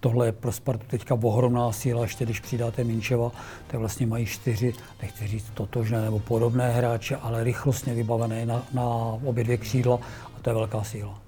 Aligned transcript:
tohle 0.00 0.26
je 0.26 0.32
pro 0.32 0.52
Spartu 0.52 0.86
teďka 0.86 1.14
ohromná 1.22 1.72
síla, 1.72 2.02
ještě 2.02 2.24
když 2.24 2.40
přidáte 2.40 2.84
Minčeva, 2.84 3.30
tak 3.66 3.80
vlastně 3.80 4.06
mají 4.06 4.26
čtyři, 4.26 4.72
nechci 5.02 5.26
říct 5.26 5.50
totožné 5.54 6.02
nebo 6.02 6.18
podobné 6.18 6.70
hráče, 6.70 7.16
ale 7.16 7.44
rychlostně 7.44 7.94
vybavené 7.94 8.46
na, 8.46 8.62
na 8.72 8.84
obě 9.24 9.44
dvě 9.44 9.56
křídla 9.56 9.98
a 10.36 10.40
to 10.42 10.50
je 10.50 10.54
velká 10.54 10.84
síla. 10.84 11.20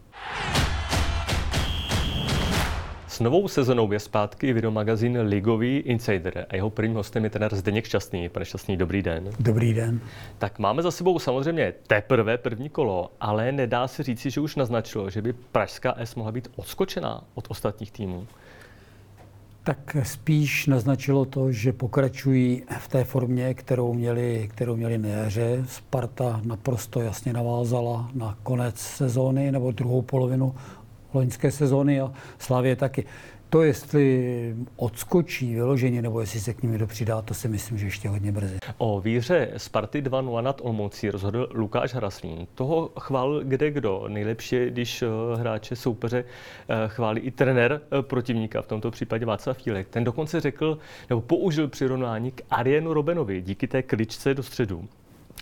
S 3.12 3.20
novou 3.20 3.48
sezonou 3.48 3.92
je 3.92 4.00
zpátky 4.00 4.52
videomagazín 4.52 5.18
Ligový 5.20 5.76
Insider 5.76 6.46
a 6.48 6.56
jeho 6.56 6.70
prvním 6.70 6.96
hostem 6.96 7.24
je 7.24 7.30
trenér 7.30 7.54
Zdeněk 7.54 7.84
Šťastný. 7.84 8.28
Pane 8.28 8.44
Šťastný, 8.44 8.76
dobrý 8.76 9.02
den. 9.02 9.30
Dobrý 9.40 9.74
den. 9.74 10.00
Tak 10.38 10.58
máme 10.58 10.82
za 10.82 10.90
sebou 10.90 11.18
samozřejmě 11.18 11.74
teprve 11.86 12.38
první 12.38 12.68
kolo, 12.68 13.10
ale 13.20 13.52
nedá 13.52 13.88
se 13.88 14.02
říci, 14.02 14.30
že 14.30 14.40
už 14.40 14.56
naznačilo, 14.56 15.10
že 15.10 15.22
by 15.22 15.32
Pražská 15.32 15.94
S 15.98 16.14
mohla 16.14 16.32
být 16.32 16.48
odskočená 16.56 17.24
od 17.34 17.46
ostatních 17.48 17.90
týmů. 17.90 18.26
Tak 19.64 19.96
spíš 20.02 20.66
naznačilo 20.66 21.24
to, 21.24 21.52
že 21.52 21.72
pokračují 21.72 22.62
v 22.78 22.88
té 22.88 23.04
formě, 23.04 23.54
kterou 23.54 23.94
měli, 23.94 24.48
kterou 24.52 24.76
měli 24.76 24.98
na 24.98 25.08
jaře. 25.08 25.64
Sparta 25.68 26.40
naprosto 26.44 27.00
jasně 27.00 27.32
navázala 27.32 28.10
na 28.14 28.38
konec 28.42 28.78
sezóny 28.78 29.52
nebo 29.52 29.72
druhou 29.72 30.02
polovinu 30.02 30.54
loňské 31.14 31.50
sezóny 31.50 32.00
a 32.00 32.12
Slavě 32.38 32.76
taky. 32.76 33.04
To, 33.52 33.62
jestli 33.62 34.54
odskočí 34.76 35.54
vyloženě, 35.54 36.02
nebo 36.02 36.20
jestli 36.20 36.40
se 36.40 36.54
k 36.54 36.62
nimi 36.62 36.78
dopřidá, 36.78 37.22
to 37.22 37.34
si 37.34 37.48
myslím, 37.48 37.78
že 37.78 37.86
ještě 37.86 38.08
hodně 38.08 38.32
brzy. 38.32 38.58
O 38.78 39.00
výhře 39.00 39.50
Sparty 39.56 40.02
2-0 40.02 40.42
nad 40.42 40.60
Olmoucí 40.64 41.10
rozhodl 41.10 41.48
Lukáš 41.54 41.94
Hraslín. 41.94 42.46
Toho 42.54 42.90
chvál 43.00 43.40
kde 43.44 43.70
kdo. 43.70 44.04
Nejlepší 44.08 44.56
když 44.66 45.02
eh, 45.02 45.06
hráče 45.36 45.76
soupeře 45.76 46.24
eh, 46.68 46.74
chválí 46.88 47.20
i 47.20 47.30
trenér 47.30 47.80
eh, 47.98 48.02
protivníka, 48.02 48.62
v 48.62 48.66
tomto 48.66 48.90
případě 48.90 49.26
Václav 49.26 49.58
Fílek. 49.58 49.88
Ten 49.88 50.04
dokonce 50.04 50.40
řekl, 50.40 50.78
nebo 51.10 51.20
použil 51.20 51.68
přirovnání 51.68 52.30
k 52.30 52.42
Arienu 52.50 52.94
Robenovi 52.94 53.42
díky 53.42 53.66
té 53.66 53.82
kličce 53.82 54.34
do 54.34 54.42
středu. 54.42 54.88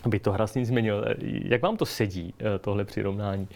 Aby 0.02 0.18
to 0.18 0.32
Hraslín 0.32 0.64
změnil. 0.64 1.04
Jak 1.22 1.62
vám 1.62 1.76
to 1.76 1.86
sedí, 1.86 2.34
tohle 2.60 2.84
přirovnání? 2.84 3.48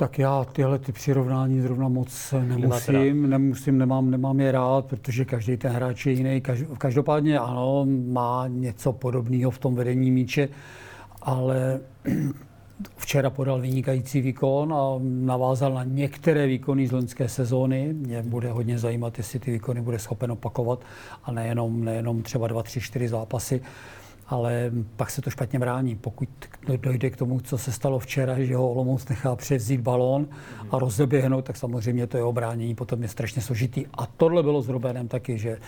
Tak 0.00 0.18
já 0.18 0.44
tyhle 0.44 0.78
ty 0.78 0.92
přirovnání 0.92 1.60
zrovna 1.60 1.88
moc 1.88 2.34
nemusím, 2.46 3.30
nemusím, 3.30 3.78
nemám, 3.78 4.10
nemám 4.10 4.40
je 4.40 4.52
rád, 4.52 4.84
protože 4.84 5.24
každý 5.24 5.56
ten 5.56 5.72
hráč 5.72 6.06
je 6.06 6.12
jiný. 6.12 6.42
Každopádně 6.78 7.38
ano, 7.38 7.86
má 8.06 8.44
něco 8.48 8.92
podobného 8.92 9.50
v 9.50 9.58
tom 9.58 9.74
vedení 9.74 10.10
míče, 10.10 10.48
ale 11.22 11.80
včera 12.96 13.30
podal 13.30 13.60
vynikající 13.60 14.20
výkon 14.20 14.72
a 14.72 14.98
navázal 15.02 15.74
na 15.74 15.84
některé 15.84 16.46
výkony 16.46 16.86
z 16.86 16.92
loňské 16.92 17.28
sezóny. 17.28 17.92
Mě 17.92 18.22
bude 18.22 18.50
hodně 18.50 18.78
zajímat, 18.78 19.18
jestli 19.18 19.38
ty 19.38 19.50
výkony 19.50 19.80
bude 19.80 19.98
schopen 19.98 20.32
opakovat 20.32 20.80
a 21.24 21.32
nejenom, 21.32 21.84
nejenom 21.84 22.22
třeba 22.22 22.48
dva, 22.48 22.62
tři, 22.62 22.80
čtyři 22.80 23.08
zápasy 23.08 23.60
ale 24.30 24.70
pak 24.96 25.10
se 25.10 25.22
to 25.22 25.30
špatně 25.30 25.58
brání. 25.58 25.96
Pokud 25.96 26.28
dojde 26.76 27.10
k 27.10 27.16
tomu, 27.16 27.40
co 27.40 27.58
se 27.58 27.72
stalo 27.72 27.98
včera, 27.98 28.40
že 28.40 28.56
ho 28.56 28.70
Olomouc 28.70 29.08
nechá 29.08 29.36
převzít 29.36 29.80
balón 29.80 30.28
a 30.70 30.78
rozeběhnout, 30.78 31.44
tak 31.44 31.56
samozřejmě 31.56 32.06
to 32.06 32.16
je 32.16 32.22
obránění 32.22 32.74
potom 32.74 33.02
je 33.02 33.08
strašně 33.08 33.42
složitý. 33.42 33.86
A 33.94 34.06
tohle 34.06 34.42
bylo 34.42 34.62
s 34.62 34.68
Robenem 34.68 35.08
taky, 35.08 35.38
že 35.38 35.58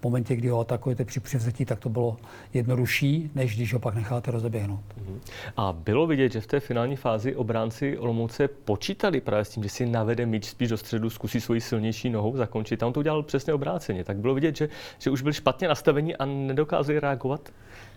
v 0.00 0.04
momentě, 0.04 0.36
kdy 0.36 0.48
ho 0.48 0.60
atakujete 0.60 1.04
při 1.04 1.20
převzetí, 1.20 1.64
tak 1.64 1.78
to 1.78 1.88
bylo 1.88 2.16
jednodušší, 2.54 3.30
než 3.34 3.56
když 3.56 3.72
ho 3.72 3.78
pak 3.78 3.94
necháte 3.94 4.30
rozeběhnout. 4.30 4.80
Mhm. 4.96 5.20
A 5.56 5.72
bylo 5.72 6.06
vidět, 6.06 6.32
že 6.32 6.40
v 6.40 6.46
té 6.46 6.60
finální 6.60 6.96
fázi 6.96 7.36
obránci 7.36 7.98
Olomouce 7.98 8.48
počítali 8.48 9.20
právě 9.20 9.44
s 9.44 9.48
tím, 9.48 9.62
že 9.62 9.68
si 9.68 9.86
navede 9.86 10.26
míč 10.26 10.44
spíš 10.44 10.68
do 10.68 10.76
středu, 10.76 11.10
zkusí 11.10 11.40
svoji 11.40 11.60
silnější 11.60 12.10
nohou 12.10 12.36
zakončit. 12.36 12.76
Tam 12.76 12.92
to 12.92 13.00
udělal 13.00 13.22
přesně 13.22 13.54
obráceně. 13.54 14.04
Tak 14.04 14.16
bylo 14.16 14.34
vidět, 14.34 14.56
že, 14.56 14.68
že 14.98 15.10
už 15.10 15.22
byl 15.22 15.32
špatně 15.32 15.68
nastavení 15.68 16.16
a 16.16 16.24
nedokázali 16.24 17.00
reagovat? 17.00 17.48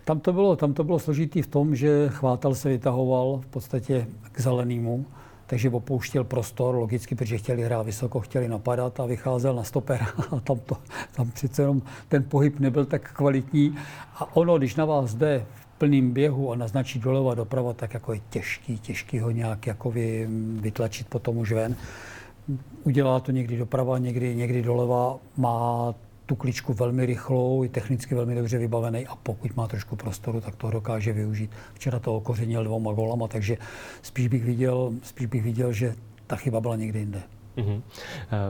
Tam 0.05 0.19
to 0.19 0.33
bylo, 0.33 0.55
tam 0.55 0.73
to 0.73 0.83
bylo 0.83 0.99
složitý 0.99 1.41
v 1.41 1.47
tom, 1.47 1.75
že 1.75 2.09
chvátal 2.09 2.55
se 2.55 2.69
vytahoval 2.69 3.39
v 3.43 3.47
podstatě 3.47 4.07
k 4.31 4.41
zelenému, 4.41 5.05
takže 5.47 5.69
opouštěl 5.69 6.23
prostor, 6.23 6.75
logicky, 6.75 7.15
protože 7.15 7.37
chtěli 7.37 7.63
hrát 7.63 7.81
vysoko, 7.81 8.19
chtěli 8.19 8.47
napadat 8.47 8.99
a 8.99 9.05
vycházel 9.05 9.55
na 9.55 9.63
stoper. 9.63 10.05
A 10.31 10.39
tam, 10.39 10.59
to, 10.59 10.77
tam 11.15 11.31
přece 11.31 11.61
jenom 11.61 11.81
ten 12.07 12.23
pohyb 12.23 12.59
nebyl 12.59 12.85
tak 12.85 13.13
kvalitní. 13.13 13.75
A 14.15 14.35
ono, 14.35 14.57
když 14.57 14.75
na 14.75 14.85
vás 14.85 15.13
jde 15.13 15.45
v 15.55 15.67
plným 15.77 16.11
běhu 16.11 16.51
a 16.51 16.55
naznačí 16.55 16.99
doleva 16.99 17.35
doprava, 17.35 17.73
tak 17.73 17.93
jako 17.93 18.13
je 18.13 18.19
těžký, 18.29 18.79
těžký 18.79 19.19
ho 19.19 19.31
nějak 19.31 19.67
jako 19.67 19.91
vy, 19.91 20.27
vytlačit 20.59 21.07
potom 21.07 21.37
už 21.37 21.51
ven. 21.51 21.75
Udělá 22.83 23.19
to 23.19 23.31
někdy 23.31 23.57
doprava, 23.57 23.97
někdy, 23.97 24.35
někdy 24.35 24.61
doleva, 24.61 25.17
má 25.37 25.93
tu 26.25 26.35
kličku 26.35 26.73
velmi 26.73 27.05
rychlou, 27.05 27.63
je 27.63 27.69
technicky 27.69 28.15
velmi 28.15 28.35
dobře 28.35 28.57
vybavený 28.57 29.07
a 29.07 29.15
pokud 29.15 29.55
má 29.55 29.67
trošku 29.67 29.95
prostoru, 29.95 30.41
tak 30.41 30.55
to 30.55 30.71
dokáže 30.71 31.13
využít. 31.13 31.51
Včera 31.73 31.99
to 31.99 32.15
okořenil 32.15 32.63
dvouma 32.63 32.93
golama, 32.93 33.27
takže 33.27 33.57
spíš 34.01 34.27
bych 34.27 34.43
viděl, 34.43 34.93
spíš 35.03 35.27
bych 35.27 35.43
viděl 35.43 35.73
že 35.73 35.95
ta 36.27 36.35
chyba 36.35 36.61
byla 36.61 36.75
někde 36.75 36.99
jinde. 36.99 37.21
Mm-hmm. 37.57 37.81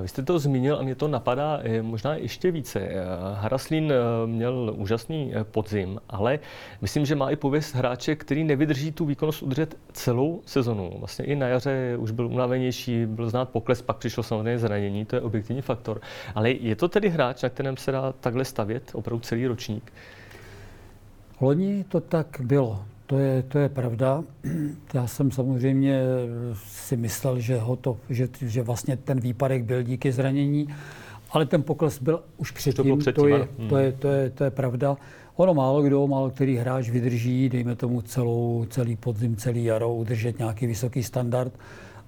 Vy 0.01 0.07
jste 0.07 0.23
to 0.23 0.39
zmínil 0.39 0.77
a 0.77 0.81
mě 0.81 0.95
to 0.95 1.07
napadá 1.07 1.61
možná 1.81 2.15
ještě 2.15 2.51
více. 2.51 2.79
Eh, 2.79 3.05
Haraslín 3.33 3.91
eh, 3.91 4.27
měl 4.27 4.73
úžasný 4.77 5.33
podzim, 5.51 5.99
ale 6.09 6.39
myslím, 6.81 7.05
že 7.05 7.15
má 7.15 7.29
i 7.29 7.35
pověst 7.35 7.75
hráče, 7.75 8.15
který 8.15 8.43
nevydrží 8.43 8.91
tu 8.91 9.05
výkonnost 9.05 9.43
udržet 9.43 9.77
celou 9.93 10.41
sezonu. 10.45 10.91
Vlastně 10.99 11.25
i 11.25 11.35
na 11.35 11.47
jaře 11.47 11.97
už 11.97 12.11
byl 12.11 12.27
unavenější, 12.27 13.05
byl 13.05 13.29
znát 13.29 13.49
pokles, 13.49 13.81
pak 13.81 13.97
přišlo 13.97 14.23
samozřejmě 14.23 14.59
zranění, 14.59 15.05
to 15.05 15.15
je 15.15 15.21
objektivní 15.21 15.61
faktor. 15.61 16.01
Ale 16.35 16.51
je 16.51 16.75
to 16.75 16.87
tedy 16.87 17.09
hráč, 17.09 17.43
na 17.43 17.49
kterém 17.49 17.77
se 17.77 17.91
dá 17.91 18.11
takhle 18.11 18.45
stavět 18.45 18.91
opravdu 18.93 19.19
celý 19.19 19.47
ročník? 19.47 19.93
Loni 21.41 21.83
to 21.83 22.01
tak 22.01 22.27
bylo. 22.39 22.85
To 23.05 23.17
je, 23.17 23.43
to 23.43 23.59
je 23.59 23.69
pravda. 23.69 24.23
Já 24.93 25.07
jsem 25.07 25.31
samozřejmě 25.31 26.01
si 26.63 26.97
myslel, 26.97 27.39
že, 27.39 27.57
ho 27.57 27.75
to, 27.75 27.97
že, 28.09 28.27
že 28.41 28.61
vlastně 28.61 28.97
ten 28.97 29.19
výpadek 29.19 29.63
byl 29.63 29.83
díky 29.83 30.11
zranění, 30.11 30.67
ale 31.31 31.45
ten 31.45 31.63
pokles 31.63 32.01
byl 32.01 32.23
už 32.37 32.51
předtím. 32.51 32.91
To, 32.91 32.97
předtím, 32.97 33.21
to, 33.21 33.27
je, 33.27 33.47
to, 33.69 33.77
je, 33.77 33.91
to, 33.91 34.07
je, 34.07 34.29
to 34.29 34.43
je 34.43 34.51
pravda. 34.51 34.97
Ono 35.35 35.53
málo 35.53 35.81
kdo, 35.81 36.07
málo 36.07 36.29
který 36.29 36.55
hráč 36.55 36.89
vydrží, 36.89 37.49
dejme 37.49 37.75
tomu 37.75 38.01
celou, 38.01 38.65
celý 38.69 38.95
podzim, 38.95 39.35
celý 39.35 39.63
jaro, 39.63 39.95
udržet 39.95 40.39
nějaký 40.39 40.67
vysoký 40.67 41.03
standard, 41.03 41.53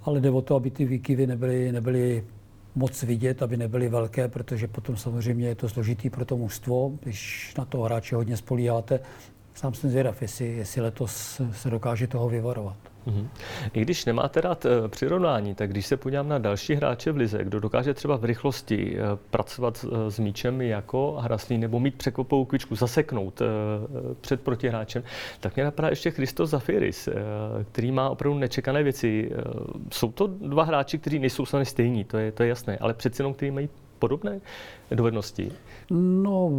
ale 0.03 0.21
jde 0.21 0.31
o 0.31 0.41
to, 0.41 0.55
aby 0.55 0.71
ty 0.71 0.85
výkyvy 0.85 1.27
nebyly, 1.27 1.71
nebyly 1.71 2.23
moc 2.75 3.03
vidět, 3.03 3.43
aby 3.43 3.57
nebyly 3.57 3.89
velké, 3.89 4.27
protože 4.27 4.67
potom 4.67 4.97
samozřejmě 4.97 5.47
je 5.47 5.55
to 5.55 5.69
složitý 5.69 6.09
pro 6.09 6.25
to 6.25 6.37
mužstvo, 6.37 6.91
když 7.03 7.53
na 7.57 7.65
to 7.65 7.81
hráče 7.81 8.15
hodně 8.15 8.37
spolíháte, 8.37 8.99
sám 9.57 9.73
jsem 9.73 9.89
zvědav, 9.89 10.21
jestli, 10.21 10.45
jestli 10.47 10.81
letos 10.81 11.41
se 11.51 11.69
dokáže 11.69 12.07
toho 12.07 12.29
vyvarovat. 12.29 12.77
Mm-hmm. 13.07 13.27
I 13.73 13.81
když 13.81 14.05
nemáte 14.05 14.41
rád 14.41 14.65
e, 14.65 14.87
přirovnání, 14.87 15.55
tak 15.55 15.69
když 15.69 15.85
se 15.85 15.97
podívám 15.97 16.29
na 16.29 16.37
další 16.37 16.75
hráče 16.75 17.11
v 17.11 17.17
lize, 17.17 17.43
kdo 17.43 17.59
dokáže 17.59 17.93
třeba 17.93 18.15
v 18.17 18.25
rychlosti 18.25 18.97
e, 18.97 19.01
pracovat 19.29 19.85
e, 19.85 20.11
s 20.11 20.19
míčem 20.19 20.61
jako 20.61 21.17
Hraslí 21.21 21.57
nebo 21.57 21.79
mít 21.79 21.95
překvapovou 21.95 22.45
kvičku, 22.45 22.75
zaseknout 22.75 23.41
před 24.21 24.41
protihráčem, 24.41 25.03
tak 25.39 25.55
mě 25.55 25.63
napadá 25.63 25.89
ještě 25.89 26.11
Christos 26.11 26.49
Zafiris, 26.49 27.09
který 27.71 27.91
má 27.91 28.09
opravdu 28.09 28.39
nečekané 28.39 28.83
věci. 28.83 29.31
Jsou 29.91 30.11
to 30.11 30.27
dva 30.27 30.63
hráči, 30.63 30.97
kteří 30.97 31.19
nejsou 31.19 31.45
sami 31.45 31.65
stejní, 31.65 32.03
to 32.03 32.17
je, 32.17 32.31
to 32.31 32.43
je 32.43 32.49
jasné, 32.49 32.77
ale 32.77 32.93
přeci 32.93 33.21
jenom, 33.21 33.33
kteří 33.33 33.51
mají 33.51 33.69
podobné 33.99 34.39
dovednosti? 34.91 35.51
No, 35.91 36.51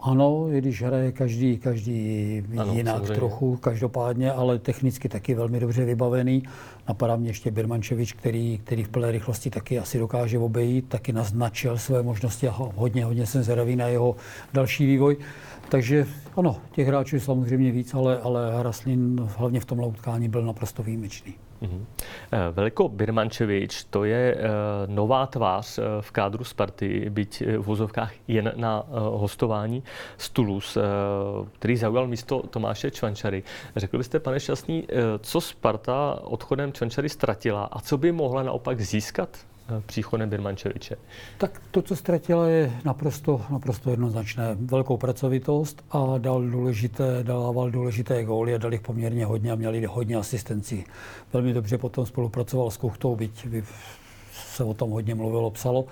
ano, 0.00 0.46
i 0.52 0.58
když 0.58 0.82
hraje 0.82 1.12
každý, 1.12 1.58
každý 1.58 2.42
ano, 2.58 2.72
jinak 2.72 2.96
samozřejmě. 2.96 3.14
trochu, 3.14 3.56
každopádně, 3.56 4.32
ale 4.32 4.58
technicky 4.58 5.08
taky 5.08 5.34
velmi 5.34 5.60
dobře 5.60 5.84
vybavený. 5.84 6.42
Napadá 6.88 7.16
mě 7.16 7.30
ještě 7.30 7.50
Birmančevič, 7.50 8.12
který, 8.12 8.58
který 8.58 8.84
v 8.84 8.88
plné 8.88 9.10
rychlosti 9.10 9.50
taky 9.50 9.78
asi 9.78 9.98
dokáže 9.98 10.38
obejít, 10.38 10.88
taky 10.88 11.12
naznačil 11.12 11.78
své 11.78 12.02
možnosti 12.02 12.48
a 12.48 12.54
hodně, 12.56 13.04
hodně 13.04 13.26
jsem 13.26 13.42
zvědavý 13.42 13.76
na 13.76 13.86
jeho 13.86 14.16
další 14.54 14.86
vývoj. 14.86 15.16
Takže 15.68 16.06
ano, 16.36 16.56
těch 16.72 16.86
hráčů 16.86 17.16
je 17.16 17.20
samozřejmě 17.20 17.72
víc, 17.72 17.94
ale, 17.94 18.20
ale 18.20 18.58
Hraslin 18.58 19.28
hlavně 19.36 19.60
v 19.60 19.64
tom 19.64 19.80
utkání 19.80 20.28
byl 20.28 20.42
naprosto 20.42 20.82
výjimečný. 20.82 21.34
Mm-hmm. 21.62 21.84
Veliko 22.52 22.88
Birmančevič, 22.88 23.84
to 23.84 24.04
je 24.04 24.34
eh, 24.34 24.40
nová 24.86 25.26
tvář 25.26 25.78
eh, 25.78 25.82
v 26.00 26.10
kádru 26.10 26.44
Sparty, 26.44 27.10
byť 27.10 27.42
v 27.42 27.58
vozovkách 27.58 28.12
jen 28.28 28.52
na 28.56 28.84
hostování 28.90 29.82
z 30.18 30.30
Toulouse, 30.30 30.80
který 31.58 31.76
zaujal 31.76 32.06
místo 32.06 32.42
Tomáše 32.50 32.90
Čvančary. 32.90 33.42
Řekl 33.76 33.98
byste, 33.98 34.20
pane 34.20 34.40
Šťastný, 34.40 34.86
co 35.20 35.40
Sparta 35.40 36.18
odchodem 36.22 36.72
Čvančary 36.72 37.08
ztratila 37.08 37.64
a 37.64 37.80
co 37.80 37.98
by 37.98 38.12
mohla 38.12 38.42
naopak 38.42 38.80
získat 38.80 39.28
příchodem 39.86 40.28
Birmančeviče? 40.28 40.96
Tak 41.38 41.62
to, 41.70 41.82
co 41.82 41.96
ztratila, 41.96 42.48
je 42.48 42.72
naprosto, 42.84 43.42
naprosto 43.50 43.90
jednoznačné. 43.90 44.56
Velkou 44.60 44.96
pracovitost 44.96 45.84
a 45.90 46.18
dal 46.18 46.42
důležité, 46.42 47.18
dával 47.22 47.70
důležité 47.70 48.24
góly 48.24 48.54
a 48.54 48.58
dal 48.58 48.72
jich 48.72 48.80
poměrně 48.80 49.26
hodně 49.26 49.52
a 49.52 49.54
měli 49.54 49.86
hodně 49.86 50.16
asistencí. 50.16 50.84
Velmi 51.32 51.52
dobře 51.52 51.78
potom 51.78 52.06
spolupracoval 52.06 52.70
s 52.70 52.76
Kuchtou, 52.76 53.16
byť 53.16 53.46
se 54.32 54.64
o 54.64 54.74
tom 54.74 54.90
hodně 54.90 55.14
mluvilo, 55.14 55.50
psalo. 55.50 55.84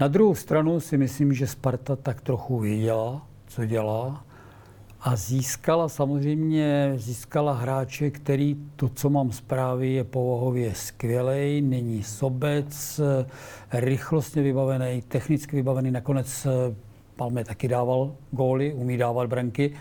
Na 0.00 0.08
druhou 0.08 0.34
stranu 0.34 0.80
si 0.80 0.96
myslím, 0.96 1.32
že 1.32 1.46
Sparta 1.46 1.96
tak 1.96 2.20
trochu 2.20 2.58
věděla, 2.58 3.26
co 3.46 3.64
dělá 3.64 4.24
a 5.00 5.16
získala 5.16 5.88
samozřejmě 5.88 6.92
získala 6.96 7.52
hráče, 7.52 8.10
který 8.10 8.56
to, 8.76 8.88
co 8.88 9.10
mám 9.10 9.32
zprávy, 9.32 9.92
je 9.92 10.04
povahově 10.04 10.74
skvělý, 10.74 11.62
není 11.62 12.02
sobec, 12.02 13.00
rychlostně 13.72 14.42
vybavený, 14.42 15.02
technicky 15.08 15.56
vybavený, 15.56 15.90
nakonec 15.90 16.46
Palme 17.18 17.44
taky 17.44 17.68
dával 17.68 18.14
góly, 18.30 18.72
umí 18.72 18.96
dávat 18.96 19.28
branky, 19.28 19.74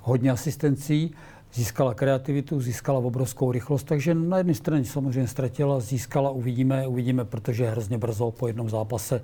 hodně 0.00 0.30
asistencí, 0.30 1.14
získala 1.54 1.94
kreativitu, 1.94 2.60
získala 2.60 2.98
obrovskou 2.98 3.52
rychlost, 3.52 3.84
takže 3.84 4.14
na 4.14 4.38
jedné 4.38 4.54
straně 4.54 4.84
samozřejmě 4.84 5.28
ztratila, 5.28 5.80
získala, 5.80 6.30
uvidíme, 6.30 6.86
uvidíme, 6.86 7.24
protože 7.24 7.70
hrozně 7.70 7.98
brzo 7.98 8.30
po 8.30 8.46
jednom 8.46 8.70
zápase 8.70 9.22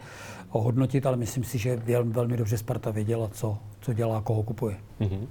ohodnotit, 0.50 1.06
ale 1.06 1.16
myslím 1.16 1.44
si, 1.44 1.58
že 1.58 1.76
velmi 2.04 2.36
dobře 2.36 2.58
Sparta 2.58 2.90
věděla, 2.90 3.28
co, 3.28 3.58
co 3.82 3.92
dělá, 3.92 4.20
koho 4.20 4.42
kupuje. 4.42 4.76
Mm-hmm. 5.00 5.26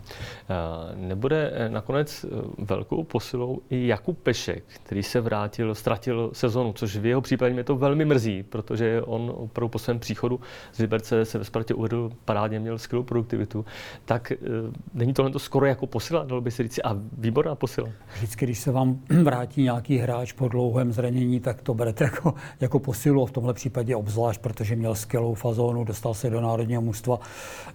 Nebude 0.96 1.52
eh, 1.54 1.70
nakonec 1.70 2.26
eh, 2.26 2.28
velkou 2.58 3.04
posilou 3.04 3.62
i 3.70 3.88
Jakub 3.88 4.20
Pešek, 4.20 4.64
který 4.84 5.04
se 5.04 5.22
vrátil, 5.22 5.76
ztratil 5.76 6.30
sezonu, 6.34 6.74
což 6.74 6.98
v 6.98 7.06
jeho 7.06 7.22
případě 7.22 7.54
mě 7.54 7.64
to 7.64 7.76
velmi 7.76 8.06
mrzí, 8.06 8.44
protože 8.44 9.02
on 9.02 9.34
opravdu 9.36 9.70
po 9.70 9.80
svém 9.80 10.00
příchodu 10.00 10.40
z 10.74 10.78
Liberce 10.78 11.26
se 11.26 11.38
ve 11.38 11.44
Spartě 11.44 11.74
uvedl 11.74 12.12
parádně, 12.26 12.60
měl 12.60 12.78
skvělou 12.78 13.04
produktivitu. 13.04 13.66
Tak 14.06 14.34
není 14.94 15.14
tohle 15.14 15.32
to 15.32 15.40
skoro 15.40 15.66
jako 15.66 15.88
posila, 15.88 16.24
dalo 16.24 16.42
by 16.42 16.52
se 16.52 16.64
říct, 16.64 16.80
a 16.84 16.98
výborná 17.18 17.56
posila. 17.56 17.90
Vždycky, 18.16 18.46
když 18.46 18.60
se 18.60 18.72
vám 18.72 19.00
vrátí 19.24 19.64
nějaký 19.64 19.98
hráč 19.98 20.32
po 20.32 20.48
dlouhém 20.48 20.94
zranění, 20.94 21.40
tak 21.40 21.62
to 21.62 21.74
berete 21.74 22.04
jako, 22.04 22.34
jako 22.60 22.80
posilu, 22.80 23.26
v 23.26 23.32
tomhle 23.32 23.54
případě 23.54 23.96
obzvlášť, 23.96 24.42
protože 24.42 24.76
měl 24.76 24.96
skvělou 24.96 25.34
fazónu, 25.34 25.84
dostal 25.84 26.14
se 26.14 26.30
do 26.30 26.42
národního 26.42 26.82
mužstva. 26.82 27.20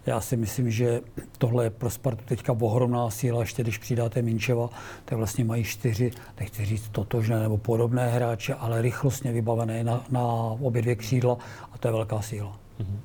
Já 0.06 0.20
si 0.20 0.36
myslím, 0.36 0.65
že 0.70 1.00
tohle 1.38 1.64
je 1.64 1.70
pro 1.70 1.90
Spartu 1.90 2.24
teďka 2.24 2.52
ohromná 2.60 3.10
síla, 3.10 3.40
ještě 3.40 3.62
když 3.62 3.78
přidáte 3.78 4.22
Minčeva, 4.22 4.68
tak 5.04 5.18
vlastně 5.18 5.44
mají 5.44 5.64
čtyři, 5.64 6.10
nechci 6.40 6.64
říct 6.64 6.88
totožné 6.88 7.40
nebo 7.40 7.58
podobné 7.58 8.08
hráče, 8.08 8.54
ale 8.54 8.82
rychlostně 8.82 9.32
vybavené 9.32 9.84
na, 9.84 10.04
na 10.10 10.22
obě 10.60 10.82
dvě 10.82 10.96
křídla 10.96 11.38
a 11.72 11.78
to 11.78 11.88
je 11.88 11.92
velká 11.92 12.22
síla. 12.22 12.58
Mm-hmm. 12.80 12.98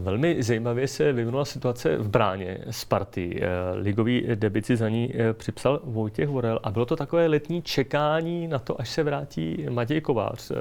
Velmi 0.00 0.42
zajímavě 0.42 0.88
se 0.88 1.12
vyvinula 1.12 1.44
situace 1.44 1.96
v 1.96 2.08
bráně 2.08 2.58
Sparty. 2.70 3.40
Eh, 3.42 3.48
ligový 3.74 4.26
debici 4.34 4.76
za 4.76 4.88
ní 4.88 5.12
eh, 5.14 5.32
připsal 5.32 5.80
Vojtěch 5.84 6.28
Vorel 6.28 6.60
a 6.62 6.70
bylo 6.70 6.86
to 6.86 6.96
takové 6.96 7.26
letní 7.26 7.62
čekání 7.62 8.48
na 8.48 8.58
to, 8.58 8.80
až 8.80 8.88
se 8.88 9.02
vrátí 9.02 9.66
Matěj 9.70 10.00
Kovář. 10.00 10.50
Eh, 10.50 10.54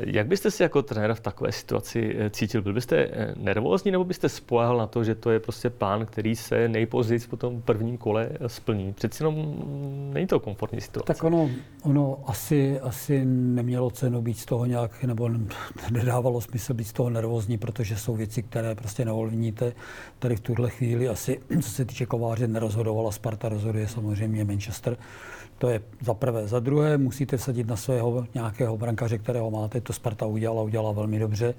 jak 0.00 0.26
byste 0.26 0.50
si 0.50 0.62
jako 0.62 0.82
trenér 0.82 1.14
v 1.14 1.20
takové 1.20 1.52
situaci 1.52 2.16
cítil? 2.30 2.62
Byl 2.62 2.72
byste 2.72 3.08
nervózní 3.36 3.90
nebo 3.90 4.04
byste 4.04 4.28
spolehal 4.28 4.76
na 4.76 4.86
to, 4.86 5.04
že 5.04 5.14
to 5.14 5.30
je 5.30 5.40
prostě 5.40 5.70
plán, 5.70 6.06
který 6.06 6.36
se 6.36 6.68
nejpozději 6.68 7.20
po 7.30 7.36
tom 7.36 7.62
prvním 7.62 7.96
kole 7.96 8.28
splní? 8.46 8.92
Přeci 8.92 9.22
jenom 9.22 9.56
není 10.12 10.26
to 10.26 10.40
komfortní 10.40 10.80
situace. 10.80 11.06
Tak 11.06 11.24
ono, 11.24 11.50
ono 11.82 12.18
asi, 12.26 12.80
asi 12.80 13.24
nemělo 13.24 13.90
cenu 13.90 14.22
být 14.22 14.38
z 14.38 14.44
toho 14.44 14.66
nějak, 14.66 15.04
nebo 15.04 15.30
nedávalo 15.90 16.40
smysl 16.40 16.74
být 16.74 16.84
z 16.84 16.92
toho 16.92 17.10
nervózní, 17.10 17.57
protože 17.58 17.96
jsou 17.96 18.16
věci, 18.16 18.42
které 18.42 18.74
prostě 18.74 19.04
neovlivníte. 19.04 19.72
Tady 20.18 20.36
v 20.36 20.40
tuhle 20.40 20.70
chvíli 20.70 21.08
asi, 21.08 21.40
co 21.62 21.70
se 21.70 21.84
týče 21.84 22.06
kováře, 22.06 22.48
nerozhodovala 22.48 23.12
Sparta, 23.12 23.48
rozhoduje 23.48 23.88
samozřejmě 23.88 24.44
Manchester. 24.44 24.96
To 25.58 25.68
je 25.68 25.82
za 26.00 26.14
prvé. 26.14 26.48
Za 26.48 26.60
druhé 26.60 26.98
musíte 26.98 27.36
vsadit 27.36 27.66
na 27.66 27.76
svého 27.76 28.26
nějakého 28.34 28.76
brankaře, 28.76 29.18
kterého 29.18 29.50
máte. 29.50 29.80
To 29.80 29.92
Sparta 29.92 30.26
udělala, 30.26 30.62
udělala 30.62 30.92
velmi 30.92 31.18
dobře. 31.18 31.54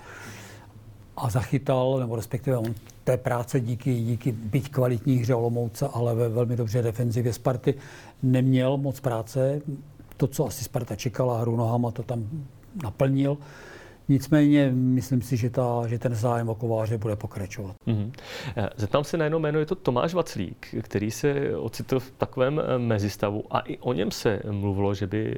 A 1.18 1.30
zachytal, 1.30 2.00
nebo 2.00 2.16
respektive 2.16 2.57
on 2.57 2.74
té 3.04 3.18
práce 3.18 3.60
díky, 3.60 4.01
díky 4.01 4.31
byť 4.31 4.72
kvalitní 4.72 5.16
hře 5.16 5.36
Olomouce, 5.36 5.88
ale 5.94 6.16
ve 6.16 6.30
velmi 6.30 6.56
dobře 6.56 6.81
defenzivě 6.81 7.34
Sparty 7.34 7.74
neměl 8.24 8.78
moc 8.78 9.00
práce. 9.00 9.62
To, 10.18 10.28
co 10.28 10.48
asi 10.48 10.63
Sparta 10.63 10.96
čekala, 10.96 11.42
hru 11.42 11.56
nohama, 11.56 11.92
to 11.92 12.04
tam 12.04 12.30
naplnil. 12.84 13.38
Nicméně 14.10 14.72
myslím 14.72 15.22
si, 15.22 15.38
že, 15.38 15.50
ta, 15.50 15.88
že 15.88 16.00
ten 16.00 16.16
zájem 16.16 16.50
o 16.50 16.56
kováře 16.56 16.98
bude 16.98 17.16
pokračovat. 17.16 17.76
Mm-hmm. 17.88 18.12
Zeptám 18.76 19.04
se 19.04 19.18
na 19.18 19.26
jedno 19.26 19.40
jméno, 19.40 19.60
je 19.60 19.66
to 19.66 19.76
Tomáš 19.76 20.14
Vaclík, 20.14 20.76
který 20.82 21.12
se 21.12 21.58
ocitl 21.58 22.00
v 22.00 22.12
takovém 22.12 22.60
eh, 22.60 22.80
mezistavu 22.80 23.44
a 23.50 23.60
i 23.60 23.78
o 23.78 23.94
něm 23.94 24.12
se 24.12 24.42
mluvilo, 24.52 24.94
že 24.94 25.08
by 25.08 25.38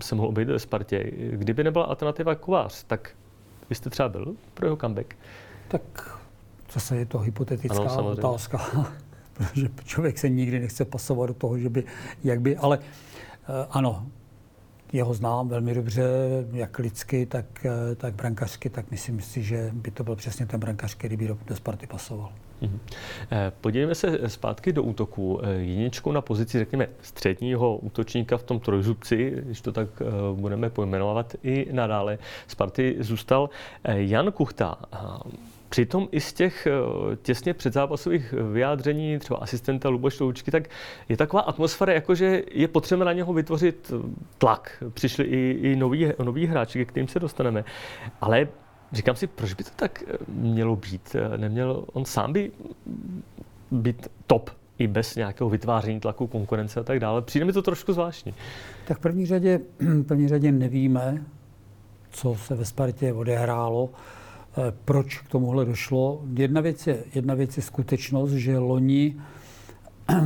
se 0.00 0.14
mohl 0.14 0.28
obejít 0.28 0.48
ve 0.48 0.58
Spartě. 0.58 1.12
Kdyby 1.30 1.64
nebyla 1.64 1.84
alternativa 1.84 2.34
Kovář, 2.34 2.84
tak 2.86 3.10
byste 3.68 3.90
třeba 3.90 4.08
byl 4.08 4.34
pro 4.54 4.66
jeho 4.66 4.76
comeback? 4.76 5.16
Tak 5.68 6.18
zase 6.72 6.96
je 6.96 7.06
to 7.06 7.18
hypotetická 7.18 7.82
ano, 7.82 8.06
otázka, 8.06 8.58
protože 9.32 9.68
člověk 9.84 10.18
se 10.18 10.28
nikdy 10.28 10.60
nechce 10.60 10.84
pasovat 10.84 11.26
do 11.26 11.34
toho, 11.34 11.58
že 11.58 11.68
by, 11.68 11.84
jak 12.24 12.40
by, 12.40 12.56
ale 12.56 12.78
eh, 12.82 13.66
ano, 13.70 14.06
jeho 14.92 15.14
znám 15.14 15.48
velmi 15.48 15.74
dobře, 15.74 16.04
jak 16.52 16.78
lidsky, 16.78 17.26
tak, 17.26 17.66
eh, 17.66 17.94
tak 17.94 18.14
brankařsky, 18.14 18.70
tak 18.70 18.90
myslím 18.90 19.20
si, 19.20 19.42
že 19.42 19.70
by 19.72 19.90
to 19.90 20.04
byl 20.04 20.16
přesně 20.16 20.46
ten 20.46 20.60
brankař, 20.60 20.94
který 20.94 21.16
by 21.16 21.28
do, 21.28 21.38
Sparty 21.54 21.86
pasoval. 21.86 22.32
Mhm. 22.60 22.78
Eh, 23.32 23.52
podívejme 23.60 23.94
se 23.94 24.28
zpátky 24.28 24.72
do 24.72 24.82
útoku. 24.82 25.40
Eh, 25.42 25.52
jedničkou 25.52 26.12
na 26.12 26.20
pozici, 26.20 26.58
řekněme, 26.58 26.88
středního 27.02 27.76
útočníka 27.76 28.36
v 28.36 28.42
tom 28.42 28.60
trojzubci, 28.60 29.32
když 29.44 29.60
to 29.60 29.72
tak 29.72 29.88
budeme 30.34 30.70
pojmenovat 30.70 31.34
i 31.42 31.72
nadále, 31.72 32.18
Sparty 32.46 32.96
zůstal 33.00 33.50
Jan 33.84 34.32
Kuchta. 34.32 34.78
Přitom 35.68 36.08
i 36.12 36.20
z 36.20 36.32
těch 36.32 36.66
eh, 36.66 36.72
těsně 37.16 37.54
předzápasových 37.54 38.34
vyjádření 38.52 39.18
třeba 39.18 39.38
asistenta 39.38 39.88
Luboš 39.88 40.20
Loučky, 40.20 40.50
tak 40.50 40.68
je 41.08 41.16
taková 41.16 41.42
atmosféra, 41.42 41.92
jako 41.92 42.14
že 42.14 42.42
je 42.50 42.68
potřeba 42.68 43.04
na 43.04 43.12
něho 43.12 43.32
vytvořit 43.32 43.92
eh, 43.94 44.08
tlak. 44.38 44.84
Přišli 44.94 45.24
i, 45.24 45.50
i 45.50 45.76
noví, 45.76 46.08
noví 46.22 46.46
hráči, 46.46 46.78
ke 46.78 46.84
kterým 46.84 47.08
se 47.08 47.20
dostaneme. 47.20 47.64
Ale 48.20 48.48
říkám 48.92 49.16
si, 49.16 49.26
proč 49.26 49.54
by 49.54 49.64
to 49.64 49.70
tak 49.76 50.04
eh, 50.06 50.16
mělo 50.28 50.76
být? 50.76 51.16
Neměl 51.36 51.84
on 51.92 52.04
sám 52.04 52.32
by 52.32 52.52
být 53.70 54.08
top 54.26 54.50
i 54.78 54.86
bez 54.86 55.16
nějakého 55.16 55.50
vytváření 55.50 56.00
tlaku, 56.00 56.26
konkurence 56.26 56.80
a 56.80 56.82
tak 56.82 57.00
dále. 57.00 57.22
Přijde 57.22 57.44
mi 57.44 57.52
to 57.52 57.62
trošku 57.62 57.92
zvláštní. 57.92 58.34
Tak 58.86 58.98
v 58.98 59.00
první 59.00 59.26
řadě, 59.26 59.60
v 59.78 60.02
první 60.02 60.28
řadě 60.28 60.52
nevíme, 60.52 61.24
co 62.10 62.34
se 62.34 62.54
ve 62.54 62.64
Spartě 62.64 63.12
odehrálo. 63.12 63.90
Eh, 64.56 64.72
proč 64.84 65.18
k 65.18 65.28
tomuhle 65.28 65.64
došlo. 65.64 66.22
Jedna 66.36 66.60
věc 66.60 66.86
je, 66.86 67.04
jedna 67.14 67.34
věc 67.34 67.56
je 67.56 67.62
skutečnost, 67.62 68.32
že 68.32 68.58
loni 68.58 69.16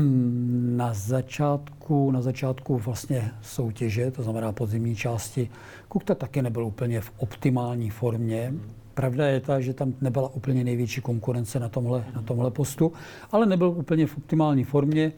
na 0.77 0.95
začátku, 0.95 2.11
na 2.11 2.23
začátku 2.23 2.79
vlastně 2.79 3.31
soutěže, 3.43 4.11
to 4.11 4.23
znamená 4.23 4.53
podzimní 4.53 4.97
části, 4.97 5.51
Kukta 5.89 6.15
taky 6.15 6.43
nebyl 6.43 6.65
úplně 6.65 7.01
v 7.01 7.13
optimální 7.19 7.91
formě. 7.91 8.55
Pravda 8.95 9.27
je 9.27 9.41
ta, 9.41 9.61
že 9.61 9.75
tam 9.75 9.95
nebyla 10.01 10.35
úplně 10.35 10.65
největší 10.65 11.01
konkurence 11.01 11.61
na 11.61 11.69
tomhle, 11.69 12.05
na 12.15 12.23
tomhle 12.23 12.51
postu, 12.51 12.93
ale 13.33 13.47
nebyl 13.47 13.69
úplně 13.69 14.07
v 14.07 14.17
optimální 14.17 14.65
formě. 14.65 15.13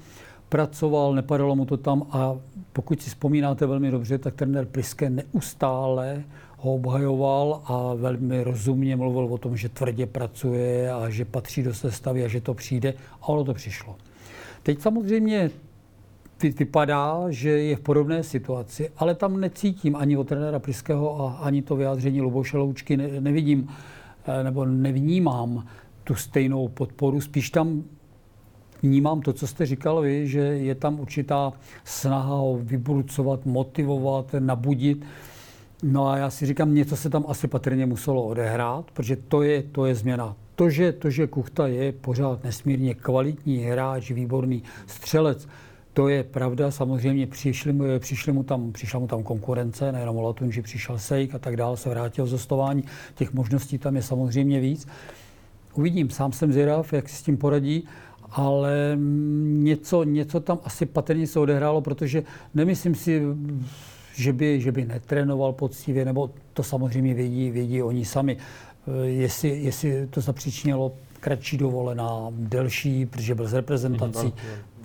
Pracoval, 0.49 1.14
nepadalo 1.14 1.57
mu 1.57 1.64
to 1.64 1.76
tam 1.76 2.07
a 2.11 2.37
pokud 2.73 3.02
si 3.02 3.11
vzpomínáte 3.11 3.67
velmi 3.67 3.90
dobře, 3.90 4.19
tak 4.19 4.35
trenér 4.35 4.67
Priske 4.67 5.11
neustále 5.11 6.25
ho 6.62 6.75
obhajoval 6.75 7.62
a 7.64 7.95
velmi 7.95 8.45
rozumně 8.45 8.97
mluvil 8.97 9.25
o 9.25 9.38
tom, 9.38 9.57
že 9.57 9.69
tvrdě 9.69 10.07
pracuje 10.07 10.93
a 10.93 11.11
že 11.11 11.25
patří 11.25 11.62
do 11.62 11.75
sestavy 11.75 12.25
a 12.25 12.29
že 12.29 12.40
to 12.40 12.55
přijde 12.55 12.95
a 13.23 13.29
ono 13.29 13.45
to 13.45 13.55
přišlo. 13.55 13.97
Teď 14.62 14.81
samozřejmě 14.81 15.50
vypadá, 16.59 17.25
že 17.29 17.50
je 17.50 17.76
v 17.76 17.81
podobné 17.81 18.23
situaci, 18.23 18.90
ale 18.97 19.14
tam 19.14 19.40
necítím 19.40 19.97
ani 19.97 20.17
od 20.17 20.29
trenéra 20.29 20.59
Priského 20.59 21.21
a 21.21 21.33
ani 21.33 21.62
to 21.62 21.76
vyjádření 21.76 22.21
Luboše 22.21 22.57
Loučky 22.57 22.97
ne, 22.97 23.21
nevidím 23.21 23.69
eh, 24.26 24.45
nebo 24.45 24.64
nevnímám 24.64 25.67
tu 26.05 26.14
stejnou 26.14 26.69
podporu. 26.69 27.21
Spíš 27.21 27.50
tam 27.50 27.85
vnímám 28.83 29.21
to, 29.21 29.33
co 29.33 29.47
jste 29.47 29.67
říkal 29.67 30.00
vy, 30.00 30.29
že 30.29 30.40
je 30.40 30.75
tam 30.75 31.00
určitá 31.00 31.52
snaha 31.85 32.35
ho 32.35 32.59
vybrucovat, 32.62 33.47
motivovat, 33.47 34.35
nabudit. 34.38 35.05
No 35.83 36.09
a 36.09 36.17
já 36.17 36.31
si 36.31 36.47
říkám, 36.47 36.75
něco 36.75 36.97
se 36.97 37.11
tam 37.11 37.25
asi 37.29 37.49
patrně 37.49 37.87
muselo 37.87 38.25
odehrát, 38.25 38.91
protože 38.91 39.17
to 39.17 39.43
je, 39.43 39.63
to 39.63 39.87
je 39.87 39.95
změna. 39.95 40.37
To 40.57 40.71
že, 40.71 40.93
to, 40.93 41.11
že 41.11 41.27
Kuchta 41.27 41.67
je 41.67 41.93
pořád 41.93 42.45
nesmírně 42.45 42.95
kvalitní 42.95 43.59
hráč, 43.59 44.11
výborný 44.11 44.63
střelec, 44.87 45.49
to 45.93 46.09
je 46.09 46.25
pravda, 46.25 46.71
samozřejmě 46.71 47.27
přišli 47.27 47.73
mu, 47.73 47.85
přišli 47.99 48.33
mu 48.33 48.43
tam, 48.43 48.73
přišla 48.73 49.01
mu 49.01 49.07
tam 49.07 49.23
konkurence, 49.23 49.93
nejenom 49.93 50.17
Olatun, 50.17 50.53
že 50.53 50.63
přišel 50.63 50.99
Sejk 50.99 51.35
a 51.35 51.39
tak 51.39 51.57
dále, 51.57 51.77
se 51.77 51.91
vrátil 51.91 52.27
z 52.27 52.31
zostování, 52.31 52.85
těch 53.15 53.33
možností 53.33 53.79
tam 53.79 53.97
je 53.97 54.03
samozřejmě 54.03 54.61
víc. 54.61 54.89
Uvidím, 55.75 56.11
sám 56.11 56.33
jsem 56.33 56.53
zvědav, 56.53 56.93
jak 56.93 57.09
si 57.09 57.17
s 57.17 57.23
tím 57.23 57.37
poradí, 57.37 57.85
ale 58.31 58.99
něco, 59.43 60.05
něco 60.05 60.41
tam 60.41 60.59
asi 60.65 60.87
patrně 60.87 61.27
se 61.27 61.41
odehrálo, 61.41 61.81
protože 61.81 62.23
nemyslím 62.55 62.95
si, 62.95 63.23
že 64.21 64.33
by, 64.33 64.61
že 64.61 64.73
by 64.73 64.85
netrénoval 64.85 65.53
poctivě, 65.53 66.05
nebo 66.05 66.31
to 66.53 66.62
samozřejmě 66.62 67.15
vědí, 67.15 67.50
vědí 67.50 67.83
oni 67.83 68.05
sami. 68.05 68.37
Eh, 68.37 69.07
jestli, 69.07 69.49
jestli 69.49 70.07
to 70.07 70.21
zapříčinilo 70.21 70.93
kratší 71.21 71.57
dovolená, 71.59 72.27
delší, 72.31 73.07
protože 73.07 73.35
byl 73.35 73.49
z 73.49 73.55
reprezentací, 73.55 74.33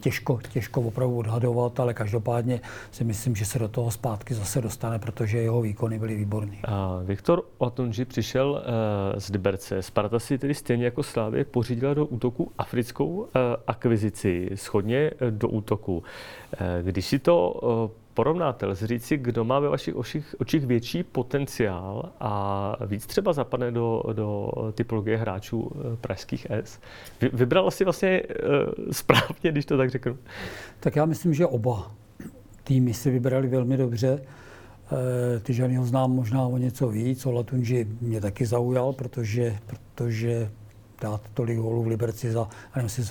těžko, 0.01 0.39
těžko 0.53 0.81
opravdu 0.81 1.17
odhadovat, 1.17 1.79
ale 1.79 1.93
každopádně 1.93 2.61
si 2.91 3.03
myslím, 3.03 3.35
že 3.35 3.45
se 3.45 3.59
do 3.59 3.67
toho 3.67 3.91
zpátky 3.91 4.33
zase 4.33 4.61
dostane, 4.61 4.99
protože 4.99 5.37
jeho 5.37 5.61
výkony 5.61 5.99
byly 5.99 6.15
výborné. 6.15 6.57
Viktor 7.03 7.43
Otunji 7.57 8.05
přišel 8.05 8.51
uh, 8.51 9.19
z 9.19 9.29
Liberce. 9.29 9.81
Sparta 9.81 10.19
si 10.19 10.37
tedy 10.37 10.53
stejně 10.53 10.85
jako 10.85 11.03
Slávě 11.03 11.45
pořídila 11.45 11.93
do 11.93 12.05
útoku 12.05 12.51
africkou 12.57 13.07
uh, 13.07 13.27
akvizici, 13.67 14.49
schodně 14.55 15.11
do 15.29 15.49
útoku. 15.49 15.97
Uh, 15.97 16.03
když 16.81 17.05
si 17.05 17.19
to 17.19 17.51
uh, 17.51 18.04
porovnáte, 18.15 18.65
lze 18.65 18.87
říci, 18.87 19.17
kdo 19.17 19.43
má 19.43 19.59
ve 19.59 19.69
vašich 19.69 19.95
očích, 19.95 20.35
očích 20.39 20.65
větší 20.65 21.03
potenciál 21.03 22.11
a 22.19 22.75
víc 22.85 23.05
třeba 23.05 23.33
zapadne 23.33 23.71
do, 23.71 24.03
do 24.13 24.51
typologie 24.73 25.17
hráčů 25.17 25.71
eh, 25.75 25.97
pražských 26.01 26.47
S? 26.49 26.79
Vy, 27.21 27.29
vybral 27.33 27.71
si 27.71 27.83
vlastně 27.83 28.21
uh, 28.23 28.91
správně, 28.91 29.51
když 29.51 29.65
to 29.65 29.77
tak 29.77 29.89
řeknu. 29.89 30.17
Tak 30.79 30.95
já 30.95 31.05
myslím, 31.05 31.33
že 31.33 31.45
oba 31.45 31.91
týmy 32.63 32.93
si 32.93 33.11
vybrali 33.11 33.47
velmi 33.47 33.77
dobře. 33.77 34.21
E, 34.91 35.39
ty 35.39 35.53
ženy 35.53 35.75
ho 35.75 35.85
znám 35.85 36.11
možná 36.11 36.41
o 36.41 36.57
něco 36.57 36.87
víc. 36.87 37.25
O 37.25 37.31
Latunži 37.31 37.87
mě 38.01 38.21
taky 38.21 38.45
zaujal, 38.45 38.93
protože, 38.93 39.57
protože 39.65 40.51
dát 41.01 41.21
tolik 41.33 41.57
gólů 41.57 41.83
v 41.83 41.87
Liberci 41.87 42.31
za, 42.31 42.47
nevím, 42.75 42.89
za, 42.89 43.03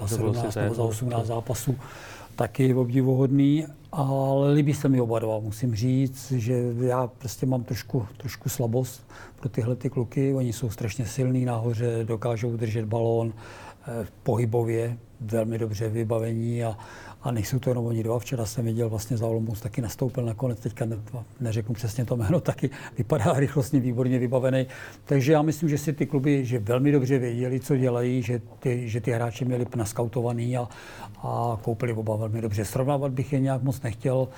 za 0.00 0.08
17 0.08 0.54
nebo 0.54 0.74
za 0.74 0.82
18 0.82 1.26
zápasů 1.26 1.78
taky 2.36 2.74
obdivuhodný, 2.74 3.66
ale 3.92 4.52
líbí 4.52 4.74
se 4.74 4.88
mi 4.88 5.00
oba 5.00 5.18
dva. 5.18 5.38
Musím 5.38 5.74
říct, 5.74 6.32
že 6.32 6.54
já 6.80 7.06
prostě 7.06 7.46
mám 7.46 7.64
trošku, 7.64 8.06
trošku 8.16 8.48
slabost 8.48 9.06
pro 9.40 9.48
tyhle 9.48 9.76
ty 9.76 9.90
kluky. 9.90 10.34
Oni 10.34 10.52
jsou 10.52 10.70
strašně 10.70 11.06
silní 11.06 11.44
nahoře, 11.44 12.04
dokážou 12.04 12.56
držet 12.56 12.84
balón 12.84 13.32
eh, 13.32 14.06
pohybově, 14.22 14.98
velmi 15.24 15.58
dobře 15.58 15.88
vybavení 15.88 16.64
a, 16.64 16.76
a 17.22 17.30
nejsou 17.30 17.58
to 17.58 17.70
jenom 17.70 17.86
oni 17.86 18.02
dva. 18.02 18.18
Včera 18.18 18.46
jsem 18.46 18.64
viděl 18.64 18.88
vlastně 18.88 19.16
za 19.16 19.26
Olomouc 19.26 19.60
taky 19.60 19.82
nastoupil 19.82 20.24
nakonec, 20.24 20.60
teďka 20.60 20.84
ne, 20.84 20.96
neřeknu 21.40 21.74
přesně 21.74 22.04
to 22.04 22.16
jméno, 22.16 22.40
taky 22.50 22.70
vypadá 22.98 23.32
rychlostně 23.32 23.80
výborně 23.80 24.18
vybavený. 24.18 24.66
Takže 25.04 25.32
já 25.32 25.42
myslím, 25.42 25.68
že 25.68 25.78
si 25.78 25.92
ty 25.92 26.06
kluby 26.06 26.44
že 26.44 26.58
velmi 26.58 26.92
dobře 26.92 27.18
věděli, 27.18 27.60
co 27.60 27.76
dělají, 27.76 28.22
že 28.22 28.40
ty, 28.58 28.88
že 28.88 29.00
ty 29.00 29.10
hráči 29.10 29.44
měli 29.44 29.66
naskautovaný 29.76 30.56
a, 30.56 30.68
a 31.22 31.58
koupili 31.62 31.92
oba 31.92 32.16
velmi 32.16 32.40
dobře. 32.40 32.64
Srovnávat 32.64 33.12
bych 33.12 33.32
je 33.32 33.40
nějak 33.40 33.62
moc 33.62 33.82
nechtěl 33.82 34.28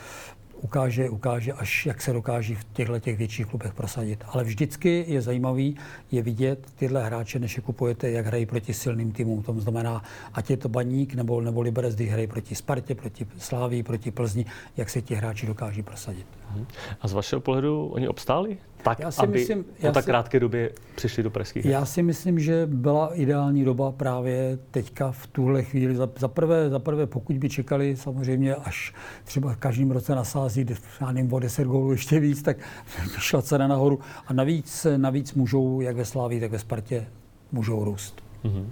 ukáže, 0.61 1.11
ukáže, 1.11 1.53
až 1.53 1.87
jak 1.87 2.03
se 2.03 2.13
dokáží 2.13 2.55
v 2.55 2.65
těchto 2.65 3.01
těch 3.01 3.19
větších 3.19 3.47
klubech 3.47 3.75
prosadit. 3.75 4.25
Ale 4.29 4.45
vždycky 4.45 5.05
je 5.09 5.23
zajímavý 5.23 5.77
je 6.13 6.23
vidět 6.23 6.67
tyhle 6.77 7.05
hráče, 7.05 7.39
než 7.39 7.57
je 7.57 7.63
kupujete, 7.63 8.11
jak 8.11 8.27
hrají 8.27 8.47
proti 8.47 8.75
silným 8.75 9.13
týmům. 9.13 9.43
To 9.43 9.53
znamená, 9.53 10.03
ať 10.35 10.51
je 10.51 10.57
to 10.57 10.69
Baník 10.69 11.15
nebo, 11.15 11.41
nebo 11.41 11.61
Liberec, 11.61 11.95
když 11.95 12.11
hrají 12.11 12.27
proti 12.27 12.55
Spartě, 12.55 12.95
proti 12.95 13.27
Slávii, 13.39 13.83
proti 13.83 14.11
Plzni, 14.11 14.45
jak 14.77 14.91
se 14.91 15.03
ti 15.03 15.15
hráči 15.15 15.47
dokáží 15.47 15.83
prosadit. 15.83 16.27
Mhm. 16.51 16.67
A 17.01 17.09
z 17.09 17.13
vašeho 17.13 17.41
pohledu 17.41 17.87
oni 17.87 18.09
obstáli? 18.09 18.59
Tak, 18.85 18.99
já 18.99 19.11
si 19.11 19.21
aby 19.21 19.39
myslím, 19.39 19.65
po 19.65 19.93
tak 19.93 20.05
si, 20.05 20.11
krátké 20.11 20.41
době 20.41 20.71
přišli 20.95 21.23
do 21.23 21.31
pražských 21.31 21.65
Já 21.65 21.85
si 21.85 22.03
myslím, 22.03 22.39
že 22.39 22.67
byla 22.67 23.15
ideální 23.15 23.65
doba 23.65 23.93
právě 23.93 24.59
teďka 24.71 25.13
v 25.13 25.27
tuhle 25.27 25.63
chvíli. 25.63 25.97
Za, 25.97 26.09
za, 26.19 26.29
prvé, 26.29 26.71
za 26.71 26.79
prvé, 26.79 27.07
pokud 27.07 27.39
by 27.39 27.49
čekali 27.49 27.97
samozřejmě, 27.97 28.55
až 28.55 28.95
třeba 29.25 29.55
každým 29.55 29.91
roce 29.91 30.15
nasází, 30.15 30.67
já 31.01 31.13
nevím, 31.13 31.33
o 31.33 31.39
10 31.39 31.65
gólů 31.65 31.93
ještě 31.93 32.21
víc, 32.21 32.43
tak 32.43 32.57
šla 33.19 33.43
cena 33.43 33.67
nahoru. 33.67 33.99
A 34.27 34.33
navíc, 34.33 34.87
navíc 34.97 35.35
můžou, 35.35 35.81
jak 35.81 35.97
ve 35.97 36.05
Slávii, 36.05 36.41
tak 36.41 36.51
ve 36.51 36.59
Spartě, 36.59 37.07
můžou 37.53 37.85
růst. 37.85 38.25
Mm-hmm. 38.45 38.67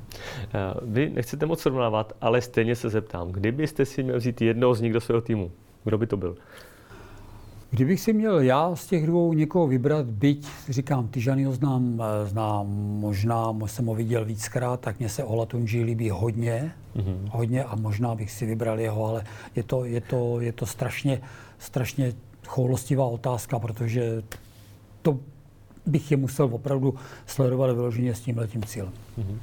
Vy 0.82 1.10
nechcete 1.10 1.46
moc 1.46 1.60
srovnávat, 1.60 2.12
ale 2.20 2.40
stejně 2.40 2.76
se 2.76 2.90
zeptám, 2.90 3.32
kdybyste 3.32 3.86
si 3.86 4.02
měl 4.02 4.16
vzít 4.16 4.40
jednoho 4.40 4.74
z 4.74 4.80
nich 4.80 4.92
do 4.92 5.00
svého 5.00 5.20
týmu, 5.20 5.52
kdo 5.84 5.98
by 5.98 6.06
to 6.06 6.16
byl? 6.16 6.36
Kdybych 7.74 8.00
si 8.00 8.12
měl 8.12 8.40
já 8.40 8.76
z 8.76 8.86
těch 8.86 9.06
dvou 9.06 9.32
někoho 9.32 9.66
vybrat, 9.66 10.06
byť 10.06 10.48
říkám, 10.68 11.08
Tyžany 11.08 11.44
ho 11.44 11.52
znám, 11.52 12.02
eh, 12.02 12.26
znám 12.28 12.66
možná, 13.00 13.54
jsem 13.66 13.86
ho 13.86 13.94
viděl 13.94 14.24
víckrát, 14.24 14.80
tak 14.80 14.98
mě 14.98 15.08
se 15.08 15.24
Olatunji 15.24 15.84
líbí 15.84 16.10
hodně, 16.10 16.72
mm-hmm. 16.96 17.28
hodně 17.30 17.64
a 17.64 17.76
možná 17.76 18.14
bych 18.14 18.30
si 18.30 18.46
vybral 18.46 18.80
jeho, 18.80 19.06
ale 19.06 19.24
je 19.56 19.62
to, 19.62 19.84
je 19.84 20.00
to, 20.00 20.40
je 20.40 20.52
to 20.52 20.66
strašně, 20.66 21.20
strašně 21.58 22.12
choulostivá 22.46 23.06
otázka, 23.06 23.58
protože 23.58 24.22
to 25.02 25.18
bych 25.86 26.10
je 26.10 26.16
musel 26.16 26.48
opravdu 26.52 26.94
sledovat 27.26 27.72
vyloženě 27.72 28.14
s 28.14 28.20
tímhletím 28.20 28.62
cílem. 28.62 28.92
Mm-hmm. 29.18 29.38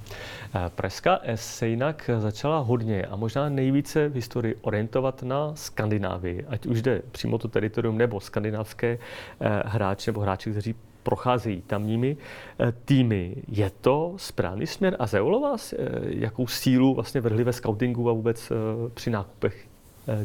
Pražská 0.75 1.19
se 1.35 1.67
jinak 1.67 2.09
začala 2.19 2.59
hodně 2.59 3.05
a 3.05 3.15
možná 3.15 3.49
nejvíce 3.49 4.09
v 4.09 4.15
historii 4.15 4.55
orientovat 4.61 5.23
na 5.23 5.55
Skandinávii, 5.55 6.45
ať 6.47 6.65
už 6.65 6.81
jde 6.81 7.01
přímo 7.11 7.37
to 7.37 7.47
teritorium 7.47 7.97
nebo 7.97 8.19
skandinávské 8.19 8.97
eh, 9.39 9.63
hráče 9.65 10.11
nebo 10.11 10.21
hráči, 10.21 10.51
kteří 10.51 10.75
procházejí 11.03 11.61
tamními 11.61 12.17
eh, 12.59 12.73
týmy. 12.85 13.35
Je 13.47 13.71
to 13.81 14.13
správný 14.17 14.67
směr 14.67 14.95
a 14.99 15.07
zaujalo 15.07 15.39
vás, 15.39 15.73
jakou 16.05 16.47
sílu 16.47 16.95
vlastně 16.95 17.21
vrhli 17.21 17.43
ve 17.43 17.53
scoutingu 17.53 18.09
a 18.09 18.13
vůbec 18.13 18.51
při 18.93 19.09
nákupech 19.09 19.68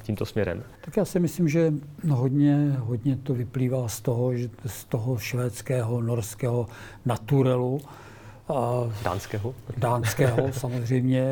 tímto 0.00 0.26
směrem? 0.26 0.62
Tak 0.84 0.96
já 0.96 1.04
si 1.04 1.20
myslím, 1.20 1.48
že 1.48 1.72
hodně, 2.08 2.76
hodně 2.78 3.16
to 3.16 3.34
vyplývá 3.34 3.88
z 3.88 4.00
toho, 4.00 4.36
že 4.36 4.48
z 4.66 4.84
toho 4.84 5.18
švédského, 5.18 6.00
norského 6.00 6.66
naturelu, 7.04 7.80
a 8.48 8.92
dánského? 9.04 9.54
Dánského 9.76 10.52
samozřejmě, 10.52 11.24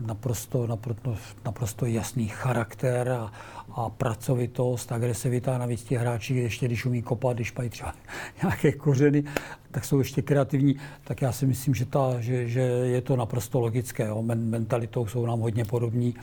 naprosto, 0.00 0.66
naprosto, 0.66 1.16
naprosto 1.44 1.86
jasný 1.86 2.28
charakter 2.28 3.08
a, 3.08 3.32
a 3.72 3.90
pracovitost, 3.90 4.92
agresivita. 4.92 5.58
Navíc 5.58 5.82
ti 5.82 5.96
hráči, 5.96 6.34
ještě 6.34 6.66
když 6.66 6.86
umí 6.86 7.02
kopat, 7.02 7.36
když 7.36 7.54
mají 7.54 7.70
třeba 7.70 7.94
nějaké 8.42 8.72
kořeny, 8.72 9.24
tak 9.70 9.84
jsou 9.84 9.98
ještě 9.98 10.22
kreativní. 10.22 10.76
Tak 11.04 11.22
já 11.22 11.32
si 11.32 11.46
myslím, 11.46 11.74
že, 11.74 11.84
ta, 11.84 12.20
že, 12.20 12.48
že 12.48 12.60
je 12.60 13.00
to 13.00 13.16
naprosto 13.16 13.60
logické. 13.60 14.06
Jo. 14.06 14.22
Mentalitou 14.22 15.06
jsou 15.06 15.26
nám 15.26 15.40
hodně 15.40 15.64
podobní. 15.64 16.14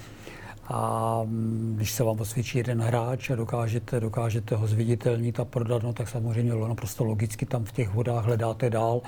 A 0.68 1.22
mm, 1.26 1.74
když 1.76 1.92
se 1.92 2.04
vám 2.04 2.20
osvědčí 2.20 2.58
jeden 2.58 2.82
hráč 2.82 3.30
a 3.30 3.36
dokážete, 3.36 4.00
dokážete 4.00 4.56
ho 4.56 4.68
zviditelnit 4.68 5.40
a 5.40 5.46
prodat, 5.46 5.84
no, 5.84 5.94
tak 5.94 6.10
samozřejmě 6.10 6.54
naprosto 6.56 7.04
logicky 7.04 7.46
tam 7.46 7.66
v 7.66 7.72
těch 7.72 7.90
vodách 7.90 8.26
hledáte 8.26 8.70
dál, 8.70 9.02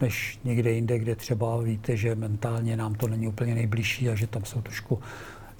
než 0.00 0.38
někde 0.44 0.70
jinde, 0.70 0.98
kde 0.98 1.16
třeba 1.16 1.60
víte, 1.60 1.96
že 1.96 2.14
mentálně 2.14 2.76
nám 2.76 2.94
to 2.94 3.08
není 3.08 3.28
úplně 3.28 3.54
nejbližší 3.54 4.08
a 4.08 4.14
že 4.14 4.26
tam 4.26 4.44
jsou 4.44 4.60
trošku 4.60 4.98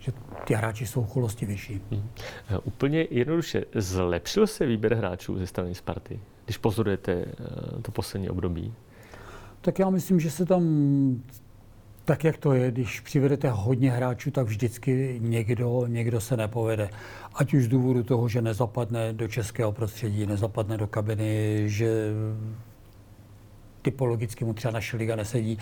že 0.00 0.12
ty 0.45 0.55
hráči 0.55 0.87
jsou 0.87 1.05
chulostivější. 1.05 1.81
Hmm. 1.90 2.09
Úplně 2.64 3.07
jednoduše, 3.11 3.64
zlepšil 3.75 4.47
se 4.47 4.67
výběr 4.67 4.95
hráčů 4.95 5.38
ze 5.38 5.47
strany 5.47 5.75
Sparty, 5.75 6.21
když 6.45 6.57
pozorujete 6.59 7.12
eh, 7.12 7.83
to 7.83 7.93
poslední 7.93 8.31
období? 8.31 8.75
Tak 9.61 9.78
já 9.78 9.90
myslím, 9.90 10.21
že 10.21 10.31
se 10.31 10.47
tam 10.47 10.62
tak, 12.09 12.25
jak 12.25 12.37
to 12.37 12.53
je, 12.53 12.71
když 12.71 13.00
přivedete 13.00 13.50
hodně 13.50 13.91
hráčů, 13.91 14.31
tak 14.31 14.47
vždycky 14.47 15.19
někdo, 15.23 15.85
někdo 15.87 16.21
se 16.21 16.37
nepovede. 16.37 16.91
Ať 17.35 17.55
už 17.55 17.65
z 17.65 17.69
důvodu 17.69 18.03
toho, 18.03 18.29
že 18.29 18.43
nezapadne 18.43 19.12
do 19.12 19.29
českého 19.29 19.73
prostředí, 19.73 20.27
nezapadne 20.27 20.77
do 20.77 20.87
kabiny, 20.87 21.62
že 21.67 22.12
typologicky 23.83 24.45
mu 24.45 24.55
třeba 24.55 24.73
naše 24.73 24.97
liga 24.97 25.17
nesedí. 25.17 25.59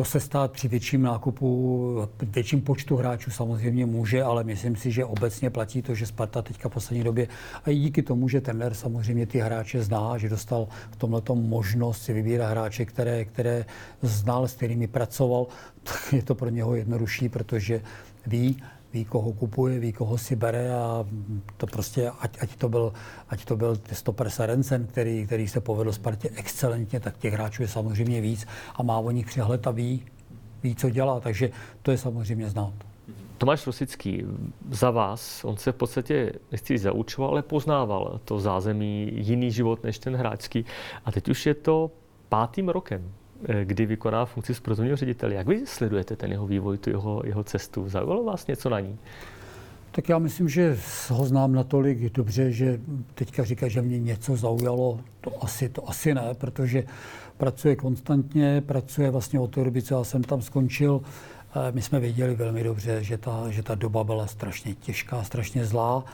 To 0.00 0.04
se 0.04 0.20
stát 0.20 0.52
při 0.52 0.68
větším 0.68 1.02
nákupu, 1.02 2.08
větším 2.22 2.60
počtu 2.60 2.96
hráčů 2.96 3.30
samozřejmě 3.30 3.86
může, 3.86 4.22
ale 4.22 4.44
myslím 4.44 4.76
si, 4.76 4.90
že 4.90 5.04
obecně 5.04 5.50
platí 5.50 5.82
to, 5.82 5.94
že 5.94 6.06
Sparta 6.06 6.42
teďka 6.42 6.68
v 6.68 6.72
poslední 6.72 7.04
době, 7.04 7.28
a 7.64 7.70
i 7.70 7.76
díky 7.76 8.02
tomu, 8.02 8.28
že 8.28 8.40
Tenner 8.40 8.74
samozřejmě 8.74 9.26
ty 9.26 9.38
hráče 9.38 9.82
zná, 9.82 10.18
že 10.18 10.28
dostal 10.28 10.68
v 10.90 10.96
tomhle 10.96 11.22
možnost 11.34 12.02
si 12.02 12.12
vybírat 12.12 12.50
hráče, 12.50 12.84
které, 12.84 13.24
které 13.24 13.64
znal, 14.02 14.48
s 14.48 14.52
kterými 14.52 14.86
pracoval, 14.86 15.46
tak 15.82 16.12
je 16.12 16.22
to 16.22 16.34
pro 16.34 16.48
něho 16.48 16.74
jednodušší, 16.74 17.28
protože 17.28 17.82
ví, 18.26 18.56
ví, 18.92 19.04
koho 19.04 19.32
kupuje, 19.32 19.78
ví, 19.78 19.92
koho 19.92 20.18
si 20.18 20.36
bere 20.36 20.74
a 20.74 21.04
to 21.56 21.66
prostě, 21.66 22.10
ať, 22.20 22.38
ať 22.42 22.56
to 22.56 22.68
byl, 22.68 22.92
ať 23.28 23.44
to 23.44 23.56
byl 23.56 23.78
stoper 23.92 24.30
Sarencen, 24.30 24.86
který, 24.86 25.26
který 25.26 25.48
se 25.48 25.60
povedl 25.60 25.92
Spartě 25.92 26.30
excelentně, 26.36 27.00
tak 27.00 27.18
těch 27.18 27.32
hráčů 27.32 27.62
je 27.62 27.68
samozřejmě 27.68 28.20
víc 28.20 28.46
a 28.74 28.82
má 28.82 28.98
o 28.98 29.10
nich 29.10 29.26
přehled 29.26 29.66
a 29.66 29.70
ví, 29.70 30.02
ví, 30.62 30.74
co 30.74 30.90
dělá, 30.90 31.20
takže 31.20 31.50
to 31.82 31.90
je 31.90 31.98
samozřejmě 31.98 32.50
znát. 32.50 32.72
Tomáš 33.38 33.66
Rosický, 33.66 34.24
za 34.70 34.90
vás, 34.90 35.44
on 35.44 35.56
se 35.56 35.72
v 35.72 35.76
podstatě, 35.76 36.32
nechci 36.52 36.78
zaučoval, 36.78 37.30
ale 37.30 37.42
poznával 37.42 38.20
to 38.24 38.40
zázemí, 38.40 39.10
jiný 39.12 39.50
život 39.50 39.84
než 39.84 39.98
ten 39.98 40.16
hráčský. 40.16 40.64
A 41.04 41.12
teď 41.12 41.28
už 41.28 41.46
je 41.46 41.54
to 41.54 41.90
pátým 42.28 42.68
rokem, 42.68 43.12
kdy 43.64 43.86
vykoná 43.86 44.24
funkci 44.24 44.54
sportovního 44.54 44.96
ředitele. 44.96 45.34
Jak 45.34 45.46
vy 45.46 45.66
sledujete 45.66 46.16
ten 46.16 46.32
jeho 46.32 46.46
vývoj, 46.46 46.78
tu 46.78 46.90
jeho, 46.90 47.22
jeho 47.24 47.44
cestu? 47.44 47.88
Zaujalo 47.88 48.24
vás 48.24 48.46
něco 48.46 48.68
na 48.68 48.80
ní? 48.80 48.98
Tak 49.92 50.08
já 50.08 50.18
myslím, 50.18 50.48
že 50.48 50.78
ho 51.08 51.26
znám 51.26 51.52
natolik 51.52 52.12
dobře, 52.12 52.52
že 52.52 52.80
teďka 53.14 53.44
říká, 53.44 53.68
že 53.68 53.82
mě 53.82 53.98
něco 53.98 54.36
zaujalo. 54.36 55.00
To 55.20 55.44
asi, 55.44 55.68
to 55.68 55.88
asi 55.88 56.14
ne, 56.14 56.34
protože 56.34 56.84
pracuje 57.36 57.76
konstantně, 57.76 58.62
pracuje 58.66 59.10
vlastně 59.10 59.40
od 59.40 59.50
té 59.50 59.64
doby, 59.64 59.82
co 59.82 59.94
já 59.94 60.04
jsem 60.04 60.22
tam 60.22 60.42
skončil. 60.42 61.00
Eh, 61.54 61.72
my 61.72 61.82
jsme 61.82 62.00
věděli 62.00 62.34
velmi 62.34 62.64
dobře, 62.64 63.04
že 63.04 63.18
ta, 63.18 63.50
že 63.50 63.62
ta 63.62 63.74
doba 63.74 64.04
byla 64.04 64.26
strašně 64.26 64.74
těžká, 64.74 65.22
strašně 65.22 65.64
zlá 65.64 66.04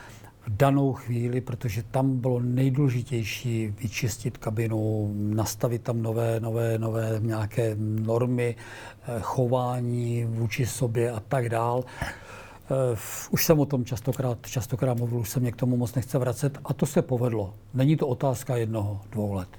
danou 0.49 0.93
chvíli, 0.93 1.41
protože 1.41 1.83
tam 1.83 2.17
bylo 2.17 2.39
nejdůležitější 2.39 3.73
vyčistit 3.81 4.37
kabinu, 4.37 5.11
nastavit 5.17 5.81
tam 5.81 6.01
nové, 6.01 6.39
nové, 6.39 6.77
nové 6.77 7.19
nějaké 7.19 7.75
normy, 7.79 8.55
eh, 8.55 9.19
chování 9.21 10.25
vůči 10.25 10.65
sobě 10.65 11.11
a 11.11 11.19
tak 11.19 11.49
dál. 11.49 11.83
Eh, 12.01 12.97
už 13.31 13.45
jsem 13.45 13.59
o 13.59 13.65
tom 13.65 13.85
častokrát, 13.85 14.37
častokrát 14.47 14.97
mluvil, 14.97 15.19
už 15.19 15.29
se 15.29 15.39
mě 15.39 15.51
k 15.51 15.55
tomu 15.55 15.77
moc 15.77 15.95
nechce 15.95 16.17
vracet 16.17 16.57
a 16.65 16.73
to 16.73 16.85
se 16.85 17.01
povedlo. 17.01 17.53
Není 17.73 17.97
to 17.97 18.07
otázka 18.07 18.57
jednoho, 18.57 19.01
dvou 19.11 19.33
let 19.33 19.49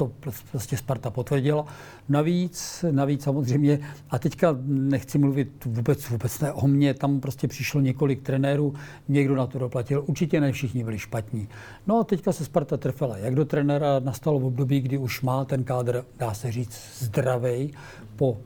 to 0.00 0.10
prostě 0.50 0.76
Sparta 0.76 1.10
potvrdila. 1.10 1.66
Navíc, 2.08 2.84
navíc 2.90 3.22
samozřejmě, 3.22 3.78
a 4.10 4.18
teďka 4.18 4.56
nechci 4.66 5.18
mluvit 5.18 5.64
vůbec, 5.64 6.08
vůbec 6.08 6.40
ne 6.40 6.52
o 6.52 6.66
mně, 6.66 6.94
tam 6.94 7.20
prostě 7.20 7.48
přišlo 7.48 7.80
několik 7.80 8.22
trenérů, 8.22 8.74
někdo 9.08 9.36
na 9.36 9.46
to 9.46 9.58
doplatil, 9.58 10.04
určitě 10.06 10.40
ne 10.40 10.52
všichni 10.52 10.84
byli 10.84 10.98
špatní. 10.98 11.48
No 11.86 12.00
a 12.00 12.04
teďka 12.04 12.32
se 12.32 12.44
Sparta 12.44 12.76
trefela. 12.76 13.16
Jak 13.16 13.34
do 13.34 13.44
trenéra 13.44 14.00
nastalo 14.00 14.38
v 14.38 14.44
období, 14.44 14.80
kdy 14.80 14.98
už 14.98 15.22
má 15.22 15.44
ten 15.44 15.64
kádr, 15.64 16.04
dá 16.18 16.34
se 16.34 16.52
říct, 16.52 16.80
zdravý 16.98 17.72
po 18.16 18.38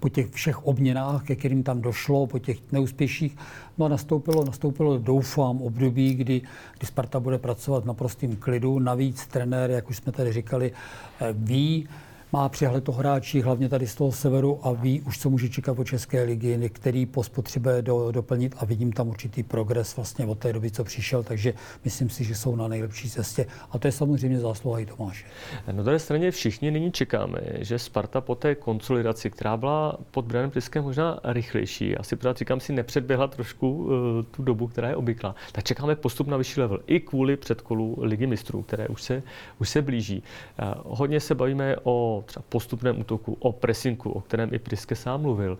po 0.00 0.08
těch 0.08 0.30
všech 0.30 0.66
obměnách, 0.66 1.24
ke 1.24 1.36
kterým 1.36 1.62
tam 1.62 1.80
došlo, 1.80 2.26
po 2.26 2.38
těch 2.38 2.58
neúspěších. 2.72 3.36
No 3.78 3.86
a 3.86 3.88
nastoupilo, 3.88 4.44
nastoupilo 4.44 4.98
doufám, 4.98 5.62
období, 5.62 6.14
kdy, 6.14 6.40
kdy 6.78 6.86
Sparta 6.86 7.20
bude 7.20 7.38
pracovat 7.38 7.84
v 7.84 7.86
naprostým 7.86 8.36
klidu. 8.36 8.78
Navíc 8.78 9.26
trenér, 9.26 9.70
jak 9.70 9.90
už 9.90 9.96
jsme 9.96 10.12
tady 10.12 10.32
říkali, 10.32 10.72
eh, 11.20 11.28
ví, 11.32 11.88
má 12.32 12.48
přehled 12.48 12.88
o 12.88 12.92
hráči, 12.92 13.40
hlavně 13.40 13.68
tady 13.68 13.86
z 13.86 13.94
toho 13.94 14.12
severu 14.12 14.60
a 14.62 14.72
ví 14.72 15.00
už, 15.00 15.18
co 15.18 15.30
může 15.30 15.48
čekat 15.48 15.78
od 15.78 15.84
České 15.84 16.22
ligy, 16.22 16.70
který 16.72 17.06
post 17.06 17.28
potřebuje 17.28 17.82
do, 17.82 18.10
doplnit 18.10 18.54
a 18.58 18.64
vidím 18.64 18.92
tam 18.92 19.08
určitý 19.08 19.42
progres 19.42 19.96
vlastně 19.96 20.26
od 20.26 20.38
té 20.38 20.52
doby, 20.52 20.70
co 20.70 20.84
přišel, 20.84 21.22
takže 21.22 21.54
myslím 21.84 22.10
si, 22.10 22.24
že 22.24 22.34
jsou 22.34 22.56
na 22.56 22.68
nejlepší 22.68 23.10
cestě. 23.10 23.46
A 23.70 23.78
to 23.78 23.88
je 23.88 23.92
samozřejmě 23.92 24.38
zásluha 24.40 24.78
i 24.78 24.86
Tomáše. 24.86 25.26
Na 25.72 25.82
druhé 25.82 25.98
straně 25.98 26.30
všichni 26.30 26.70
nyní 26.70 26.92
čekáme, 26.92 27.40
že 27.58 27.78
Sparta 27.78 28.20
po 28.20 28.34
té 28.34 28.54
konsolidaci, 28.54 29.30
která 29.30 29.56
byla 29.56 29.98
pod 30.10 30.24
Branem 30.24 30.50
Priskem 30.50 30.84
možná 30.84 31.20
rychlejší, 31.24 31.96
asi 31.96 32.16
pořád 32.16 32.36
říkám 32.36 32.60
si 32.60 32.72
nepředběhla 32.72 33.26
trošku 33.26 33.72
uh, 33.72 33.90
tu 34.30 34.42
dobu, 34.42 34.66
která 34.66 34.88
je 34.88 34.96
obvyklá, 34.96 35.34
tak 35.52 35.64
čekáme 35.64 35.96
postup 35.96 36.26
na 36.26 36.36
vyšší 36.36 36.60
level 36.60 36.78
i 36.86 37.00
kvůli 37.00 37.36
předkolu 37.36 37.96
Ligy 38.00 38.26
mistrů, 38.26 38.62
které 38.62 38.88
už 38.88 39.02
se, 39.02 39.22
už 39.58 39.68
se 39.68 39.82
blíží. 39.82 40.22
Uh, 40.62 40.96
hodně 40.98 41.20
se 41.20 41.34
bavíme 41.34 41.76
o 41.82 42.19
třeba 42.22 42.44
postupném 42.48 43.00
útoku, 43.00 43.36
o 43.40 43.52
presinku, 43.52 44.10
o 44.10 44.20
kterém 44.20 44.54
i 44.54 44.58
Priske 44.58 44.96
sám 44.96 45.22
mluvil. 45.22 45.58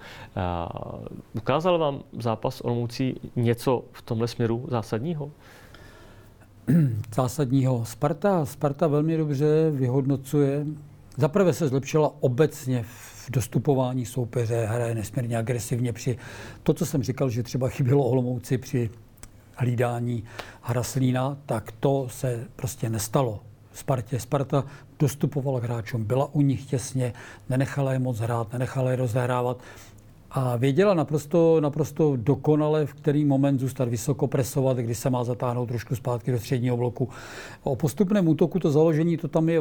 Ukázal 1.35 1.79
vám 1.79 2.02
zápas 2.19 2.61
Olomoucí 2.61 3.21
něco 3.37 3.85
v 3.93 4.02
tomhle 4.02 4.29
směru 4.29 4.67
zásadního? 4.71 5.31
Zásadního. 7.14 7.85
Sparta, 7.85 8.47
Sparta 8.47 8.87
velmi 8.87 9.17
dobře 9.17 9.71
vyhodnocuje. 9.71 10.67
Zaprvé 11.17 11.52
se 11.52 11.69
zlepšila 11.69 12.12
obecně 12.21 12.83
v 12.83 13.31
dostupování 13.31 14.07
soupeře, 14.07 14.67
hraje 14.67 14.95
nesmírně 14.95 15.38
agresivně 15.38 15.93
při 15.93 16.19
to, 16.62 16.75
co 16.75 16.87
jsem 16.87 17.02
říkal, 17.02 17.31
že 17.31 17.43
třeba 17.43 17.69
chybělo 17.69 18.05
Olomouci 18.05 18.59
při 18.59 18.90
hlídání 19.55 20.25
Hraslína, 20.62 21.37
tak 21.47 21.73
to 21.81 22.07
se 22.09 22.47
prostě 22.57 22.90
nestalo. 22.90 23.40
Spartě. 23.73 24.21
Sparta 24.21 24.64
dostupovala 25.00 25.61
k 25.61 25.64
hráčům, 25.64 26.04
byla 26.04 26.35
u 26.35 26.40
nich 26.40 26.64
těsně, 26.64 27.12
nenechala 27.49 27.92
je 27.92 27.99
moc 27.99 28.19
hrát, 28.19 28.52
nenechala 28.52 28.90
je 28.90 28.97
rozehrávat 28.97 29.58
a 30.30 30.56
věděla 30.56 30.95
naprosto, 30.95 31.60
naprosto 31.60 32.17
dokonale, 32.17 32.86
v 32.86 32.95
který 32.95 33.25
moment 33.25 33.58
zůstat 33.58 33.89
vysoko 33.89 34.26
presovat, 34.26 34.76
kdy 34.76 34.95
se 34.95 35.10
má 35.10 35.25
zatáhnout 35.25 35.67
trošku 35.67 35.97
zpátky 35.97 36.32
do 36.32 36.39
středního 36.39 36.76
bloku. 36.76 37.08
O 37.63 37.76
postupném 37.76 38.28
útoku 38.28 38.58
to 38.58 38.71
založení, 38.71 39.17
to 39.17 39.28
tam 39.28 39.49
je 39.49 39.60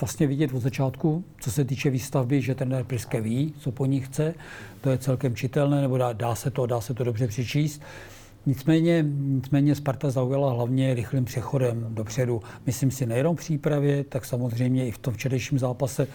vlastně 0.00 0.26
vidět 0.26 0.54
od 0.54 0.62
začátku, 0.62 1.24
co 1.40 1.50
se 1.50 1.64
týče 1.64 1.90
výstavby, 1.90 2.42
že 2.42 2.54
ten 2.54 2.84
Priske 2.86 3.20
ví, 3.20 3.54
co 3.58 3.72
po 3.72 3.86
ní 3.86 4.00
chce. 4.00 4.34
To 4.80 4.90
je 4.90 4.98
celkem 4.98 5.36
čitelné, 5.36 5.80
nebo 5.80 5.98
dá, 5.98 6.12
dá, 6.12 6.34
se 6.34 6.50
to, 6.50 6.66
dá 6.66 6.80
se 6.80 6.94
to 6.94 7.04
dobře 7.04 7.26
přečíst. 7.26 7.82
Nicméně, 8.46 9.04
nicméně 9.18 9.74
Sparta 9.74 10.10
zaujala 10.10 10.52
hlavně 10.52 10.94
rychlým 10.94 11.24
přechodem 11.24 11.86
dopředu. 11.94 12.42
Myslím 12.66 12.90
si 12.90 13.06
nejenom 13.06 13.36
v 13.36 13.38
přípravě, 13.38 14.04
tak 14.04 14.24
samozřejmě 14.24 14.86
i 14.88 14.90
v 14.90 14.98
tom 14.98 15.14
včerejším 15.14 15.58
zápase, 15.58 16.06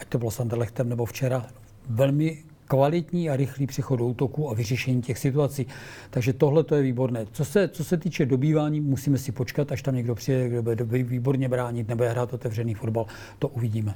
ať 0.00 0.08
to 0.08 0.18
bylo 0.18 0.30
s 0.30 0.40
Anderlechtem 0.40 0.88
nebo 0.88 1.04
včera, 1.04 1.46
velmi 1.88 2.44
kvalitní 2.68 3.30
a 3.30 3.36
rychlý 3.36 3.66
přechod 3.66 4.00
útoku 4.00 4.50
a 4.50 4.54
vyřešení 4.54 5.02
těch 5.02 5.18
situací. 5.18 5.66
Takže 6.10 6.32
tohle 6.32 6.64
to 6.64 6.74
je 6.74 6.82
výborné. 6.82 7.26
Co 7.32 7.44
se, 7.44 7.68
co 7.68 7.84
se 7.84 7.96
týče 7.96 8.26
dobývání, 8.26 8.80
musíme 8.80 9.18
si 9.18 9.32
počkat, 9.32 9.72
až 9.72 9.82
tam 9.82 9.94
někdo 9.94 10.14
přijde, 10.14 10.48
kdo 10.48 10.62
bude 10.62 10.84
výborně 10.84 11.48
bránit 11.48 11.88
nebo 11.88 12.04
hrát 12.04 12.32
otevřený 12.34 12.74
fotbal. 12.74 13.06
To 13.38 13.48
uvidíme. 13.48 13.94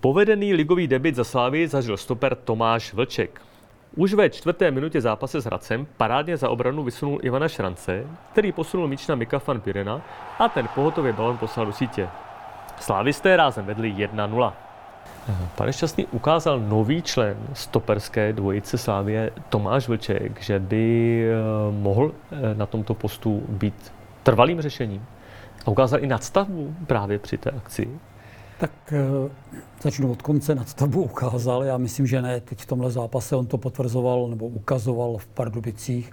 Povedený 0.00 0.54
ligový 0.54 0.86
debit 0.86 1.14
za 1.14 1.24
Slávy 1.24 1.68
zažil 1.68 1.96
stoper 1.96 2.34
Tomáš 2.34 2.94
Vlček. 2.94 3.47
Už 3.96 4.14
ve 4.14 4.30
čtvrté 4.30 4.70
minutě 4.70 5.00
zápase 5.00 5.40
s 5.40 5.44
Hradcem 5.44 5.86
parádně 5.96 6.36
za 6.36 6.48
obranu 6.48 6.84
vysunul 6.84 7.18
Ivana 7.22 7.48
Šrance, 7.48 8.06
který 8.32 8.52
posunul 8.52 8.88
míč 8.88 9.06
na 9.06 9.14
Mika 9.14 9.40
van 9.46 9.60
Pirena 9.60 10.00
a 10.38 10.48
ten 10.48 10.68
pohotově 10.74 11.12
balon 11.12 11.38
poslal 11.38 11.66
do 11.66 11.72
sítě. 11.72 12.08
Slávisté 12.80 13.36
rázem 13.36 13.64
vedli 13.64 13.92
1-0. 13.92 14.52
Pane 15.56 15.72
Šťastný 15.72 16.06
ukázal 16.06 16.60
nový 16.60 17.02
člen 17.02 17.36
stoperské 17.52 18.32
dvojice 18.32 18.78
Slávie 18.78 19.30
Tomáš 19.48 19.88
Vlček, 19.88 20.40
že 20.40 20.58
by 20.58 20.84
eh, 21.20 21.34
mohl 21.72 22.12
eh, 22.12 22.54
na 22.54 22.66
tomto 22.66 22.94
postu 22.94 23.42
být 23.48 23.92
trvalým 24.22 24.60
řešením. 24.60 25.06
A 25.66 25.70
ukázal 25.70 26.04
i 26.04 26.06
nadstavbu 26.06 26.74
právě 26.86 27.18
při 27.18 27.38
té 27.38 27.50
akci. 27.50 27.88
Tak 28.58 28.92
eh, 28.92 29.30
začnu 29.82 30.12
od 30.12 30.22
konce, 30.22 30.54
nadstavbu 30.54 31.02
ukázal. 31.02 31.64
Já 31.64 31.78
myslím, 31.78 32.06
že 32.06 32.22
ne. 32.22 32.40
Teď 32.40 32.60
v 32.60 32.66
tomhle 32.66 32.90
zápase 32.90 33.36
on 33.36 33.46
to 33.46 33.58
potvrzoval 33.58 34.28
nebo 34.28 34.46
ukazoval 34.46 35.16
v 35.16 35.26
Pardubicích. 35.26 36.12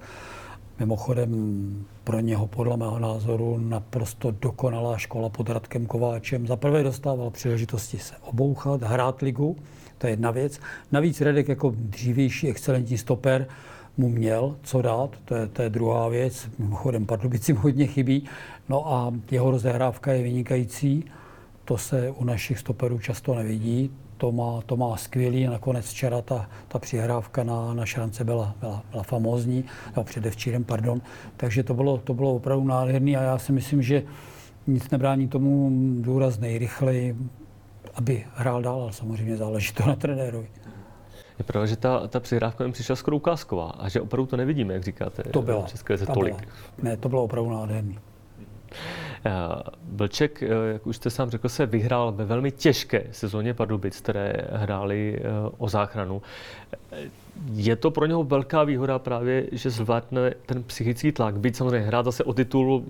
Mimochodem 0.80 1.86
pro 2.04 2.20
něho 2.20 2.48
podle 2.48 2.78
mého 2.78 3.00
názoru 3.00 3.58
naprosto 3.58 4.32
dokonalá 4.32 4.98
škola 4.98 5.30
pod 5.30 5.50
Radkem 5.50 5.86
Kováčem. 5.86 6.48
Za 6.48 6.56
prvé 6.56 6.84
dostával 6.84 7.30
příležitosti 7.30 7.98
se 7.98 8.16
obouchat, 8.22 8.84
hrát 8.84 9.22
ligu, 9.22 9.56
to 9.98 10.08
je 10.08 10.14
jedna 10.14 10.32
věc. 10.32 10.60
Navíc 10.92 11.22
Redek 11.22 11.48
jako 11.48 11.74
dřívější 11.76 12.50
excelentní 12.50 12.98
stoper 12.98 13.48
mu 13.98 14.10
měl 14.10 14.56
co 14.64 14.82
dát, 14.82 15.10
to 15.26 15.36
je, 15.36 15.48
to 15.48 15.62
je 15.62 15.70
druhá 15.70 16.08
věc. 16.08 16.50
Mimochodem 16.60 17.06
Pardubicím 17.06 17.56
hodně 17.56 17.88
chybí. 17.88 18.26
No 18.70 18.94
a 18.94 19.14
jeho 19.32 19.52
rozehrávka 19.52 20.14
je 20.14 20.24
vynikající. 20.24 21.04
To 21.66 21.78
se 21.78 22.12
u 22.12 22.24
našich 22.24 22.60
stoperů 22.60 23.00
často 23.00 23.36
nevidí. 23.36 23.92
To 24.18 24.32
má, 24.32 24.62
to 24.66 24.78
má 24.78 24.98
skvělý. 24.98 25.46
Nakonec 25.46 25.86
včera 25.86 26.22
ta, 26.22 26.50
ta 26.68 26.80
přihrávka 26.80 27.44
na, 27.44 27.74
na 27.74 27.86
šance 27.86 28.24
byla, 28.24 28.56
byla, 28.60 28.84
byla 28.92 29.04
famózní, 29.04 29.64
no 29.98 30.04
předevčírem, 30.04 30.64
pardon. 30.64 31.02
Takže 31.38 31.64
to 31.64 31.74
bylo, 31.74 31.98
to 31.98 32.14
bylo 32.14 32.36
opravdu 32.36 32.68
nádherný 32.68 33.18
a 33.18 33.22
já 33.22 33.38
si 33.38 33.52
myslím, 33.52 33.82
že 33.82 34.04
nic 34.68 34.90
nebrání 34.90 35.28
tomu 35.28 35.72
důraz 36.02 36.40
nejrychleji, 36.40 37.16
aby 37.96 38.26
hrál 38.36 38.62
dál, 38.62 38.82
ale 38.82 38.94
samozřejmě 38.94 39.38
záleží 39.38 39.74
to 39.74 39.86
na 39.88 39.96
trenérovi. 39.96 40.48
Je 41.40 41.46
pravda, 41.46 41.66
že 41.66 41.76
ta, 41.76 42.08
ta 42.08 42.20
přihrávka 42.20 42.64
jim 42.64 42.74
přišla 42.74 42.96
skoro 42.96 43.18
ukázková 43.18 43.70
a 43.70 43.90
že 43.90 44.02
opravdu 44.02 44.26
to 44.26 44.38
nevidíme, 44.38 44.74
jak 44.74 44.84
říkáte. 44.84 45.24
To 45.24 45.42
bylo. 45.42 45.66
České 45.68 45.98
tolik. 45.98 46.36
Byla. 46.36 46.52
Ne, 46.84 46.98
to 46.98 47.10
bylo 47.10 47.24
opravdu 47.24 47.52
nádherný. 47.52 48.00
Vlček, 49.84 50.44
eh, 50.44 50.48
jak 50.74 50.88
už 50.88 50.96
jste 50.96 51.10
sám 51.10 51.30
řekl, 51.30 51.50
se 51.50 51.66
vyhrál 51.66 52.12
ve 52.12 52.26
velmi 52.26 52.52
těžké 52.52 53.04
sezóně 53.12 53.54
Pardubic, 53.54 54.02
které 54.02 54.34
hráli 54.52 55.20
eh, 55.20 55.24
o 55.58 55.70
záchranu. 55.70 56.22
Je 57.54 57.76
to 57.76 57.92
pro 57.92 58.06
něho 58.06 58.24
velká 58.24 58.64
výhoda 58.64 59.00
právě, 59.00 59.48
že 59.52 59.70
zvládne 59.70 60.34
ten 60.46 60.64
psychický 60.64 61.12
tlak. 61.12 61.40
Byť 61.40 61.56
samozřejmě 61.56 61.88
hrát 61.88 62.06
zase 62.06 62.24
o 62.24 62.34
titul 62.34 62.84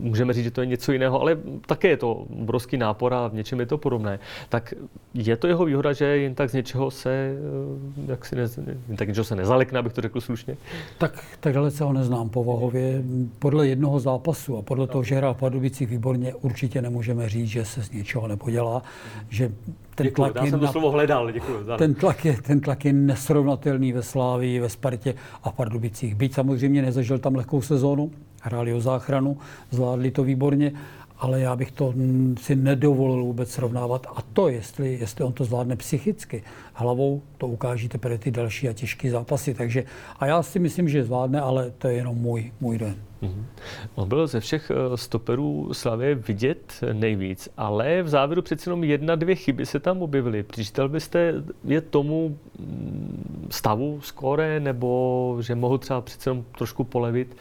můžeme 0.00 0.32
říct, 0.32 0.44
že 0.44 0.50
to 0.50 0.60
je 0.60 0.66
něco 0.66 0.92
jiného, 0.92 1.20
ale 1.20 1.38
také 1.66 1.88
je 1.88 1.96
to 1.96 2.12
obrovský 2.12 2.76
nápor 2.76 3.14
a 3.14 3.28
v 3.28 3.34
něčem 3.34 3.60
je 3.60 3.66
to 3.66 3.78
podobné. 3.78 4.18
Tak 4.48 4.74
je 5.14 5.36
to 5.36 5.46
jeho 5.46 5.64
výhoda, 5.64 5.92
že 5.92 6.04
jen 6.04 6.34
tak 6.34 6.50
z 6.50 6.52
něčeho 6.52 6.90
se, 6.90 7.10
eh, 7.10 8.10
jak 8.10 8.24
si 8.24 8.36
ne, 8.36 8.48
tak 8.96 9.08
něčeho 9.08 9.24
se 9.24 9.36
nezalekne, 9.36 9.78
abych 9.78 9.92
to 9.92 10.00
řekl 10.00 10.20
slušně? 10.20 10.56
Tak, 10.98 11.24
tak 11.40 11.54
dalece 11.54 11.84
ho 11.84 11.92
neznám 11.92 12.28
povahově. 12.28 13.02
Podle 13.38 13.68
jednoho 13.68 14.00
zápasu 14.00 14.56
a 14.56 14.62
podle 14.62 14.86
toho, 14.86 15.04
že 15.04 15.14
hrál 15.14 15.34
v 15.34 15.38
Pardubicích 15.38 15.88
výborně, 15.88 16.34
určitě 16.34 16.82
nemůžeme 16.82 17.28
říct, 17.28 17.48
že 17.48 17.64
se 17.64 17.82
z 17.82 17.90
něčeho 17.90 18.28
nepodělá, 18.28 18.82
že 19.28 19.52
ten 19.98 20.06
děkuju, 20.06 20.32
tlak 20.32 20.44
já 20.44 20.50
jsem 20.50 20.60
to 20.60 20.68
slovo 20.68 20.90
hledal, 20.90 21.32
děkuji. 21.32 21.58
Ten 21.78 21.94
tlak, 21.94 22.24
je, 22.24 22.42
ten 22.42 22.60
tlak 22.60 22.84
je 22.84 22.92
nesrovnatelný 23.28 23.92
ve 23.92 24.02
Slávii, 24.02 24.60
ve 24.60 24.68
Spartě 24.68 25.14
a 25.42 25.50
v 25.50 25.54
Pardubicích. 25.54 26.14
Byť 26.14 26.34
samozřejmě 26.34 26.82
nezažil 26.82 27.18
tam 27.18 27.34
lehkou 27.34 27.62
sezónu, 27.62 28.10
hráli 28.40 28.74
o 28.74 28.80
záchranu, 28.80 29.36
zvládli 29.70 30.10
to 30.10 30.22
výborně, 30.24 30.72
ale 31.18 31.40
já 31.40 31.56
bych 31.56 31.72
to 31.72 31.94
si 32.40 32.56
nedovolil 32.56 33.24
vůbec 33.24 33.50
srovnávat. 33.50 34.06
A 34.16 34.22
to, 34.32 34.48
jestli, 34.48 34.98
jestli 35.00 35.24
on 35.24 35.32
to 35.32 35.44
zvládne 35.44 35.76
psychicky, 35.76 36.42
hlavou, 36.72 37.22
to 37.38 37.46
ukáží 37.46 37.88
teprve 37.88 38.18
ty 38.18 38.30
další 38.30 38.68
a 38.68 38.72
těžké 38.72 39.10
zápasy. 39.10 39.54
Takže, 39.54 39.84
a 40.20 40.26
já 40.26 40.42
si 40.42 40.58
myslím, 40.58 40.88
že 40.88 41.04
zvládne, 41.04 41.40
ale 41.40 41.70
to 41.78 41.88
je 41.88 41.94
jenom 41.94 42.16
můj, 42.16 42.52
můj 42.60 42.78
den. 42.78 43.07
Mm-hmm. 43.22 43.44
On 43.94 44.08
byl 44.08 44.26
ze 44.26 44.40
všech 44.40 44.70
eh, 44.70 44.96
stoperů 44.96 45.68
Slavě 45.72 46.14
vidět 46.14 46.80
nejvíc, 46.92 47.48
ale 47.56 48.02
v 48.02 48.08
závěru 48.08 48.42
přece 48.42 48.70
jenom 48.70 48.84
jedna, 48.84 49.14
dvě 49.14 49.34
chyby 49.34 49.66
se 49.66 49.80
tam 49.80 50.02
objevily. 50.02 50.42
Přičítal 50.42 50.88
byste 50.88 51.34
je 51.64 51.80
tomu 51.80 52.38
mm, 52.58 53.48
stavu 53.50 54.00
skóre, 54.00 54.60
nebo 54.60 55.36
že 55.40 55.54
mohl 55.54 55.78
třeba 55.78 56.00
přece 56.00 56.30
jenom 56.30 56.44
trošku 56.58 56.84
polevit? 56.84 57.36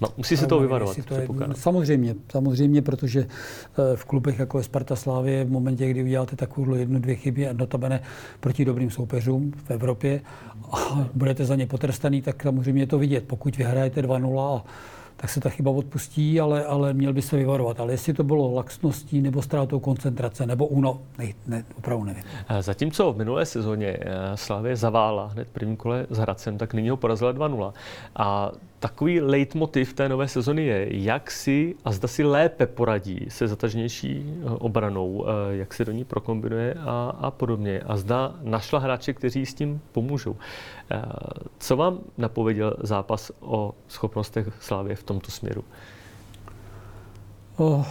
No, 0.00 0.08
musí 0.16 0.36
se 0.36 0.46
to 0.46 0.60
vyvarovat. 0.60 0.96
To 1.04 1.14
je, 1.14 1.28
samozřejmě, 1.54 2.14
samozřejmě, 2.32 2.82
protože 2.82 3.20
eh, 3.20 3.96
v 3.96 4.04
klubech 4.04 4.38
jako 4.38 4.58
je 4.58 4.64
Sparta 4.64 4.96
Slávě 4.96 5.44
v 5.44 5.50
momentě, 5.50 5.90
kdy 5.90 6.02
uděláte 6.02 6.36
takovou 6.36 6.74
jednu, 6.74 6.98
dvě 6.98 7.14
chyby 7.14 7.48
a 7.48 7.52
notabene 7.52 8.00
proti 8.40 8.64
dobrým 8.64 8.90
soupeřům 8.90 9.52
v 9.64 9.70
Evropě 9.70 10.20
a 10.72 11.08
budete 11.14 11.44
za 11.44 11.54
ně 11.54 11.66
potrestaný, 11.66 12.22
tak 12.22 12.42
samozřejmě 12.42 12.82
je 12.82 12.86
to 12.86 12.98
vidět. 12.98 13.24
Pokud 13.26 13.56
vyhrajete 13.56 14.02
2-0 14.02 14.56
a 14.56 14.64
tak 15.16 15.30
se 15.30 15.40
ta 15.40 15.50
chyba 15.50 15.70
odpustí, 15.70 16.40
ale, 16.40 16.64
ale 16.64 16.94
měl 16.94 17.12
by 17.12 17.22
se 17.22 17.36
vyvarovat. 17.36 17.80
Ale 17.80 17.92
jestli 17.92 18.12
to 18.12 18.24
bylo 18.24 18.54
laxností 18.54 19.20
nebo 19.20 19.42
ztrátou 19.42 19.80
koncentrace 19.80 20.46
nebo 20.46 20.66
uno, 20.66 21.00
ne, 21.18 21.26
ne, 21.46 21.64
opravdu 21.78 22.04
nevím. 22.04 22.24
Zatímco 22.60 23.12
v 23.12 23.16
minulé 23.16 23.46
sezóně 23.46 23.96
eh, 24.00 24.06
Slávě 24.34 24.76
zavála 24.76 25.26
hned 25.26 25.48
prvním 25.48 25.76
kole 25.76 26.06
s 26.10 26.18
Hradcem, 26.18 26.58
tak 26.58 26.74
nyní 26.74 26.90
ho 26.90 26.96
porazila 26.96 27.32
2-0. 27.32 27.72
A 28.16 28.52
takový 28.84 29.20
leitmotiv 29.20 29.94
té 29.94 30.08
nové 30.08 30.28
sezony 30.28 30.64
je, 30.64 30.86
jak 30.90 31.30
si 31.30 31.74
a 31.84 31.92
zda 31.92 32.08
si 32.08 32.24
lépe 32.24 32.66
poradí 32.66 33.26
se 33.28 33.48
zatažnější 33.48 34.24
eh, 34.26 34.44
obranou, 34.44 35.24
eh, 35.26 35.56
jak 35.56 35.74
se 35.74 35.84
do 35.84 35.92
ní 35.92 36.04
prokombinuje 36.04 36.74
a, 36.74 37.16
a 37.20 37.30
podobně. 37.30 37.80
A 37.80 37.96
zda 37.96 38.34
našla 38.42 38.78
hráče, 38.78 39.12
kteří 39.12 39.46
s 39.46 39.54
tím 39.54 39.80
pomůžou. 39.92 40.36
Eh, 40.90 41.02
co 41.58 41.76
vám 41.76 41.98
napověděl 42.18 42.76
zápas 42.80 43.32
o 43.40 43.74
schopnostech 43.88 44.48
Slávě 44.60 44.96
v 44.96 45.02
tomto 45.02 45.30
směru? 45.30 45.64
Oh, 47.56 47.86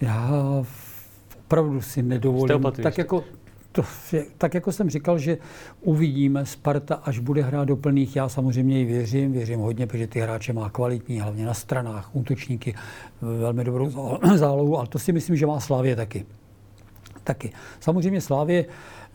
já 0.00 0.30
opravdu 1.46 1.80
si 1.80 2.02
nedovolím. 2.02 2.62
Tak 2.82 2.98
jako 2.98 3.24
to, 3.74 3.82
tak 4.38 4.54
jako 4.54 4.72
jsem 4.72 4.90
říkal, 4.90 5.18
že 5.18 5.38
uvidíme 5.80 6.46
Sparta, 6.46 6.94
až 6.94 7.18
bude 7.18 7.42
hrát 7.42 7.64
do 7.64 7.76
plných. 7.76 8.16
Já 8.16 8.28
samozřejmě 8.28 8.80
i 8.80 8.84
věřím, 8.84 9.32
věřím 9.32 9.60
hodně, 9.60 9.86
protože 9.86 10.06
ty 10.06 10.20
hráče 10.20 10.52
má 10.52 10.70
kvalitní, 10.70 11.20
hlavně 11.20 11.46
na 11.46 11.54
stranách, 11.54 12.10
útočníky, 12.12 12.74
velmi 13.20 13.64
dobrou 13.64 13.90
zálohu, 14.34 14.78
ale 14.78 14.86
to 14.86 14.98
si 14.98 15.12
myslím, 15.12 15.36
že 15.36 15.46
má 15.46 15.60
Slávě 15.60 15.96
taky. 15.96 16.26
Taky. 17.24 17.52
Samozřejmě 17.80 18.20
Slávě 18.20 18.64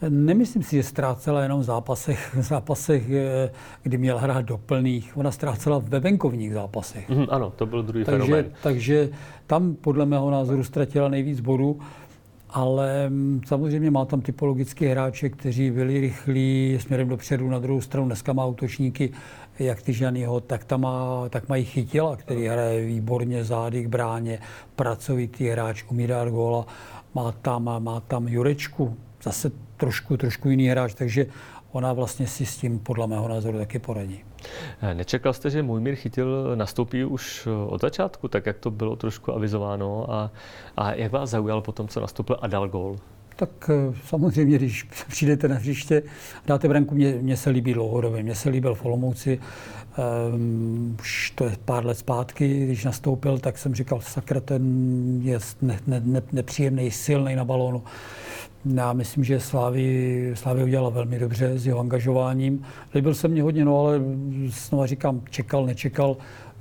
Nemyslím 0.10 0.64
si, 0.64 0.76
že 0.76 0.84
ztrácela 0.84 1.44
jenom 1.44 1.60
v 1.60 1.64
zápasech, 1.64 2.36
v 2.36 2.42
zápasech, 2.42 3.10
eh, 3.10 3.52
kdy 3.84 3.98
měl 3.98 4.18
hrát 4.18 4.46
do 4.46 4.58
plných. 4.58 5.18
Ona 5.18 5.32
ztrácela 5.32 5.80
ve 5.80 6.00
venkovních 6.00 6.54
zápasech. 6.54 7.10
Mm, 7.10 7.26
ano, 7.30 7.54
to 7.56 7.66
byl 7.66 7.84
druhý 7.84 8.06
takže, 8.06 8.20
fenomén. 8.20 8.46
Takže 8.64 9.10
tam 9.48 9.76
podle 9.76 10.06
mého 10.06 10.32
názoru 10.32 10.64
ztratila 10.64 11.10
nejvíc 11.10 11.40
bodů 11.40 11.80
ale 12.50 13.10
mm, 13.10 13.42
samozřejmě 13.46 13.92
má 13.92 14.06
tam 14.06 14.22
typologické 14.22 14.92
hráče, 14.92 15.30
kteří 15.30 15.72
byli 15.72 16.00
rychlí 16.00 16.78
směrem 16.82 17.10
dopředu, 17.10 17.50
na 17.50 17.60
druhou 17.60 17.82
stranu 17.82 18.06
dneska 18.06 18.34
má 18.34 18.46
útočníky 18.46 19.12
jak 19.60 19.82
ty 19.82 19.94
Žanyho, 19.94 20.40
tak, 20.40 20.64
tam 20.64 20.82
má, 20.82 21.30
tak 21.30 21.50
mají 21.50 21.66
chytila, 21.66 22.16
který 22.16 22.48
hraje 22.48 22.86
výborně 22.86 23.44
zády 23.44 23.84
k 23.84 23.88
bráně, 23.88 24.40
pracovitý 24.76 25.48
hráč, 25.48 25.84
umí 25.92 26.08
dát 26.08 26.30
góla, 26.30 26.66
má 27.14 27.32
tam, 27.32 27.84
má 27.84 28.00
tam 28.00 28.28
Jurečku, 28.28 28.98
zase 29.24 29.52
trošku, 29.78 30.18
trošku 30.18 30.50
jiný 30.50 30.68
hráč, 30.68 30.94
takže 30.94 31.26
ona 31.72 31.94
vlastně 31.94 32.28
si 32.28 32.46
s 32.46 32.58
tím 32.58 32.80
podle 32.80 33.08
mého 33.08 33.28
názoru 33.28 33.58
taky 33.58 33.80
poradí. 33.80 34.29
Eh, 34.82 34.94
nečekal 34.94 35.34
jste, 35.34 35.50
že 35.50 35.64
Mujmír 35.64 35.96
chytil 35.96 36.56
nastoupí 36.56 37.04
už 37.04 37.48
eh, 37.48 37.66
od 37.68 37.82
začátku, 37.82 38.28
tak 38.28 38.46
jak 38.46 38.58
to 38.58 38.72
bylo 38.72 38.96
trošku 38.96 39.34
avizováno 39.34 40.14
a, 40.14 40.32
a 40.78 40.94
jak 40.94 41.12
vás 41.12 41.30
zaujal 41.30 41.62
potom, 41.62 41.88
co 41.88 42.00
nastoupil 42.00 42.38
a 42.42 42.48
dal 42.48 42.70
gól? 42.70 42.96
Tak 43.36 43.70
eh, 43.70 43.94
samozřejmě, 44.06 44.56
když 44.56 44.84
přijdete 45.08 45.48
na 45.48 45.56
hřiště, 45.56 46.04
dáte 46.48 46.68
branku, 46.68 46.96
mě, 46.96 47.12
mě 47.22 47.38
se 47.38 47.50
líbí 47.50 47.74
dlouhodobě. 47.74 48.24
Mně 48.24 48.36
se 48.36 48.50
líbil 48.50 48.76
v 48.76 48.86
Olomouci, 48.86 49.40
um, 50.34 50.98
už 51.00 51.32
to 51.36 51.46
je 51.46 51.56
pár 51.66 51.86
let 51.86 51.98
zpátky, 51.98 52.66
když 52.66 52.86
nastoupil, 52.86 53.38
tak 53.38 53.58
jsem 53.58 53.76
říkal, 53.76 54.02
sakra, 54.02 54.40
ten 54.40 54.64
je 55.24 55.40
ne, 55.62 55.80
ne, 55.88 56.02
ne, 56.06 56.22
nepříjemný, 56.32 56.92
silný 56.92 57.36
na 57.36 57.46
balónu. 57.46 57.84
Já 58.66 58.94
myslím, 58.94 59.24
že 59.24 59.40
Slávy, 59.40 60.32
Slávy 60.34 60.64
udělala 60.64 60.90
velmi 60.90 61.20
dobře 61.20 61.60
s 61.60 61.68
jeho 61.68 61.80
angažováním. 61.80 62.64
Líbil 62.96 63.14
se 63.16 63.28
mě 63.28 63.44
hodně, 63.44 63.66
no 63.66 63.80
ale 63.80 64.02
znovu 64.48 64.86
říkám, 64.86 65.22
čekal, 65.30 65.66
nečekal. 65.66 66.18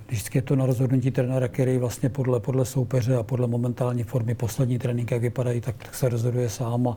Vždycky 0.09 0.39
je 0.39 0.43
to 0.43 0.57
na 0.57 0.67
rozhodnutí 0.67 1.11
trenéra, 1.11 1.49
který 1.49 1.79
vlastně 1.79 2.09
podle, 2.09 2.41
podle 2.41 2.65
soupeře 2.65 3.17
a 3.17 3.23
podle 3.23 3.47
momentální 3.47 4.03
formy 4.03 4.35
poslední 4.35 4.79
trénink, 4.79 5.11
jak 5.11 5.23
vypadají, 5.23 5.61
tak, 5.61 5.77
tak 5.77 5.95
se 5.95 6.09
rozhoduje 6.09 6.49
sám. 6.49 6.89
A, 6.89 6.97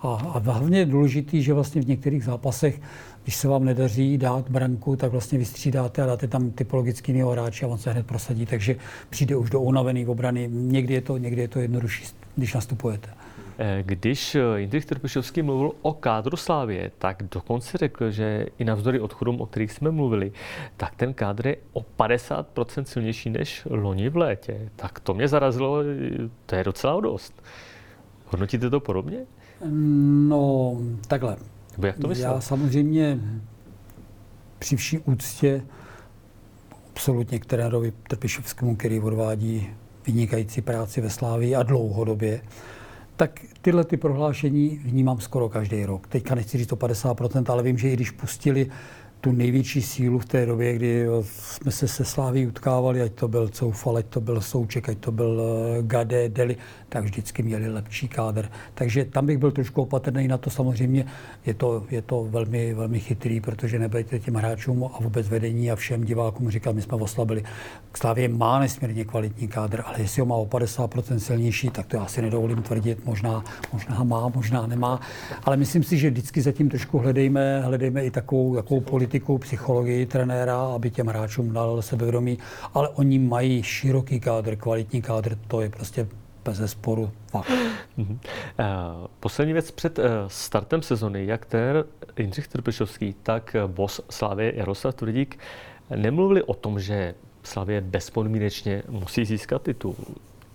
a, 0.00 0.08
a 0.08 0.38
hlavně 0.38 0.78
je 0.78 0.86
důležité, 0.86 1.40
že 1.40 1.54
vlastně 1.54 1.82
v 1.82 1.88
některých 1.88 2.24
zápasech, 2.24 2.80
když 3.22 3.36
se 3.36 3.48
vám 3.48 3.64
nedaří 3.64 4.18
dát 4.18 4.50
branku, 4.50 4.96
tak 4.96 5.12
vlastně 5.12 5.38
vystřídáte 5.38 6.02
a 6.02 6.06
dáte 6.06 6.28
tam 6.28 6.50
typologický 6.50 7.12
hráče 7.12 7.66
a 7.66 7.68
on 7.68 7.78
se 7.78 7.92
hned 7.92 8.06
prosadí, 8.06 8.46
takže 8.46 8.76
přijde 9.10 9.36
už 9.36 9.50
do 9.50 9.60
unavený 9.60 10.06
obrany. 10.06 10.48
Někdy 10.52 10.94
je 10.94 11.00
to, 11.00 11.18
někdy 11.18 11.42
je 11.42 11.48
to 11.48 11.60
jednodušší, 11.60 12.04
když 12.36 12.54
nastupujete. 12.54 13.21
Eh, 13.64 13.82
když 13.86 14.34
eh, 14.34 14.40
Jindřich 14.56 14.86
Trpišovský 14.86 15.42
mluvil 15.42 15.72
o 15.82 15.92
kádru 15.92 16.36
Slávě, 16.36 16.90
tak 16.98 17.22
dokonce 17.30 17.78
řekl, 17.78 18.10
že 18.10 18.46
i 18.58 18.64
navzdory 18.64 19.00
odchodům, 19.00 19.40
o 19.40 19.46
kterých 19.46 19.72
jsme 19.72 19.90
mluvili, 19.90 20.32
tak 20.76 20.94
ten 20.94 21.14
kádr 21.14 21.46
je 21.46 21.56
o 21.72 21.80
50% 21.98 22.82
silnější 22.82 23.30
než 23.30 23.66
loni 23.70 24.08
v 24.08 24.16
létě. 24.16 24.70
Tak 24.76 25.00
to 25.00 25.14
mě 25.14 25.28
zarazilo, 25.28 25.76
to 26.46 26.54
je 26.54 26.64
docela 26.64 27.00
dost. 27.00 27.42
Hodnotíte 28.26 28.70
to 28.70 28.80
podobně? 28.80 29.18
No, 30.28 30.76
takhle. 31.06 31.36
Nebo 31.72 31.86
jak 31.86 31.98
to 31.98 32.08
myslel? 32.08 32.32
Já 32.32 32.40
samozřejmě 32.40 33.18
při 34.58 34.76
vší 34.76 34.98
úctě 34.98 35.62
absolutně 36.90 37.38
k 37.38 37.46
trenérovi 37.46 37.92
Trpišovskému, 38.08 38.76
který 38.76 39.00
odvádí 39.00 39.70
vynikající 40.06 40.62
práci 40.62 41.00
ve 41.00 41.10
Slávii 41.10 41.54
a 41.54 41.62
dlouhodobě, 41.62 42.40
tak 43.22 43.40
tyhle 43.60 43.84
ty 43.84 43.96
prohlášení 43.96 44.80
vnímám 44.84 45.20
skoro 45.20 45.48
každý 45.48 45.84
rok. 45.84 46.06
Teďka 46.06 46.34
nechci 46.34 46.58
říct 46.58 46.66
to 46.66 46.76
50%, 46.76 47.52
ale 47.52 47.62
vím, 47.62 47.78
že 47.78 47.88
i 47.88 47.92
když 47.92 48.10
pustili 48.10 48.70
tu 49.22 49.32
největší 49.32 49.82
sílu 49.82 50.18
v 50.18 50.24
té 50.24 50.46
době, 50.46 50.74
kdy 50.74 51.06
jsme 51.22 51.70
se 51.70 51.88
se 51.88 52.04
Sláví 52.04 52.46
utkávali, 52.46 53.02
ať 53.02 53.12
to 53.12 53.28
byl 53.28 53.48
Coufal, 53.48 53.96
ať 53.96 54.06
to 54.06 54.20
byl 54.20 54.40
Souček, 54.40 54.88
ať 54.88 54.98
to 54.98 55.12
byl 55.12 55.42
eh, 55.42 55.82
Gade, 55.82 56.28
Deli, 56.28 56.56
tak 56.88 57.04
vždycky 57.04 57.42
měli 57.42 57.68
lepší 57.68 58.08
kádr. 58.08 58.48
Takže 58.74 59.04
tam 59.04 59.26
bych 59.26 59.38
byl 59.38 59.50
trošku 59.50 59.82
opatrný 59.82 60.28
na 60.28 60.38
to. 60.38 60.50
Samozřejmě 60.50 61.04
je 61.46 61.54
to, 61.54 61.84
je 61.90 62.02
to 62.02 62.24
velmi, 62.30 62.74
velmi 62.74 63.00
chytrý, 63.00 63.40
protože 63.40 63.78
nebudete 63.78 64.18
těm 64.18 64.34
hráčům 64.34 64.84
a 64.84 64.98
vůbec 65.00 65.28
vedení 65.28 65.70
a 65.70 65.76
všem 65.76 66.04
divákům 66.04 66.50
říkat, 66.50 66.72
my 66.72 66.82
jsme 66.82 66.96
oslabili. 66.96 67.42
Slávě 67.94 68.28
má 68.28 68.58
nesmírně 68.58 69.04
kvalitní 69.04 69.48
kádr, 69.48 69.82
ale 69.86 70.00
jestli 70.00 70.20
ho 70.20 70.26
má 70.26 70.34
o 70.34 70.46
50% 70.46 71.16
silnější, 71.16 71.70
tak 71.70 71.86
to 71.86 71.96
já 71.96 72.06
si 72.06 72.22
nedovolím 72.22 72.62
tvrdit. 72.62 73.04
Možná, 73.04 73.44
možná 73.72 74.04
má, 74.04 74.28
možná 74.34 74.66
nemá. 74.66 75.00
Ale 75.44 75.56
myslím 75.56 75.82
si, 75.82 75.98
že 75.98 76.10
vždycky 76.10 76.42
zatím 76.42 76.68
trošku 76.68 76.98
hledejme, 76.98 77.60
hledejme 77.60 78.04
i 78.04 78.10
takovou, 78.10 78.56
takovou 78.56 78.80
politiku, 78.80 79.11
psychologii 79.20 80.06
trenéra, 80.06 80.60
aby 80.60 80.90
těm 80.90 81.06
hráčům 81.06 81.52
dal 81.52 81.82
sebevědomí. 81.82 82.38
Ale 82.74 82.88
oni 82.88 83.18
mají 83.18 83.62
široký 83.62 84.20
kádr, 84.20 84.56
kvalitní 84.56 85.02
kádr, 85.02 85.38
to 85.48 85.60
je 85.60 85.70
prostě 85.70 86.06
bez 86.44 86.70
sporu. 86.70 87.10
Mm-hmm. 87.32 88.18
Poslední 89.20 89.52
věc 89.52 89.70
před 89.70 89.98
eh, 89.98 90.02
startem 90.26 90.82
sezony, 90.82 91.26
jak 91.26 91.46
ter 91.46 91.84
Jindřich 92.18 92.48
Trpišovský, 92.48 93.14
tak 93.22 93.56
boss 93.66 94.00
Slávy 94.10 94.52
Jaroslav 94.56 94.94
Tvrdík 94.94 95.38
nemluvili 95.96 96.42
o 96.42 96.54
tom, 96.54 96.80
že 96.80 97.14
Slavě 97.42 97.80
bezpodmínečně 97.80 98.82
musí 98.88 99.24
získat 99.24 99.62
titul. 99.62 99.96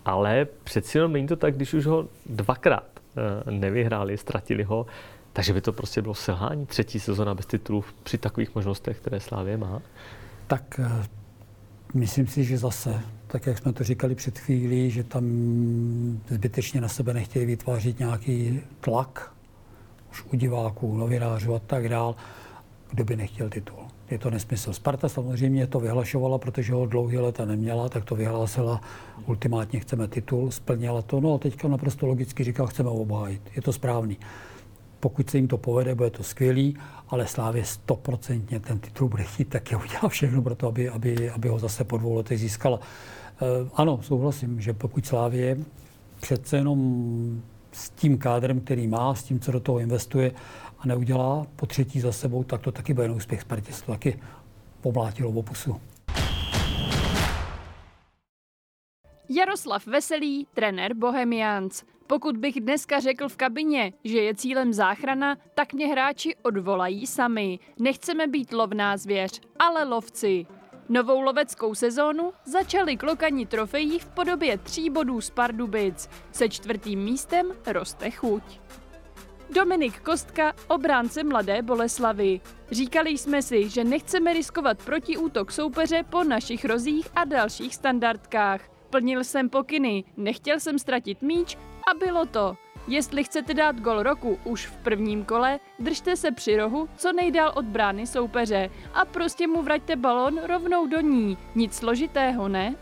Ale 0.05 0.47
přeci 0.63 0.97
jenom 0.97 1.13
není 1.13 1.27
to 1.27 1.35
tak, 1.35 1.55
když 1.55 1.73
už 1.73 1.85
ho 1.85 2.07
dvakrát 2.25 2.87
eh, 3.47 3.51
nevyhráli, 3.51 4.17
ztratili 4.17 4.63
ho, 4.63 4.85
takže 5.37 5.53
by 5.53 5.61
to 5.61 5.73
prostě 5.73 6.01
bylo 6.01 6.13
selhání 6.13 6.65
třetí 6.65 6.99
sezona 6.99 7.35
bez 7.35 7.45
titulů 7.45 7.83
při 8.03 8.17
takových 8.17 8.55
možnostech, 8.55 8.99
které 8.99 9.19
Slávě 9.19 9.57
má? 9.57 9.81
Tak 10.47 10.79
eh, 10.83 11.05
myslím 11.93 12.27
si, 12.27 12.43
že 12.43 12.57
zase, 12.57 13.01
tak 13.27 13.45
jak 13.45 13.57
jsme 13.57 13.73
to 13.73 13.83
říkali 13.83 14.15
před 14.15 14.39
chvílí, 14.39 14.91
že 14.91 15.03
tam 15.03 15.23
zbytečně 16.29 16.81
na 16.81 16.87
sebe 16.87 17.13
nechtějí 17.13 17.45
vytvářet 17.45 17.99
nějaký 17.99 18.61
tlak, 18.81 19.31
už 20.11 20.23
u 20.33 20.35
diváků, 20.35 20.97
novinářů 20.97 21.55
a 21.55 21.59
tak 21.59 21.89
dál, 21.89 22.15
kdo 22.91 23.03
by 23.03 23.15
nechtěl 23.15 23.49
titul. 23.49 23.79
Je 24.11 24.17
to 24.17 24.29
nesmysl. 24.29 24.73
Sparta 24.73 25.09
samozřejmě 25.09 25.67
to 25.67 25.79
vyhlašovala, 25.79 26.37
protože 26.37 26.73
ho 26.73 26.85
dlouhý 26.85 27.17
leta 27.17 27.45
neměla, 27.45 27.89
tak 27.89 28.05
to 28.05 28.15
vyhlásila. 28.15 28.81
Ultimátně 29.25 29.79
chceme 29.79 30.07
titul, 30.07 30.51
splnila 30.51 31.01
to. 31.01 31.21
No 31.21 31.33
a 31.33 31.37
teďka 31.37 31.67
naprosto 31.67 32.07
logicky 32.07 32.43
říká, 32.43 32.65
chceme 32.65 32.89
obhájit. 32.89 33.41
Je 33.55 33.61
to 33.61 33.73
správný. 33.73 34.17
Pokud 34.99 35.29
se 35.29 35.37
jim 35.37 35.47
to 35.47 35.57
povede, 35.57 35.95
bude 35.95 36.09
to 36.09 36.23
skvělý, 36.23 36.77
ale 37.09 37.27
Slávě 37.27 37.65
stoprocentně 37.65 38.59
ten 38.59 38.79
titul 38.79 39.09
bude 39.09 39.23
chtít, 39.23 39.49
tak 39.49 39.71
je 39.71 39.77
udělá 39.77 40.09
všechno 40.09 40.41
pro 40.41 40.55
to, 40.55 40.67
aby, 40.67 40.89
aby, 40.89 41.29
aby 41.29 41.49
ho 41.49 41.59
zase 41.59 41.83
po 41.83 41.97
dvou 41.97 42.13
letech 42.13 42.39
získala. 42.39 42.79
E, 42.79 43.69
ano, 43.73 43.99
souhlasím, 44.01 44.61
že 44.61 44.73
pokud 44.73 45.05
Slávě 45.05 45.57
přece 46.21 46.57
jenom 46.57 47.41
s 47.71 47.89
tím 47.89 48.17
kádrem, 48.17 48.59
který 48.59 48.87
má, 48.87 49.15
s 49.15 49.23
tím, 49.23 49.39
co 49.39 49.51
do 49.51 49.59
toho 49.59 49.79
investuje 49.79 50.31
a 50.79 50.87
neudělá 50.87 51.47
po 51.55 51.65
třetí 51.65 51.99
za 51.99 52.11
sebou, 52.11 52.43
tak 52.43 52.61
to 52.61 52.71
taky 52.71 52.93
bude 52.93 53.07
neúspěch 53.07 53.41
Spartě. 53.41 53.71
To 53.85 53.91
taky 53.91 54.19
pomlátilo 54.81 55.31
v 55.31 55.37
opusu. 55.37 55.81
Jaroslav 59.29 59.87
Veselý, 59.87 60.47
trenér 60.53 60.93
Bohemians. 60.93 61.83
Pokud 62.07 62.37
bych 62.37 62.61
dneska 62.61 62.99
řekl 62.99 63.29
v 63.29 63.37
kabině, 63.37 63.93
že 64.03 64.21
je 64.21 64.35
cílem 64.35 64.73
záchrana, 64.73 65.37
tak 65.55 65.73
mě 65.73 65.87
hráči 65.87 66.35
odvolají 66.43 67.07
sami. 67.07 67.59
Nechceme 67.79 68.27
být 68.27 68.53
lovná 68.53 68.97
zvěř, 68.97 69.41
ale 69.59 69.83
lovci. 69.83 70.45
Novou 70.89 71.21
loveckou 71.21 71.75
sezónu 71.75 72.33
začali 72.45 72.97
klokani 72.97 73.45
trofejí 73.45 73.99
v 73.99 74.09
podobě 74.09 74.57
tří 74.57 74.89
bodů 74.89 75.21
z 75.21 75.29
Pardubic. 75.29 76.09
Se 76.31 76.49
čtvrtým 76.49 76.99
místem 76.99 77.51
roste 77.65 78.11
chuť. 78.11 78.43
Dominik 79.49 79.99
Kostka, 79.99 80.53
obránce 80.67 81.23
Mladé 81.23 81.61
Boleslavy. 81.61 82.41
Říkali 82.71 83.09
jsme 83.09 83.41
si, 83.41 83.69
že 83.69 83.83
nechceme 83.83 84.33
riskovat 84.33 84.85
protiútok 84.85 85.51
soupeře 85.51 86.03
po 86.09 86.23
našich 86.23 86.65
rozích 86.65 87.07
a 87.15 87.25
dalších 87.25 87.75
standardkách. 87.75 88.61
Plnil 88.89 89.23
jsem 89.23 89.49
pokyny, 89.49 90.03
nechtěl 90.17 90.59
jsem 90.59 90.79
ztratit 90.79 91.21
míč 91.21 91.57
a 91.87 91.93
bylo 91.93 92.25
to. 92.25 92.57
Jestli 92.87 93.23
chcete 93.23 93.53
dát 93.53 93.79
gol 93.79 94.03
roku 94.03 94.39
už 94.43 94.67
v 94.67 94.77
prvním 94.77 95.25
kole, 95.25 95.59
držte 95.79 96.15
se 96.15 96.31
při 96.31 96.57
rohu 96.57 96.89
co 96.97 97.13
nejdál 97.13 97.51
od 97.55 97.65
brány 97.65 98.07
soupeře 98.07 98.69
a 98.93 99.05
prostě 99.05 99.47
mu 99.47 99.61
vraťte 99.61 99.95
balon 99.95 100.39
rovnou 100.43 100.87
do 100.87 100.99
ní. 100.99 101.37
Nic 101.55 101.73
složitého, 101.73 102.47
ne? 102.47 102.75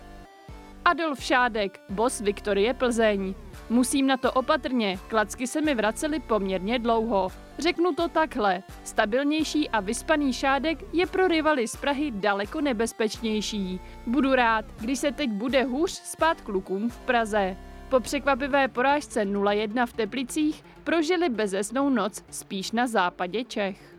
Adolf 0.86 1.24
Šádek, 1.24 1.82
boss 1.90 2.22
Viktorie 2.22 2.74
Plzeň. 2.74 3.34
Musím 3.70 4.08
na 4.08 4.18
to 4.18 4.32
opatrně, 4.32 5.00
klacky 5.08 5.48
se 5.48 5.62
mi 5.62 5.76
vracely 5.76 6.20
poměrně 6.20 6.80
dlouho. 6.80 7.30
Řeknu 7.60 7.94
to 7.96 8.08
takhle, 8.08 8.64
stabilnější 8.84 9.70
a 9.70 9.80
vyspaný 9.80 10.34
šádek 10.34 10.84
je 10.94 11.06
pro 11.06 11.28
rivaly 11.28 11.68
z 11.68 11.76
Prahy 11.76 12.12
daleko 12.12 12.62
nebezpečnější. 12.62 13.80
Budu 14.08 14.36
rád, 14.36 14.66
když 14.80 15.00
se 15.00 15.12
teď 15.12 15.30
bude 15.30 15.64
hůř 15.64 15.92
spát 15.92 16.42
klukům 16.42 16.90
v 16.90 16.98
Praze. 17.00 17.58
Po 17.90 18.00
překvapivé 18.00 18.68
porážce 18.68 19.26
0-1 19.26 19.86
v 19.86 19.94
Teplicích 19.94 20.64
prožili 20.84 21.30
bezesnou 21.30 21.90
noc 21.90 22.24
spíš 22.30 22.72
na 22.72 22.88
západě 22.88 23.44
Čech. 23.44 23.96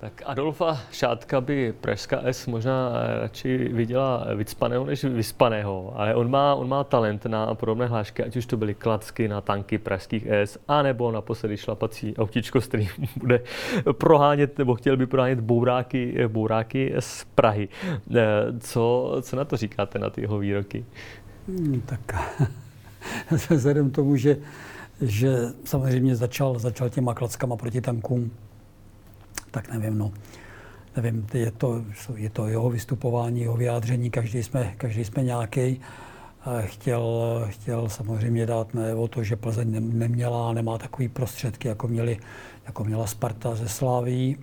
Tak 0.00 0.22
Adolfa 0.26 0.80
Šátka 0.92 1.40
by 1.40 1.74
Pražská 1.80 2.20
S 2.22 2.46
možná 2.46 2.92
radši 3.20 3.58
viděla 3.58 4.26
vycpaného 4.34 4.84
než 4.84 5.04
vyspaného, 5.04 5.92
ale 5.96 6.14
on 6.14 6.30
má, 6.30 6.54
on 6.54 6.68
má 6.68 6.84
talent 6.84 7.26
na 7.26 7.54
podobné 7.54 7.86
hlášky, 7.86 8.24
ať 8.24 8.36
už 8.36 8.46
to 8.46 8.56
byly 8.56 8.74
klacky 8.74 9.28
na 9.28 9.40
tanky 9.40 9.78
pražských 9.78 10.26
S, 10.26 10.58
anebo 10.68 11.12
naposledy 11.12 11.56
šlapací 11.56 12.16
autičko, 12.16 12.60
s 12.60 12.66
kterým 12.66 12.88
bude 13.16 13.40
prohánět, 13.92 14.58
nebo 14.58 14.74
chtěl 14.74 14.96
by 14.96 15.06
prohánět 15.06 15.40
bouráky, 15.40 16.28
bouráky 16.28 16.94
z 16.98 17.24
Prahy. 17.34 17.68
Eh, 18.16 18.22
co, 18.60 19.16
co 19.22 19.36
na 19.36 19.44
to 19.44 19.56
říkáte, 19.56 19.98
na 19.98 20.10
ty 20.10 20.20
jeho 20.20 20.38
výroky? 20.38 20.84
Hmm, 21.48 21.80
tak 21.80 22.00
vzhledem 23.50 23.90
tomu, 23.90 24.16
že, 24.16 24.36
že 25.00 25.36
samozřejmě 25.64 26.16
začal, 26.16 26.58
začal 26.58 26.90
těma 26.90 27.14
klackama 27.14 27.56
proti 27.56 27.80
tankům, 27.80 28.30
tak 29.50 29.72
nevím, 29.72 29.98
no. 29.98 30.12
Nevím, 30.96 31.26
je 31.34 31.50
to, 31.50 31.84
je 32.16 32.30
to 32.30 32.46
jeho 32.46 32.70
vystupování, 32.70 33.40
jeho 33.40 33.56
vyjádření, 33.56 34.10
každý 34.10 34.42
jsme, 34.42 34.74
každý 34.76 35.04
jsme 35.04 35.22
nějaký. 35.22 35.80
Chtěl, 36.60 37.44
chtěl 37.50 37.88
samozřejmě 37.88 38.46
dát 38.46 38.74
najevo 38.74 39.08
to, 39.08 39.22
že 39.22 39.36
Plzeň 39.36 39.98
neměla 39.98 40.52
nemá 40.52 40.78
takový 40.78 41.08
prostředky, 41.08 41.68
jako, 41.68 41.88
měli, 41.88 42.18
jako 42.66 42.84
měla 42.84 43.06
Sparta 43.06 43.54
ze 43.54 43.68
Sláví. 43.68 44.36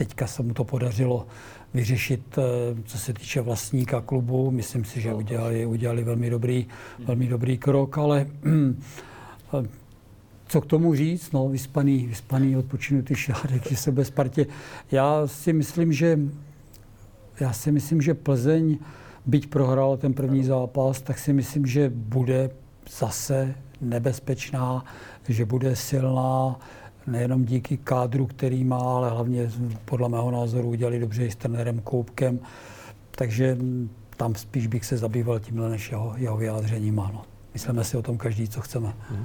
Teďka 0.00 0.26
se 0.26 0.42
mu 0.42 0.54
to 0.54 0.64
podařilo 0.64 1.26
vyřešit, 1.74 2.38
eh, 2.38 2.42
co 2.84 2.98
se 2.98 3.12
týče 3.12 3.40
vlastníka 3.40 4.00
klubu. 4.00 4.50
Myslím 4.50 4.84
si, 4.84 5.00
že 5.00 5.14
udělali, 5.14 5.66
udělali 5.66 6.04
velmi, 6.04 6.30
dobrý, 6.30 6.66
velmi 6.98 7.26
dobrý 7.26 7.58
krok, 7.58 7.98
ale 7.98 8.26
co 10.46 10.60
k 10.60 10.66
tomu 10.66 10.94
říct, 10.94 11.32
no, 11.32 11.48
vyspaný, 11.48 12.06
vyspaný 12.06 12.56
odpočinutý 12.56 13.14
šádek, 13.14 13.70
že 13.70 13.76
se 13.76 13.92
bez 13.92 14.10
partě. 14.10 14.46
Já 14.92 15.26
si 15.26 15.52
myslím, 15.52 15.92
že 15.92 16.18
já 17.40 17.52
si 17.52 17.72
myslím, 17.72 18.02
že 18.02 18.14
Plzeň, 18.14 18.78
byť 19.26 19.46
prohrál 19.46 19.96
ten 19.96 20.14
první 20.14 20.44
zápas, 20.44 21.02
tak 21.02 21.18
si 21.18 21.32
myslím, 21.32 21.66
že 21.66 21.92
bude 21.94 22.50
zase 22.98 23.54
nebezpečná, 23.80 24.84
že 25.28 25.44
bude 25.44 25.76
silná, 25.76 26.60
nejenom 27.06 27.44
díky 27.44 27.76
kádru, 27.76 28.26
který 28.26 28.64
má, 28.64 28.78
ale 28.78 29.10
hlavně 29.10 29.50
podle 29.84 30.08
mého 30.08 30.30
názoru 30.30 30.68
udělali 30.68 30.98
dobře 30.98 31.26
i 31.26 31.30
s 31.30 31.36
trenérem 31.36 31.80
Koupkem. 31.80 32.40
Takže 33.10 33.56
tam 34.16 34.34
spíš 34.34 34.66
bych 34.66 34.84
se 34.84 34.96
zabýval 34.96 35.40
tímhle 35.40 35.70
než 35.70 35.90
jeho, 35.90 36.14
jeho 36.16 36.36
vyjádřením. 36.36 37.00
Ano. 37.00 37.22
Myslíme 37.54 37.84
si 37.84 37.96
o 37.96 38.02
tom 38.02 38.18
každý, 38.18 38.48
co 38.48 38.60
chceme. 38.60 38.92
Mhm. 39.10 39.24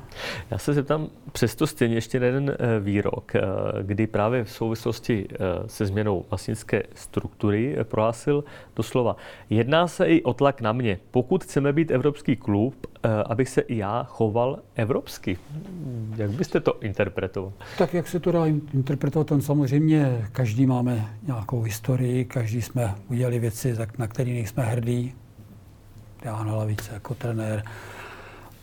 Já 0.52 0.58
se 0.58 0.74
zeptám 0.74 1.08
přesto 1.32 1.68
stejně 1.68 1.96
ještě 1.96 2.20
na 2.20 2.26
jeden 2.26 2.50
eh, 2.50 2.80
výrok, 2.80 3.36
eh, 3.36 3.42
kdy 3.82 4.08
právě 4.08 4.44
v 4.44 4.52
souvislosti 4.52 5.28
eh, 5.32 5.38
se 5.68 5.86
změnou 5.86 6.26
vlastnické 6.30 6.84
struktury 6.96 7.78
prohlásil 7.84 8.44
doslova, 8.76 9.16
jedná 9.50 9.88
se 9.88 10.06
i 10.06 10.24
o 10.24 10.34
tlak 10.34 10.62
na 10.62 10.72
mě. 10.72 11.00
Pokud 11.12 11.44
chceme 11.44 11.74
být 11.74 11.92
evropský 11.92 12.36
klub, 12.36 12.88
abych 13.26 13.50
se 13.50 13.62
i 13.62 13.78
já 13.78 14.04
choval 14.04 14.60
evropsky. 14.76 15.38
Jak 16.16 16.32
byste 16.32 16.60
to 16.60 16.80
interpretoval? 16.82 17.54
Tak 17.78 17.94
jak 17.94 18.08
se 18.08 18.20
to 18.20 18.32
dá 18.32 18.46
interpretovat, 18.46 19.28
tam 19.28 19.42
samozřejmě 19.42 20.28
každý 20.32 20.66
máme 20.66 21.10
nějakou 21.28 21.62
historii, 21.62 22.26
každý 22.26 22.62
jsme 22.62 22.96
udělali 23.10 23.40
věci, 23.40 23.76
na 23.98 24.08
které 24.08 24.32
nejsme 24.32 24.64
hrdí. 24.64 25.14
Já 26.24 26.44
na 26.44 26.56
lavice 26.56 26.94
jako 26.94 27.14
trenér, 27.14 27.64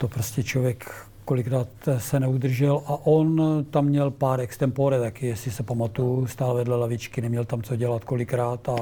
to 0.03 0.09
prostě 0.09 0.43
člověk 0.43 0.91
kolikrát 1.25 1.69
se 1.99 2.21
neudržel 2.21 2.83
a 2.87 3.07
on 3.07 3.43
tam 3.71 3.85
měl 3.85 4.11
pár 4.11 4.41
extempore 4.41 5.01
taky, 5.01 5.27
jestli 5.27 5.51
se 5.51 5.63
pamatuju, 5.63 6.27
stál 6.27 6.55
vedle 6.55 6.77
lavičky, 6.77 7.21
neměl 7.21 7.45
tam 7.45 7.63
co 7.63 7.77
dělat 7.77 8.05
kolikrát 8.05 8.69
a 8.69 8.77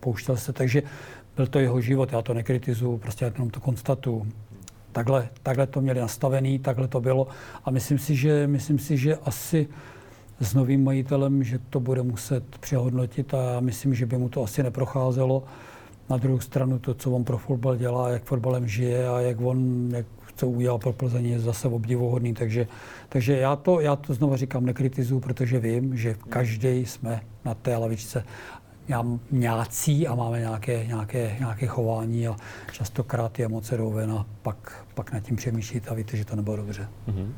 pouštěl 0.00 0.36
se, 0.36 0.52
takže 0.52 0.82
byl 1.36 1.46
to 1.46 1.58
jeho 1.58 1.80
život, 1.80 2.12
já 2.12 2.22
to 2.22 2.34
nekritizuju, 2.34 2.98
prostě 2.98 3.24
jenom 3.24 3.50
to 3.50 3.60
konstatuju. 3.60 4.26
Takhle, 4.92 5.28
takhle 5.42 5.66
to 5.66 5.80
měli 5.80 6.00
nastavený, 6.00 6.58
takhle 6.58 6.88
to 6.88 7.00
bylo 7.00 7.26
a 7.64 7.70
myslím 7.70 7.98
si, 7.98 8.16
že, 8.16 8.46
myslím 8.46 8.78
si, 8.78 8.96
že 8.96 9.16
asi 9.16 9.68
s 10.40 10.54
novým 10.54 10.84
majitelem, 10.84 11.44
že 11.44 11.58
to 11.70 11.80
bude 11.80 12.02
muset 12.02 12.44
přehodnotit 12.60 13.34
a 13.34 13.52
já 13.52 13.60
myslím, 13.60 13.94
že 13.94 14.06
by 14.06 14.18
mu 14.18 14.28
to 14.28 14.42
asi 14.42 14.62
neprocházelo. 14.62 15.44
Na 16.10 16.16
druhou 16.16 16.40
stranu 16.40 16.78
to, 16.78 16.94
co 16.94 17.10
on 17.10 17.24
pro 17.24 17.38
fotbal 17.38 17.76
dělá, 17.76 18.08
jak 18.08 18.22
fotbalem 18.22 18.68
žije 18.68 19.08
a 19.08 19.20
jak 19.20 19.40
on, 19.40 19.88
jak 19.92 20.06
co 20.38 20.48
udělal 20.48 20.78
pro 20.78 20.92
Plzeň, 20.92 21.26
je 21.26 21.40
zase 21.40 21.68
obdivuhodný. 21.68 22.34
Takže, 22.34 22.66
takže 23.08 23.36
já, 23.36 23.56
to, 23.56 23.80
já 23.80 23.96
to 23.96 24.14
znovu 24.14 24.36
říkám, 24.36 24.66
nekritizuju, 24.66 25.20
protože 25.20 25.58
vím, 25.58 25.96
že 25.96 26.16
každý 26.28 26.86
jsme 26.86 27.20
na 27.44 27.54
té 27.54 27.76
lavičce 27.76 28.24
nějací 29.30 30.08
a 30.08 30.14
máme 30.14 30.40
nějaké, 30.40 30.86
nějaké, 30.86 31.36
nějaké 31.38 31.66
chování 31.66 32.28
a 32.28 32.36
častokrát 32.72 33.32
ty 33.32 33.44
emoce 33.44 33.76
jdou 33.76 33.90
ven 33.90 34.12
a 34.12 34.26
pak, 34.42 34.84
pak 34.94 35.12
nad 35.12 35.20
tím 35.20 35.36
přemýšlít 35.36 35.88
a 35.88 35.94
víte, 35.94 36.16
že 36.16 36.24
to 36.24 36.36
nebylo 36.36 36.56
dobře. 36.56 36.88
Mm-hmm. 37.08 37.32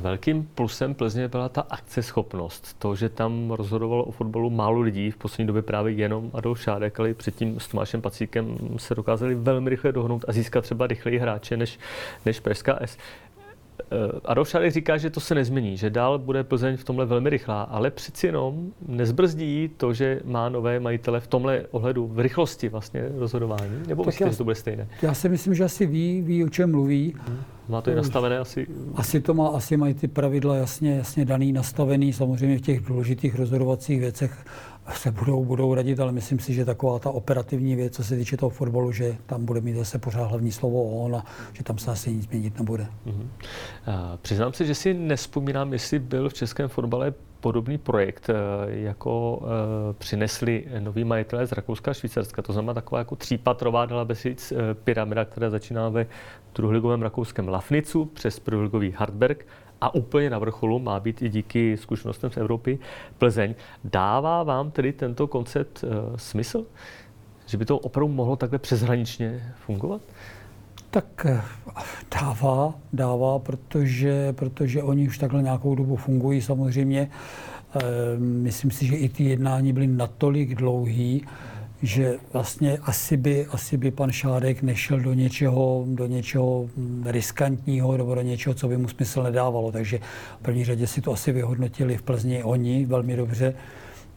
Velkým 0.00 0.48
plusem 0.54 0.94
Plzně 0.94 1.28
byla 1.28 1.48
ta 1.48 1.60
akceschopnost. 1.60 2.78
To, 2.78 2.96
že 2.96 3.08
tam 3.08 3.50
rozhodovalo 3.50 4.04
o 4.04 4.10
fotbalu 4.10 4.50
málo 4.50 4.80
lidí, 4.80 5.10
v 5.10 5.16
poslední 5.16 5.46
době 5.46 5.62
právě 5.62 5.92
jenom 5.92 6.30
Adolf 6.34 6.62
Šádek, 6.62 7.00
ale 7.00 7.14
předtím 7.14 7.60
s 7.60 7.68
Tomášem 7.68 8.02
Pacíkem 8.02 8.58
se 8.76 8.94
dokázali 8.94 9.34
velmi 9.34 9.70
rychle 9.70 9.92
dohnout 9.92 10.24
a 10.28 10.32
získat 10.32 10.60
třeba 10.60 10.86
rychleji 10.86 11.18
hráče 11.18 11.56
než, 11.56 11.78
než 12.26 12.40
Pražská 12.40 12.78
S. 12.80 12.96
Eh, 13.80 14.20
Adolf 14.24 14.48
Šádek 14.48 14.72
říká, 14.72 14.96
že 14.96 15.10
to 15.10 15.20
se 15.20 15.34
nezmění, 15.34 15.76
že 15.76 15.90
dál 15.90 16.18
bude 16.18 16.44
Plzeň 16.44 16.76
v 16.76 16.84
tomhle 16.84 17.06
velmi 17.06 17.30
rychlá, 17.30 17.62
ale 17.62 17.90
přeci 17.90 18.26
jenom 18.26 18.72
nezbrzdí 18.88 19.70
to, 19.76 19.92
že 19.92 20.20
má 20.24 20.48
nové 20.48 20.80
majitele 20.80 21.20
v 21.20 21.26
tomhle 21.26 21.66
ohledu 21.70 22.06
v 22.06 22.18
rychlosti 22.18 22.68
vlastně 22.68 23.08
rozhodování? 23.18 23.82
Nebo 23.86 24.04
myslíte, 24.04 24.24
já, 24.24 24.30
že 24.30 24.38
to 24.38 24.44
bude 24.44 24.56
stejné? 24.56 24.88
Já 25.02 25.14
si 25.14 25.28
myslím, 25.28 25.54
že 25.54 25.64
asi 25.64 25.86
ví, 25.86 26.22
ví 26.22 26.44
o 26.44 26.48
čem 26.48 26.70
mluví. 26.70 27.14
Hmm. 27.28 27.38
Má 27.68 27.80
to 27.80 27.90
i 27.90 27.94
nastavené 27.94 28.38
asi? 28.38 28.66
Asi 28.94 29.20
to 29.20 29.34
má, 29.34 29.48
asi 29.48 29.76
mají 29.76 29.94
ty 29.94 30.08
pravidla 30.08 30.56
jasně, 30.56 30.96
jasně 30.96 31.24
daný, 31.24 31.52
nastavený, 31.52 32.12
samozřejmě 32.12 32.58
v 32.58 32.60
těch 32.60 32.80
důležitých 32.80 33.34
rozhodovacích 33.34 34.00
věcech 34.00 34.44
se 34.94 35.10
budou, 35.10 35.44
budou 35.44 35.74
radit, 35.74 36.00
ale 36.00 36.12
myslím 36.12 36.38
si, 36.38 36.54
že 36.54 36.64
taková 36.64 36.98
ta 36.98 37.10
operativní 37.10 37.76
věc, 37.76 37.96
co 37.96 38.04
se 38.04 38.16
týče 38.16 38.36
toho 38.36 38.50
fotbalu, 38.50 38.92
že 38.92 39.16
tam 39.26 39.44
bude 39.44 39.60
mít 39.60 39.74
zase 39.74 39.98
pořád 39.98 40.24
hlavní 40.24 40.52
slovo 40.52 40.82
on 40.82 41.16
a 41.16 41.24
že 41.52 41.64
tam 41.64 41.78
se 41.78 41.90
asi 41.90 42.12
nic 42.12 42.28
měnit 42.28 42.58
nebude. 42.58 42.86
Mm-hmm. 43.06 43.28
přiznám 44.22 44.52
se, 44.52 44.66
že 44.66 44.74
si 44.74 44.94
nespomínám, 44.94 45.72
jestli 45.72 45.98
byl 45.98 46.28
v 46.28 46.34
českém 46.34 46.68
fotbale 46.68 47.14
podobný 47.40 47.78
projekt, 47.78 48.30
eh, 48.30 48.34
jako 48.66 49.42
eh, 49.42 49.92
přinesli 49.98 50.66
noví 50.78 51.04
majitelé 51.04 51.46
z 51.46 51.52
Rakouska 51.52 51.90
a 51.90 51.94
Švýcarska. 51.94 52.42
To 52.42 52.52
znamená 52.52 52.74
taková 52.74 52.98
jako 52.98 53.16
třípatrová, 53.16 53.86
dala 53.86 54.04
by 54.04 54.14
říct, 54.14 54.52
eh, 54.52 54.74
pyramida, 54.74 55.24
která 55.24 55.50
začíná 55.50 55.88
ve 55.88 56.06
druholigovém 56.54 57.02
rakouském 57.02 57.48
Lafnicu 57.48 58.04
přes 58.04 58.40
prvoligový 58.40 58.94
Hartberg 58.96 59.46
a 59.80 59.94
úplně 59.94 60.30
na 60.30 60.38
vrcholu 60.38 60.78
má 60.78 61.00
být 61.00 61.22
i 61.22 61.28
díky 61.28 61.76
zkušenostem 61.76 62.30
z 62.30 62.36
Evropy 62.36 62.78
Plzeň. 63.18 63.54
Dává 63.84 64.42
vám 64.42 64.70
tedy 64.70 64.92
tento 64.92 65.26
koncept 65.26 65.84
uh, 65.84 66.16
smysl? 66.16 66.66
Že 67.46 67.58
by 67.58 67.64
to 67.64 67.78
opravdu 67.78 68.14
mohlo 68.14 68.36
takhle 68.36 68.58
přeshraničně 68.58 69.54
fungovat? 69.66 70.00
Tak 70.90 71.26
eh, 71.28 71.42
dává, 72.20 72.74
dává, 72.92 73.38
protože, 73.38 74.32
protože 74.32 74.82
oni 74.82 75.08
už 75.08 75.18
takhle 75.18 75.42
nějakou 75.42 75.74
dobu 75.74 75.96
fungují 75.96 76.42
samozřejmě. 76.42 77.00
E, 77.00 78.18
myslím 78.18 78.70
si, 78.70 78.86
že 78.86 78.96
i 78.96 79.08
ty 79.08 79.24
jednání 79.24 79.72
byly 79.72 79.86
natolik 79.86 80.54
dlouhý, 80.54 81.26
že 81.82 82.16
vlastně 82.32 82.78
asi 82.82 83.16
by, 83.16 83.46
asi 83.46 83.76
by 83.76 83.90
pan 83.90 84.10
Šádek 84.10 84.62
nešel 84.62 85.00
do 85.00 85.14
něčeho, 85.14 85.84
do 85.86 86.06
něčeho 86.06 86.68
riskantního 87.04 87.96
nebo 87.96 88.14
do 88.14 88.22
něčeho, 88.22 88.54
co 88.54 88.68
by 88.68 88.76
mu 88.76 88.88
smysl 88.88 89.22
nedávalo. 89.22 89.72
Takže 89.72 89.98
v 90.38 90.42
první 90.42 90.64
řadě 90.64 90.86
si 90.86 91.00
to 91.00 91.12
asi 91.12 91.32
vyhodnotili 91.32 91.96
v 91.96 92.02
Plzni 92.02 92.44
oni 92.44 92.86
velmi 92.86 93.16
dobře. 93.16 93.54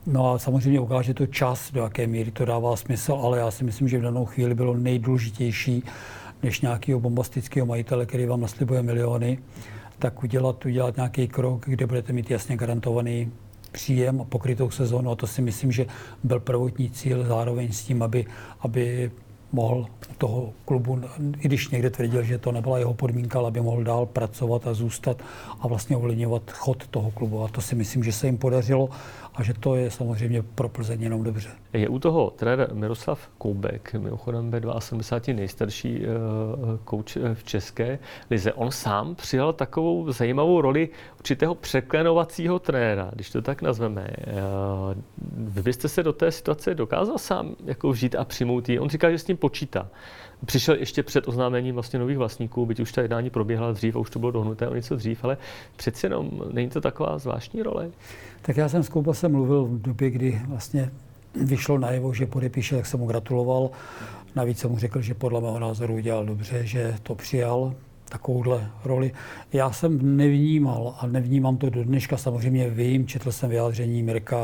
No 0.08 0.32
a 0.32 0.40
samozřejmě 0.40 0.80
ukáže 0.80 1.14
to 1.14 1.28
čas, 1.28 1.72
do 1.72 1.84
jaké 1.84 2.08
míry 2.08 2.32
to 2.32 2.46
dává 2.46 2.76
smysl, 2.76 3.14
ale 3.14 3.40
já 3.40 3.52
si 3.52 3.64
myslím, 3.64 3.88
že 3.88 4.00
v 4.00 4.02
danou 4.02 4.26
chvíli 4.26 4.56
bylo 4.56 4.78
nejdůležitější, 4.78 5.84
než 6.44 6.62
nějakého 6.62 7.00
bombastického 7.00 7.66
majitele, 7.66 8.06
který 8.06 8.26
vám 8.26 8.42
naslibuje 8.42 8.84
miliony, 8.84 9.40
tak 10.00 10.24
udělat, 10.24 10.66
udělat 10.66 10.96
nějaký 10.96 11.28
krok, 11.28 11.66
kde 11.68 11.88
budete 11.88 12.14
mít 12.14 12.32
jasně 12.32 12.58
garantovaný 12.58 13.32
příjem 13.74 14.22
a 14.22 14.24
pokrytou 14.24 14.70
sezónu 14.70 15.12
a 15.12 15.16
to 15.16 15.28
si 15.28 15.42
myslím, 15.42 15.72
že 15.72 15.86
byl 16.24 16.40
prvotní 16.40 16.90
cíl 16.90 17.26
zároveň 17.26 17.72
s 17.72 17.84
tím, 17.84 18.04
aby, 18.04 18.26
aby 18.62 19.12
mohl 19.52 19.86
toho 20.18 20.54
klubu, 20.66 21.02
i 21.40 21.48
když 21.48 21.70
někde 21.70 21.90
tvrdil, 21.90 22.24
že 22.24 22.38
to 22.38 22.52
nebyla 22.52 22.78
jeho 22.78 22.94
podmínka, 22.94 23.40
ale 23.40 23.48
aby 23.48 23.62
mohl 23.62 23.84
dál 23.84 24.06
pracovat 24.06 24.68
a 24.68 24.74
zůstat 24.74 25.22
a 25.60 25.68
vlastně 25.68 25.98
ovlivňovat 25.98 26.52
chod 26.52 26.88
toho 26.88 27.12
klubu. 27.12 27.44
A 27.44 27.48
to 27.48 27.62
si 27.62 27.76
myslím, 27.76 28.04
že 28.04 28.12
se 28.12 28.26
jim 28.28 28.38
podařilo 28.38 28.90
a 29.36 29.44
že 29.44 29.54
to 29.54 29.76
je 29.76 29.92
samozřejmě 29.92 30.42
pro 30.42 30.70
Plzeň 30.70 31.02
jenom 31.02 31.24
dobře. 31.24 31.50
Je 31.74 31.90
u 31.90 32.00
toho 32.00 32.30
trenér 32.30 32.74
Miroslav 32.74 33.30
Koubek, 33.38 33.94
mimochodem 33.94 34.52
ve 34.52 34.62
72 34.80 35.36
nejstarší 35.36 36.06
kouč 36.84 37.18
eh, 37.18 37.36
v 37.36 37.44
České 37.44 38.00
lize. 38.30 38.54
On 38.54 38.72
sám 38.72 39.16
přijal 39.16 39.54
takovou 39.54 40.12
zajímavou 40.12 40.62
roli 40.62 40.90
určitého 41.20 41.56
překlenovacího 41.56 42.60
trenéra, 42.60 43.12
když 43.14 43.30
to 43.30 43.42
tak 43.42 43.62
nazveme. 43.62 44.08
Eh, 44.10 44.34
vy 45.38 45.62
byste 45.62 45.90
se 45.90 46.04
do 46.04 46.14
té 46.14 46.32
situace 46.32 46.76
dokázal 46.76 47.18
sám 47.18 47.56
jako 47.66 47.90
vžít 47.90 48.16
a 48.16 48.26
přijmout 48.26 48.70
ji. 48.70 48.80
On 48.80 48.90
říká, 48.90 49.12
že 49.12 49.20
s 49.20 49.24
tím 49.24 49.38
počítá. 49.38 49.90
Přišel 50.46 50.76
ještě 50.76 51.04
před 51.04 51.28
oznámením 51.28 51.76
vlastně 51.76 52.00
nových 52.00 52.18
vlastníků, 52.18 52.66
byť 52.66 52.80
už 52.80 52.92
ta 52.92 53.02
jednání 53.02 53.30
proběhla 53.30 53.72
dřív 53.72 53.96
a 53.96 54.00
už 54.00 54.10
to 54.10 54.20
bylo 54.20 54.32
dohnuté 54.32 54.68
o 54.68 54.76
něco 54.76 54.96
dřív, 54.96 55.24
ale 55.24 55.38
přeci 55.76 56.06
jenom 56.06 56.32
není 56.52 56.70
to 56.70 56.82
taková 56.82 57.18
zvláštní 57.18 57.64
role. 57.64 57.92
Tak 58.46 58.58
já 58.58 58.70
jsem 58.70 58.84
s 58.84 58.90
Koubasem 58.90 59.32
mluvil 59.32 59.66
v 59.66 59.82
době, 59.82 60.10
kdy 60.10 60.42
vlastně 60.48 60.92
vyšlo 61.36 61.78
najevo, 61.78 62.14
že 62.14 62.26
podepíše, 62.26 62.76
tak 62.76 62.86
jsem 62.86 63.00
mu 63.00 63.06
gratuloval. 63.06 63.70
Navíc 64.36 64.60
jsem 64.60 64.72
mu 64.72 64.78
řekl, 64.78 65.02
že 65.02 65.14
podle 65.14 65.42
mého 65.42 65.60
názoru 65.60 65.94
udělal 65.94 66.26
dobře, 66.26 66.66
že 66.66 66.96
to 67.04 67.16
přijal 67.16 67.74
takovouhle 68.14 68.70
roli. 68.86 69.12
Já 69.54 69.72
jsem 69.72 70.18
nevnímal 70.18 70.96
a 71.00 71.08
nevnímám 71.08 71.58
to 71.58 71.70
do 71.70 71.84
dneška, 71.84 72.18
samozřejmě 72.18 72.70
vím, 72.70 73.08
četl 73.08 73.32
jsem 73.32 73.50
vyjádření 73.50 74.04
Mirka 74.04 74.38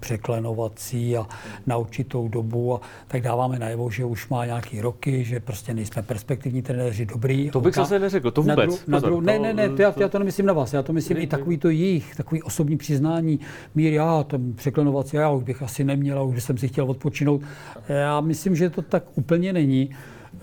překlenovací 0.00 1.16
a 1.16 1.26
na 1.66 1.76
určitou 1.76 2.28
dobu 2.28 2.74
a 2.74 2.80
tak 3.08 3.22
dáváme 3.22 3.58
najevo, 3.58 3.90
že 3.90 4.04
už 4.04 4.28
má 4.28 4.46
nějaký 4.46 4.80
roky, 4.80 5.24
že 5.24 5.40
prostě 5.40 5.74
nejsme 5.74 6.02
perspektivní 6.02 6.62
trenéři 6.62 7.06
dobrý. 7.06 7.50
To 7.50 7.60
bych 7.60 7.74
zase 7.74 7.98
neřekl, 7.98 8.30
to 8.30 8.42
vůbec. 8.42 8.56
Na 8.58 8.64
dru, 8.66 8.78
na 8.86 8.98
dru, 8.98 9.20
ne, 9.20 9.38
ne, 9.38 9.54
ne, 9.54 9.68
to 9.68 9.82
já, 9.82 9.94
já 9.96 10.08
to 10.08 10.18
nemyslím 10.18 10.46
na 10.46 10.52
vás, 10.52 10.72
já 10.72 10.82
to 10.82 10.92
myslím 10.92 11.16
ne, 11.16 11.22
i 11.22 11.26
takový 11.26 11.58
to 11.58 11.68
jejich, 11.68 12.16
takový 12.16 12.42
osobní 12.42 12.76
přiznání. 12.76 13.40
Mír, 13.74 13.92
já 13.92 14.22
tam 14.22 14.52
překlenovací, 14.52 15.16
já 15.16 15.30
už 15.30 15.44
bych 15.44 15.62
asi 15.62 15.84
neměla, 15.84 16.22
už 16.22 16.42
jsem 16.42 16.58
si 16.58 16.68
chtěl 16.68 16.90
odpočinout. 16.90 17.40
Já 17.88 18.20
myslím, 18.20 18.56
že 18.56 18.70
to 18.70 18.82
tak 18.82 19.04
úplně 19.14 19.52
není 19.52 19.90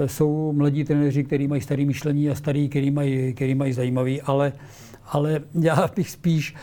jsou 0.05 0.53
mladí 0.53 0.83
trenéři, 0.83 1.23
kteří 1.23 1.47
mají 1.47 1.61
starý 1.61 1.85
myšlení 1.85 2.29
a 2.29 2.35
starý, 2.35 2.69
který 2.69 2.91
mají, 2.91 3.33
který 3.33 3.55
mají 3.55 3.73
zajímavý, 3.73 4.21
ale, 4.21 4.53
ale 5.05 5.41
já 5.53 5.89
bych 5.95 6.09
spíš 6.09 6.55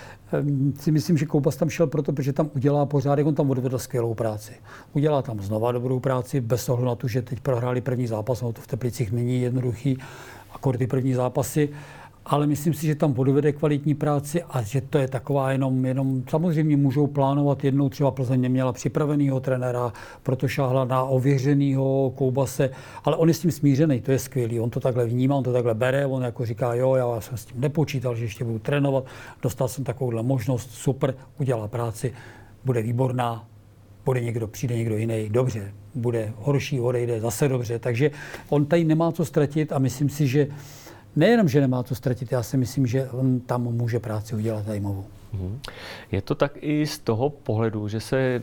si 0.80 0.92
myslím, 0.92 1.18
že 1.18 1.26
Koupas 1.26 1.56
tam 1.56 1.70
šel 1.70 1.86
proto, 1.86 2.12
protože 2.12 2.32
tam 2.32 2.50
udělá 2.54 2.86
pořádek, 2.86 3.26
on 3.26 3.34
tam 3.34 3.50
odvedl 3.50 3.78
skvělou 3.78 4.14
práci. 4.14 4.52
Udělá 4.92 5.22
tam 5.22 5.40
znova 5.40 5.72
dobrou 5.72 6.00
práci, 6.00 6.40
bez 6.40 6.68
ohledu 6.68 6.88
na 6.88 6.94
to, 6.94 7.08
že 7.08 7.22
teď 7.22 7.40
prohráli 7.40 7.80
první 7.80 8.06
zápas, 8.06 8.42
no 8.42 8.52
to 8.52 8.60
v 8.60 8.66
Teplicích 8.66 9.12
není 9.12 9.42
jednoduchý, 9.42 9.98
akor 10.52 10.76
ty 10.76 10.86
první 10.86 11.14
zápasy 11.14 11.68
ale 12.26 12.46
myslím 12.46 12.74
si, 12.74 12.86
že 12.86 12.94
tam 12.94 13.14
odvede 13.16 13.52
kvalitní 13.52 13.94
práci 13.94 14.42
a 14.42 14.62
že 14.62 14.80
to 14.80 14.98
je 14.98 15.08
taková 15.08 15.52
jenom, 15.52 15.84
jenom 15.84 16.22
samozřejmě 16.28 16.76
můžou 16.76 17.06
plánovat 17.06 17.64
jednou, 17.64 17.88
třeba 17.88 18.10
Plzeň 18.10 18.40
neměla 18.40 18.72
připravenýho 18.72 19.40
trenéra, 19.40 19.92
proto 20.22 20.48
šáhla 20.48 20.84
na 20.84 21.02
ověřenýho 21.02 22.12
Koubase, 22.14 22.70
ale 23.04 23.16
on 23.16 23.28
je 23.28 23.34
s 23.34 23.40
tím 23.40 23.50
smířený, 23.50 24.00
to 24.00 24.12
je 24.12 24.18
skvělý, 24.18 24.60
on 24.60 24.70
to 24.70 24.80
takhle 24.80 25.06
vnímá, 25.06 25.36
on 25.36 25.44
to 25.44 25.52
takhle 25.52 25.74
bere, 25.74 26.06
on 26.06 26.22
jako 26.22 26.46
říká, 26.46 26.74
jo, 26.74 26.94
já 26.94 27.20
jsem 27.20 27.36
s 27.36 27.44
tím 27.44 27.60
nepočítal, 27.60 28.14
že 28.14 28.24
ještě 28.24 28.44
budu 28.44 28.58
trénovat, 28.58 29.04
dostal 29.42 29.68
jsem 29.68 29.84
takovouhle 29.84 30.22
možnost, 30.22 30.70
super, 30.70 31.14
udělá 31.38 31.68
práci, 31.68 32.12
bude 32.64 32.82
výborná, 32.82 33.44
bude 34.04 34.20
někdo, 34.20 34.46
přijde 34.46 34.76
někdo 34.76 34.96
jiný, 34.96 35.28
dobře, 35.28 35.72
bude 35.94 36.32
horší, 36.36 36.80
odejde, 36.80 37.20
zase 37.20 37.48
dobře, 37.48 37.78
takže 37.78 38.10
on 38.48 38.66
tady 38.66 38.84
nemá 38.84 39.12
co 39.12 39.24
ztratit 39.24 39.72
a 39.72 39.78
myslím 39.78 40.08
si, 40.08 40.26
že 40.26 40.46
nejenom, 41.16 41.48
že 41.48 41.60
nemá 41.60 41.82
co 41.82 41.94
ztratit, 41.94 42.32
já 42.32 42.42
si 42.42 42.56
myslím, 42.56 42.86
že 42.86 43.10
on 43.10 43.40
tam 43.40 43.62
může 43.62 43.98
práci 43.98 44.34
udělat 44.34 44.64
zajímavou. 44.64 45.04
Mhm. 45.32 45.60
Je 46.12 46.22
to 46.22 46.34
tak 46.34 46.52
i 46.60 46.86
z 46.86 46.98
toho 46.98 47.30
pohledu, 47.30 47.88
že 47.88 48.00
se 48.00 48.42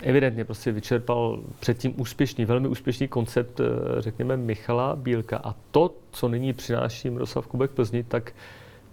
evidentně 0.00 0.44
prostě 0.44 0.72
vyčerpal 0.72 1.40
předtím 1.60 1.94
úspěšný, 2.00 2.44
velmi 2.44 2.68
úspěšný 2.68 3.08
koncept, 3.08 3.60
eh, 3.60 3.64
řekněme, 3.98 4.36
Michala 4.36 4.96
Bílka 4.96 5.40
a 5.44 5.54
to, 5.70 5.94
co 6.10 6.28
nyní 6.28 6.52
přináší 6.52 7.10
Miroslav 7.10 7.46
Kubek 7.46 7.70
Plzni, 7.70 8.02
tak 8.04 8.32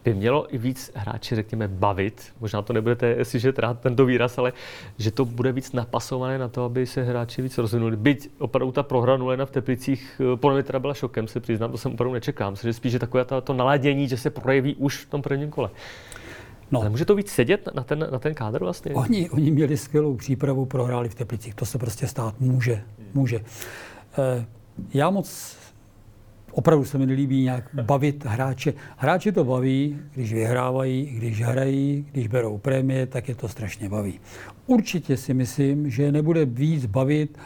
by 0.04 0.14
mělo 0.14 0.56
i 0.56 0.58
víc 0.58 0.92
hráči, 0.96 1.36
řekněme, 1.36 1.68
bavit. 1.68 2.34
Možná 2.40 2.62
to 2.62 2.74
nebudete 2.74 3.26
slyšet 3.26 3.60
rád 3.60 3.80
tento 3.80 4.06
výraz, 4.06 4.38
ale 4.38 4.54
že 4.98 5.12
to 5.12 5.26
bude 5.26 5.52
víc 5.52 5.72
napasované 5.72 6.38
na 6.38 6.48
to, 6.48 6.64
aby 6.64 6.86
se 6.86 7.04
hráči 7.04 7.42
víc 7.42 7.58
rozvinuli. 7.58 7.98
Byť 7.98 8.30
opravdu 8.40 8.72
ta 8.72 8.84
prohra 8.84 9.18
0 9.18 9.46
v 9.46 9.52
Teplicích, 9.52 10.22
eh, 10.34 10.38
podle 10.38 10.56
mě 10.56 10.64
teda 10.64 10.80
byla 10.80 10.94
šokem, 10.94 11.28
se 11.28 11.40
přiznám, 11.40 11.72
to 11.72 11.78
jsem 11.78 11.94
opravdu 11.94 12.14
nečekám. 12.14 12.56
Že 12.56 12.74
spíš, 12.74 12.92
že 12.92 13.00
takové 13.00 13.26
to, 13.26 13.42
to 13.42 13.54
naladění, 13.54 14.08
že 14.08 14.18
se 14.18 14.30
projeví 14.30 14.76
už 14.76 14.98
v 14.98 15.10
tom 15.10 15.22
prvním 15.22 15.50
kole. 15.50 15.70
No. 16.72 16.80
Ale 16.80 16.90
může 16.90 17.06
to 17.06 17.16
víc 17.16 17.32
sedět 17.32 17.70
na 17.74 17.84
ten, 17.84 18.08
na 18.12 18.20
ten 18.20 18.34
kádr 18.34 18.60
vlastně? 18.60 18.94
Oni, 18.94 19.30
oni 19.30 19.52
měli 19.52 19.78
skvělou 19.78 20.16
přípravu, 20.16 20.66
prohráli 20.66 21.10
v 21.10 21.16
Teplicích. 21.16 21.56
To 21.56 21.66
se 21.66 21.78
prostě 21.78 22.08
stát 22.08 22.40
může. 22.40 22.84
může. 23.14 23.36
E, 23.38 24.46
já 24.94 25.10
moc 25.10 25.58
opravdu 26.52 26.86
se 26.86 26.98
mi 26.98 27.06
nelíbí 27.06 27.44
nějak 27.44 27.70
bavit 27.74 28.26
hráče. 28.26 28.74
Hráče 28.98 29.32
to 29.32 29.44
baví, 29.44 29.98
když 30.14 30.34
vyhrávají, 30.34 31.06
když 31.06 31.42
hrají, 31.42 32.06
když 32.12 32.28
berou 32.28 32.58
prémie, 32.58 33.06
tak 33.06 33.30
je 33.30 33.36
to 33.36 33.48
strašně 33.48 33.90
baví. 33.90 34.20
Určitě 34.68 35.18
si 35.18 35.34
myslím, 35.34 35.90
že 35.90 36.12
nebude 36.12 36.46
víc 36.46 36.86
bavit 36.86 37.38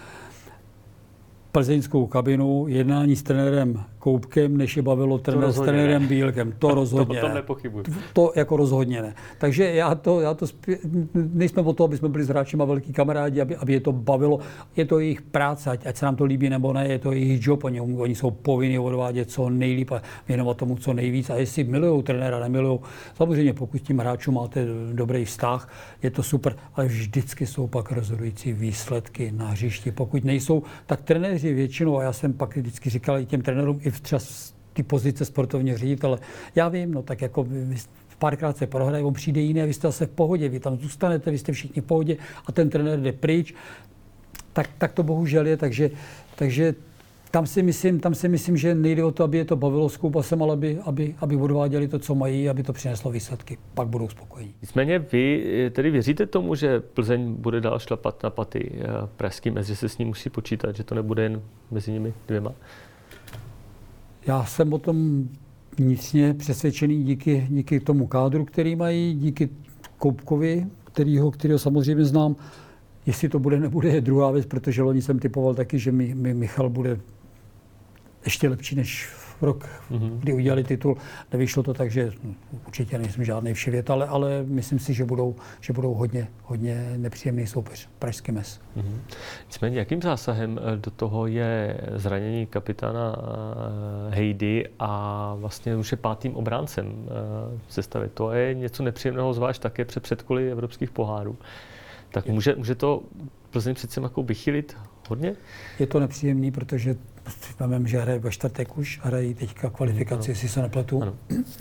plzeňskou 1.51 2.07
kabinu 2.07 2.65
jednání 2.67 3.15
s 3.15 3.23
trenérem 3.23 3.83
Koupkem, 4.03 4.57
než 4.57 4.77
je 4.77 4.83
bavilo 4.83 5.17
trenér 5.17 5.51
s 5.51 5.61
trenérem 5.61 6.07
Bílkem. 6.07 6.53
To 6.59 6.75
rozhodně 6.75 7.19
to, 7.21 7.27
to 7.27 7.33
nepochybuji. 7.33 7.83
To 8.13 8.33
jako 8.35 8.57
rozhodně 8.57 9.01
ne. 9.01 9.15
Takže 9.37 9.63
já 9.63 9.95
to, 9.95 10.21
já 10.21 10.33
to 10.33 10.47
spě... 10.47 10.77
nejsme 11.13 11.61
o 11.61 11.73
to, 11.73 11.83
aby 11.83 11.97
jsme 11.97 12.09
byli 12.09 12.23
s 12.23 12.27
hráčima 12.27 12.65
velký 12.65 12.93
kamarádi, 12.93 13.41
aby, 13.41 13.55
aby 13.55 13.73
je 13.73 13.79
to 13.79 13.91
bavilo. 13.91 14.39
Je 14.75 14.85
to 14.85 14.99
jejich 14.99 15.21
práce, 15.21 15.69
ať, 15.69 15.85
ať 15.85 15.97
se 15.97 16.05
nám 16.05 16.15
to 16.15 16.25
líbí 16.25 16.49
nebo 16.49 16.73
ne, 16.73 16.87
je 16.87 16.99
to 16.99 17.11
jejich 17.11 17.47
job. 17.47 17.63
Oni, 17.63 17.81
oni 17.81 18.15
jsou 18.15 18.31
povinni 18.31 18.79
odvádět 18.79 19.31
co 19.31 19.49
nejlíp 19.49 19.91
a 19.91 20.01
věnovat 20.27 20.57
tomu 20.57 20.75
co 20.75 20.93
nejvíc. 20.93 21.29
A 21.29 21.35
jestli 21.35 21.63
milují 21.63 22.03
trenéra, 22.03 22.39
nemilují, 22.39 22.79
samozřejmě 23.15 23.53
pokud 23.53 23.77
s 23.77 23.81
tím 23.81 23.99
hráčům 23.99 24.35
máte 24.35 24.65
dobrý 24.93 25.25
vztah, 25.25 25.73
je 26.03 26.11
to 26.11 26.23
super, 26.23 26.55
ale 26.75 26.87
vždycky 26.87 27.45
jsou 27.45 27.67
pak 27.67 27.91
rozhodující 27.91 28.53
výsledky 28.53 29.31
na 29.31 29.47
hřišti. 29.47 29.91
Pokud 29.91 30.23
nejsou, 30.23 30.63
tak 30.85 31.01
trenéři 31.01 31.53
většinou, 31.53 31.97
a 31.97 32.03
já 32.03 32.13
jsem 32.13 32.33
pak 32.33 32.55
vždycky 32.55 32.89
říkal 32.89 33.19
i 33.19 33.25
těm 33.25 33.41
trenérům, 33.41 33.79
i 33.83 33.92
třeba 34.01 34.21
ty 34.73 34.83
pozice 34.83 35.25
sportovního 35.25 35.77
ředitele. 35.77 36.19
Já 36.55 36.69
vím, 36.69 36.93
no 36.93 37.03
tak 37.03 37.21
jako 37.21 37.47
párkrát 38.19 38.57
se 38.57 38.67
prohraje, 38.67 39.03
on 39.03 39.13
přijde 39.13 39.41
jiný 39.41 39.61
a 39.61 39.65
vy 39.65 39.73
jste 39.73 39.87
zase 39.87 40.05
v 40.05 40.09
pohodě, 40.09 40.49
vy 40.49 40.59
tam 40.59 40.77
zůstanete, 40.77 41.31
vy 41.31 41.37
jste 41.37 41.51
všichni 41.51 41.81
v 41.81 41.85
pohodě 41.85 42.17
a 42.45 42.51
ten 42.51 42.69
trenér 42.69 42.99
jde 42.99 43.11
pryč. 43.11 43.53
Tak, 44.53 44.69
tak 44.77 44.93
to 44.93 45.03
bohužel 45.03 45.47
je, 45.47 45.57
takže, 45.57 45.91
takže 46.35 46.75
tam 47.31 47.47
si, 47.47 47.63
myslím, 47.63 47.99
tam 47.99 48.15
si 48.15 48.29
myslím, 48.29 48.57
že 48.57 48.75
nejde 48.75 49.03
o 49.03 49.11
to, 49.11 49.23
aby 49.23 49.37
je 49.37 49.45
to 49.45 49.55
bavilo 49.55 49.89
s 49.89 49.97
Koupasem, 49.97 50.43
ale 50.43 50.53
aby, 50.53 50.79
aby, 50.85 51.15
aby 51.19 51.35
odváděli 51.35 51.87
to, 51.87 51.99
co 51.99 52.15
mají, 52.15 52.49
aby 52.49 52.63
to 52.63 52.73
přineslo 52.73 53.11
výsledky. 53.11 53.57
Pak 53.73 53.87
budou 53.87 54.09
spokojení. 54.09 54.53
Nicméně 54.61 54.99
vy 54.99 55.43
tedy 55.73 55.91
věříte 55.91 56.25
tomu, 56.25 56.55
že 56.55 56.79
Plzeň 56.79 57.33
bude 57.33 57.61
dál 57.61 57.79
šlapat 57.79 58.23
na 58.23 58.29
paty 58.29 58.71
eh, 58.75 58.87
pražským, 59.17 59.57
že 59.61 59.75
se 59.75 59.89
s 59.89 59.97
ním 59.97 60.07
musí 60.07 60.29
počítat, 60.29 60.75
že 60.75 60.83
to 60.83 60.95
nebude 60.95 61.23
jen 61.23 61.41
mezi 61.71 61.91
nimi 61.91 62.13
dvěma? 62.27 62.53
Já 64.27 64.45
jsem 64.45 64.73
o 64.73 64.77
tom 64.77 65.29
vnitřně 65.77 66.33
přesvědčený 66.33 67.03
díky, 67.03 67.47
díky 67.49 67.79
tomu 67.79 68.07
kádru, 68.07 68.45
který 68.45 68.75
mají, 68.75 69.13
díky 69.13 69.49
Koupkovi, 69.97 70.67
kterýho, 70.83 71.31
kterýho 71.31 71.59
samozřejmě 71.59 72.05
znám. 72.05 72.35
Jestli 73.05 73.29
to 73.29 73.39
bude, 73.39 73.59
nebude, 73.59 73.89
je 73.89 74.01
druhá 74.01 74.31
věc, 74.31 74.45
protože 74.45 74.81
loni 74.81 75.01
jsem 75.01 75.19
typoval 75.19 75.55
taky, 75.55 75.79
že 75.79 75.91
mi, 75.91 76.15
mi 76.15 76.33
Michal 76.33 76.69
bude 76.69 76.99
ještě 78.25 78.49
lepší 78.49 78.75
než 78.75 79.09
rok, 79.43 79.69
mm-hmm. 79.91 80.19
kdy 80.19 80.33
udělali 80.33 80.63
titul. 80.63 80.97
Nevyšlo 81.31 81.63
to 81.63 81.73
tak, 81.73 81.91
že 81.91 82.11
určitě 82.67 82.97
nejsem 82.97 83.23
žádný 83.23 83.53
vševět, 83.53 83.89
ale, 83.89 84.07
ale 84.07 84.43
myslím 84.43 84.79
si, 84.79 84.93
že 84.93 85.05
budou, 85.05 85.35
že 85.61 85.73
budou 85.73 85.93
hodně, 85.93 86.27
hodně 86.43 86.93
nepříjemný 86.97 87.47
soupeř, 87.47 87.89
Pražský 87.99 88.31
mes. 88.31 88.61
Mm-hmm. 88.77 88.97
Nicméně, 89.45 89.79
jakým 89.79 90.01
zásahem 90.01 90.59
eh, 90.63 90.77
do 90.77 90.91
toho 90.91 91.27
je 91.27 91.81
zranění 91.95 92.45
kapitána 92.45 93.15
eh, 93.17 94.15
Hejdy 94.15 94.69
a 94.79 95.35
vlastně 95.39 95.75
už 95.75 95.91
je 95.91 95.97
pátým 95.97 96.35
obráncem 96.35 96.93
eh, 97.07 97.59
sestavy? 97.69 98.09
To 98.13 98.31
je 98.31 98.53
něco 98.53 98.83
nepříjemného, 98.83 99.33
zvlášť 99.33 99.61
také 99.61 99.85
před 99.85 100.03
předkoly 100.03 100.51
evropských 100.51 100.91
pohárů. 100.91 101.37
Tak 102.11 102.27
může, 102.27 102.55
může 102.55 102.75
to 102.75 103.03
Plzeň 103.53 103.75
přece 103.75 104.01
jako 104.01 104.23
vychylit 104.23 104.77
hodně? 105.09 105.35
Je 105.79 105.87
to 105.87 105.99
nepříjemný, 105.99 106.51
protože 106.51 106.95
vím, 107.67 107.87
že 107.87 107.99
hraje 107.99 108.19
ve 108.19 108.31
čtvrtek 108.31 108.77
už, 108.77 108.99
hrají 109.03 109.33
teďka 109.33 109.69
kvalifikaci, 109.69 110.31
jestli 110.31 110.49
se 110.49 110.61
nepletu. 110.61 111.01
Ano. 111.01 111.13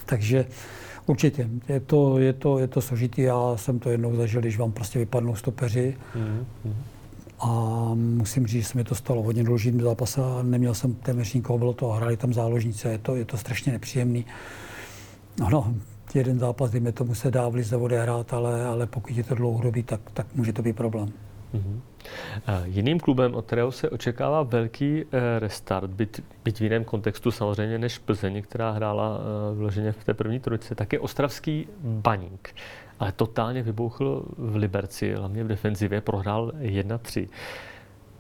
Takže 0.06 0.46
určitě, 1.06 1.48
je 1.68 1.80
to, 1.80 2.18
je, 2.18 2.32
to, 2.32 2.58
je 2.58 2.68
to 2.68 2.80
složitý. 2.80 3.22
Já 3.22 3.56
jsem 3.56 3.78
to 3.78 3.90
jednou 3.90 4.16
zažil, 4.16 4.40
když 4.40 4.58
vám 4.58 4.72
prostě 4.72 4.98
vypadnou 4.98 5.34
stopeři. 5.34 5.96
Mm-hmm. 6.16 6.72
A 7.40 7.90
musím 7.94 8.46
říct, 8.46 8.62
že 8.62 8.68
se 8.68 8.78
mi 8.78 8.84
to 8.84 8.94
stalo 8.94 9.22
hodně 9.22 9.44
důležitým 9.44 9.80
zápas 9.80 10.18
a 10.18 10.42
neměl 10.42 10.74
jsem 10.74 10.94
téměř 10.94 11.32
nikoho, 11.34 11.58
bylo 11.58 11.72
to, 11.72 11.88
hráli 11.88 12.16
tam 12.16 12.34
záložnice, 12.34 12.88
je 12.88 12.98
to, 12.98 13.16
je 13.16 13.24
to 13.24 13.36
strašně 13.36 13.72
nepříjemný. 13.72 14.26
No, 15.40 15.50
no, 15.50 15.74
jeden 16.14 16.38
zápas, 16.38 16.70
dejme 16.70 16.92
tomu, 16.92 17.14
se 17.14 17.30
dá 17.30 17.48
v 17.48 17.54
lize 17.54 17.76
odehrát, 17.76 18.32
ale, 18.32 18.66
ale 18.66 18.86
pokud 18.86 19.16
je 19.16 19.24
to 19.24 19.34
dlouhodobý, 19.34 19.82
tak, 19.82 20.00
tak 20.14 20.26
může 20.34 20.52
to 20.52 20.62
být 20.62 20.76
problém. 20.76 21.08
Mm-hmm. 21.54 21.80
Jiným 22.64 23.00
klubem, 23.00 23.34
od 23.34 23.46
kterého 23.46 23.72
se 23.72 23.90
očekává 23.90 24.42
velký 24.42 25.04
eh, 25.04 25.38
restart, 25.38 25.90
byť, 25.90 26.20
byť 26.44 26.58
v 26.58 26.62
jiném 26.62 26.84
kontextu 26.84 27.30
samozřejmě 27.30 27.78
než 27.78 27.98
Plzeň, 27.98 28.42
která 28.42 28.70
hrála 28.70 29.18
eh, 29.18 29.54
vloženě 29.54 29.92
v 29.92 30.04
té 30.04 30.14
první 30.14 30.40
trojice, 30.40 30.74
tak 30.74 30.92
je 30.92 31.00
ostravský 31.00 31.68
baník. 31.80 32.54
Ale 33.00 33.12
totálně 33.12 33.62
vybouchl 33.62 34.24
v 34.38 34.56
Liberci, 34.56 35.14
hlavně 35.14 35.44
v 35.44 35.48
defenzivě, 35.48 36.00
prohrál 36.00 36.52
1-3. 36.60 37.28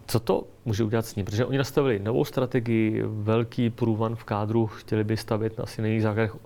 Co 0.06 0.20
to 0.20 0.44
může 0.64 0.84
udělat 0.84 1.06
s 1.06 1.14
ním? 1.14 1.26
Protože 1.26 1.44
oni 1.44 1.58
nastavili 1.58 1.98
novou 1.98 2.24
strategii, 2.24 3.02
velký 3.06 3.70
průvan 3.70 4.16
v 4.16 4.24
kádru, 4.24 4.66
chtěli 4.66 5.04
by 5.04 5.16
stavět 5.16 5.58
na 5.58 5.64
nejích 5.78 6.02
základech, 6.02 6.36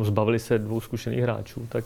eh, 0.00 0.04
zbavili 0.04 0.38
se 0.38 0.58
dvou 0.58 0.80
zkušených 0.80 1.20
hráčů, 1.20 1.66
tak 1.68 1.84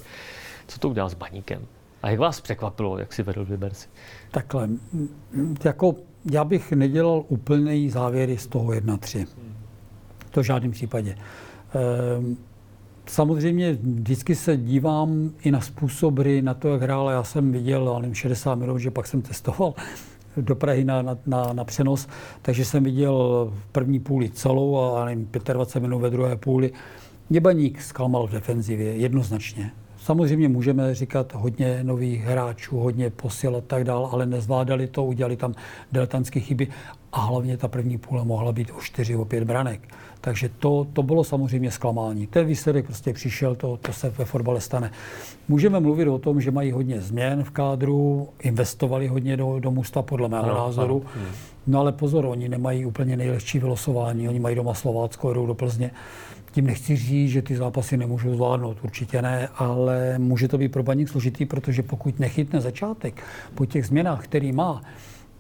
co 0.67 0.79
to 0.79 0.89
udělá 0.89 1.09
s 1.09 1.15
baníkem? 1.15 1.67
A 2.03 2.11
jak 2.11 2.19
vás 2.19 2.41
překvapilo, 2.41 2.99
jak 2.99 3.13
si 3.13 3.23
vedl 3.23 3.45
v 3.45 3.51
Liberci? 3.51 3.89
Takhle, 4.33 4.69
jako 5.65 5.95
já 6.33 6.45
bych 6.45 6.73
nedělal 6.73 7.25
úplný 7.29 7.91
závěry 7.91 8.39
z 8.39 8.47
toho 8.47 8.71
1-3. 8.71 9.27
To 10.31 10.43
v 10.43 10.47
žádném 10.47 10.73
případě. 10.73 11.17
Ehm, 11.75 12.37
samozřejmě 13.07 13.73
vždycky 13.73 14.35
se 14.35 14.57
dívám 14.57 15.31
i 15.43 15.51
na 15.51 15.61
způsob 15.61 16.19
hry, 16.19 16.43
na 16.43 16.55
to, 16.55 16.69
jak 16.69 16.83
hrál. 16.83 17.11
Já 17.11 17.25
jsem 17.25 17.53
viděl, 17.53 17.89
ale 17.89 18.15
60 18.15 18.55
minut, 18.55 18.79
že 18.79 18.91
pak 18.91 19.07
jsem 19.07 19.23
testoval 19.23 19.75
do 20.37 20.57
Prahy 20.57 20.85
na, 20.85 21.03
na, 21.03 21.19
na, 21.27 21.53
na 21.53 21.65
přenos, 21.65 22.09
takže 22.43 22.65
jsem 22.65 22.85
viděl 22.85 23.49
v 23.59 23.67
první 23.73 24.01
půli 24.01 24.31
celou 24.31 24.79
a 24.79 25.05
nevím, 25.05 25.29
25 25.53 25.83
minut 25.83 25.99
ve 25.99 26.11
druhé 26.11 26.37
půli. 26.37 26.73
Mě 27.31 27.41
baník 27.41 27.83
zklamal 27.83 28.27
v 28.27 28.33
defenzivě, 28.33 28.97
jednoznačně. 28.97 29.73
Samozřejmě 30.03 30.49
můžeme 30.49 30.95
říkat 30.95 31.35
hodně 31.35 31.85
nových 31.85 32.25
hráčů, 32.25 32.79
hodně 32.79 33.11
posil 33.11 33.57
a 33.57 33.61
tak 33.61 33.85
dál, 33.85 34.09
ale 34.13 34.27
nezvládali 34.27 34.87
to, 34.87 35.05
udělali 35.05 35.37
tam 35.37 35.55
diletantské 35.93 36.41
chyby 36.41 36.69
a 37.13 37.21
hlavně 37.21 37.57
ta 37.57 37.69
první 37.69 37.99
půle 37.99 38.25
mohla 38.25 38.53
být 38.53 38.71
o 38.79 38.81
4 38.81 39.17
o 39.17 39.25
5 39.25 39.45
branek. 39.45 39.81
Takže 40.21 40.51
to, 40.59 40.87
to 40.93 41.03
bylo 41.03 41.25
samozřejmě 41.25 41.71
zklamání. 41.71 42.27
Ten 42.27 42.47
výsledek 42.47 42.85
prostě 42.85 43.13
přišel, 43.13 43.55
to, 43.55 43.77
to 43.77 43.93
se 43.93 44.11
ve 44.11 44.25
fotbale 44.25 44.61
stane. 44.61 44.91
Můžeme 45.49 45.81
mluvit 45.81 46.09
o 46.09 46.19
tom, 46.19 46.41
že 46.41 46.51
mají 46.51 46.73
hodně 46.73 47.01
změn 47.01 47.45
v 47.45 47.51
kádru, 47.51 48.29
investovali 48.43 49.09
hodně 49.09 49.37
do, 49.37 49.61
do 49.61 49.71
musta, 49.71 50.03
podle 50.03 50.29
mého 50.29 50.47
no, 50.47 50.55
názoru. 50.55 51.03
No, 51.17 51.23
no 51.67 51.81
ale 51.81 51.93
pozor, 51.93 52.25
oni 52.25 52.49
nemají 52.49 52.87
úplně 52.87 53.17
nejlehčí 53.17 53.59
vylosování, 53.59 54.29
oni 54.29 54.41
mají 54.41 54.57
doma 54.57 54.75
Slovácko, 54.75 55.33
jdou 55.33 55.47
do 55.47 55.55
Plzně. 55.55 55.91
Tím 56.53 56.67
nechci 56.67 56.97
říct, 56.97 57.31
že 57.31 57.43
ty 57.43 57.57
zápasy 57.57 57.97
nemůžou 57.97 58.35
zvládnout, 58.35 58.79
určitě 58.85 59.23
ne, 59.23 59.49
ale 59.57 60.19
může 60.19 60.49
to 60.49 60.59
být 60.59 60.69
pro 60.69 60.83
baník 60.83 61.09
složitý, 61.09 61.47
protože 61.47 61.83
pokud 61.83 62.19
nechytne 62.19 62.61
začátek 62.61 63.23
po 63.55 63.67
těch 63.67 63.87
změnách, 63.87 64.25
který 64.25 64.53
má, 64.53 64.83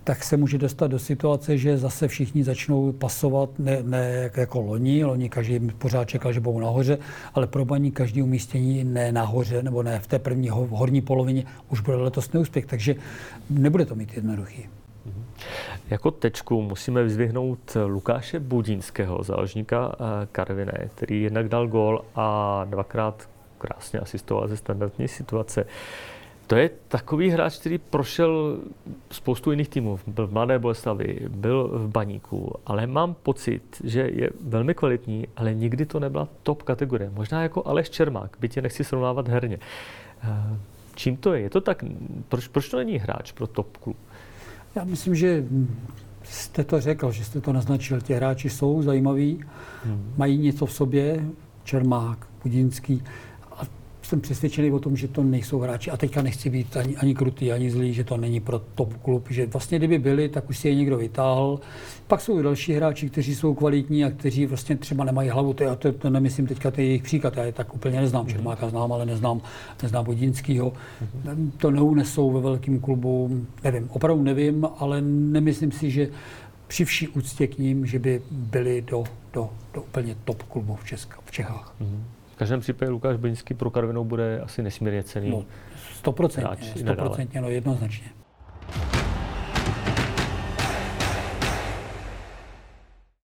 tak 0.05 0.25
se 0.25 0.37
může 0.37 0.59
dostat 0.59 0.87
do 0.87 0.99
situace, 0.99 1.59
že 1.59 1.79
zase 1.79 2.09
všichni 2.09 2.45
začnou 2.45 2.93
pasovat, 2.93 3.51
ne, 3.59 3.79
ne 3.83 4.31
jako 4.37 4.61
loni, 4.61 5.05
loni 5.05 5.29
každý 5.29 5.61
pořád 5.61 6.05
čekal, 6.05 6.33
že 6.33 6.41
budou 6.41 6.61
nahoře, 6.61 6.99
ale 7.35 7.47
pro 7.47 7.65
baní 7.65 7.91
každý 7.91 8.23
umístění 8.23 8.85
ne 8.85 9.13
nahoře, 9.13 9.63
nebo 9.63 9.83
ne 9.83 10.01
v 10.01 10.07
té 10.07 10.19
první 10.19 10.49
horní 10.51 11.01
polovině, 11.01 11.45
už 11.69 11.81
bude 11.81 11.97
letos 11.97 12.33
neúspěch, 12.33 12.67
takže 12.67 12.95
nebude 13.51 13.85
to 13.87 13.95
mít 13.95 14.17
jednoduchý. 14.17 14.82
Jako 15.93 16.11
tečku 16.11 16.63
musíme 16.63 17.03
vyzvihnout 17.03 17.77
Lukáše 17.87 18.41
Budínského, 18.41 19.23
záložníka 19.23 19.93
eh, 19.93 20.27
Karviné, 20.33 20.89
který 20.95 21.23
jednak 21.23 21.49
dal 21.49 21.69
gól 21.69 22.05
a 22.15 22.65
dvakrát 22.65 23.29
krásně 23.59 24.01
asistoval 24.01 24.49
ze 24.49 24.57
standardní 24.57 25.09
situace. 25.09 25.67
To 26.47 26.57
je 26.57 26.71
takový 26.89 27.31
hráč, 27.31 27.59
který 27.59 27.79
prošel 27.79 28.59
spoustu 29.11 29.51
jiných 29.51 29.69
týmů. 29.69 29.99
Byl 30.07 30.27
v 30.27 30.33
Mladé 30.33 30.59
Boleslavi, 30.59 31.21
byl 31.29 31.69
v 31.69 31.89
Baníku, 31.89 32.53
ale 32.67 32.87
mám 32.87 33.15
pocit, 33.15 33.63
že 33.85 34.01
je 34.01 34.31
velmi 34.41 34.75
kvalitní, 34.75 35.29
ale 35.37 35.55
nikdy 35.55 35.87
to 35.87 36.01
nebyla 36.01 36.29
top 36.43 36.63
kategorie. 36.63 37.11
Možná 37.11 37.43
jako 37.43 37.67
Aleš 37.67 37.91
Čermák, 37.91 38.37
byť 38.41 38.59
nechci 38.59 38.85
srovnávat 38.85 39.29
herně. 39.29 39.59
Eh, 40.23 40.57
čím 40.95 41.17
to 41.17 41.35
je? 41.35 41.41
Je 41.41 41.51
to 41.51 41.61
tak, 41.61 41.85
proč, 42.29 42.49
proč 42.49 42.69
to 42.69 42.77
není 42.77 42.99
hráč 42.99 43.33
pro 43.33 43.47
top 43.47 43.77
klub? 43.77 43.97
Já 44.75 44.85
myslím, 44.85 45.15
že 45.15 45.45
jste 46.25 46.65
to 46.65 46.81
řekl, 46.81 47.13
že 47.13 47.25
jste 47.25 47.41
to 47.41 47.53
naznačil. 47.53 48.01
Ti 48.01 48.15
hráči 48.15 48.51
jsou 48.51 48.83
zajímaví, 48.83 49.45
hmm. 49.85 50.13
mají 50.17 50.39
něco 50.39 50.67
v 50.67 50.73
sobě, 50.73 51.25
Čermák, 51.65 52.27
Pudinský. 52.43 53.03
Jsem 54.03 54.21
přesvědčený 54.21 54.71
o 54.73 54.79
tom, 54.79 54.97
že 54.97 55.09
to 55.09 55.23
nejsou 55.23 55.59
hráči. 55.59 55.91
A 55.91 55.97
teďka 55.97 56.23
nechci 56.23 56.51
být 56.51 56.77
ani, 56.77 56.97
ani 56.97 57.15
krutý, 57.15 57.53
ani 57.53 57.71
zlý, 57.71 57.95
že 57.95 58.05
to 58.05 58.17
není 58.17 58.41
pro 58.41 58.59
top 58.59 58.95
klub. 58.95 59.27
Že 59.31 59.47
vlastně 59.47 59.79
kdyby 59.79 59.99
byli, 59.99 60.29
tak 60.29 60.51
už 60.51 60.59
si 60.59 60.69
je 60.69 60.75
někdo 60.75 60.99
vytáhl. 60.99 61.61
Pak 62.07 62.21
jsou 62.21 62.43
další 62.43 62.73
hráči, 62.73 63.11
kteří 63.11 63.35
jsou 63.35 63.55
kvalitní 63.55 64.05
a 64.05 64.11
kteří 64.11 64.47
vlastně 64.47 64.77
třeba 64.77 65.05
nemají 65.05 65.29
hlavu. 65.29 65.53
To, 65.53 65.65
já 65.65 65.75
to, 65.75 65.93
to 65.93 66.11
nemyslím 66.11 66.47
teďka 66.47 66.71
ty 66.71 66.83
jejich 66.83 67.03
příklad, 67.03 67.37
já 67.37 67.45
je 67.45 67.53
tak 67.53 67.75
úplně 67.75 68.01
neznám. 68.01 68.27
Čermáka 68.27 68.69
znám, 68.69 68.93
ale 68.93 69.07
neznám, 69.07 69.41
neznám 69.83 70.05
Bodínskýho. 70.05 70.73
To 71.57 71.71
neunesou 71.71 72.31
ve 72.31 72.41
velkém 72.41 72.81
klubu, 72.81 73.31
nevím, 73.65 73.89
opravdu 73.91 74.23
nevím, 74.23 74.67
ale 74.79 75.01
nemyslím 75.01 75.73
si, 75.73 75.91
že 75.91 76.09
při 76.67 76.85
vší 76.85 77.09
úctě 77.09 77.47
k 77.47 77.59
ním, 77.59 77.87
že 77.87 77.99
by 77.99 78.23
byli 78.31 78.83
do, 78.83 79.05
do, 79.33 79.51
do 79.75 79.83
úplně 79.83 80.17
top 80.25 80.43
klubu 80.43 80.75
v, 80.75 80.85
Česka, 80.85 81.19
v 81.25 81.31
Čechách. 81.31 81.75
Mm-hmm. 81.81 82.22
V 82.33 82.37
každém 82.37 82.61
případě 82.61 82.91
Lukáš 82.91 83.17
Beňský 83.17 83.55
pro 83.55 83.71
Karvinou 83.71 84.05
bude 84.05 84.41
asi 84.41 84.63
nesmírně 84.63 85.03
cený. 85.03 85.31
No, 85.31 85.45
stoprocentně, 85.93 86.73
stoprocentně, 86.77 87.41
no, 87.41 87.49
jednoznačně. 87.49 88.07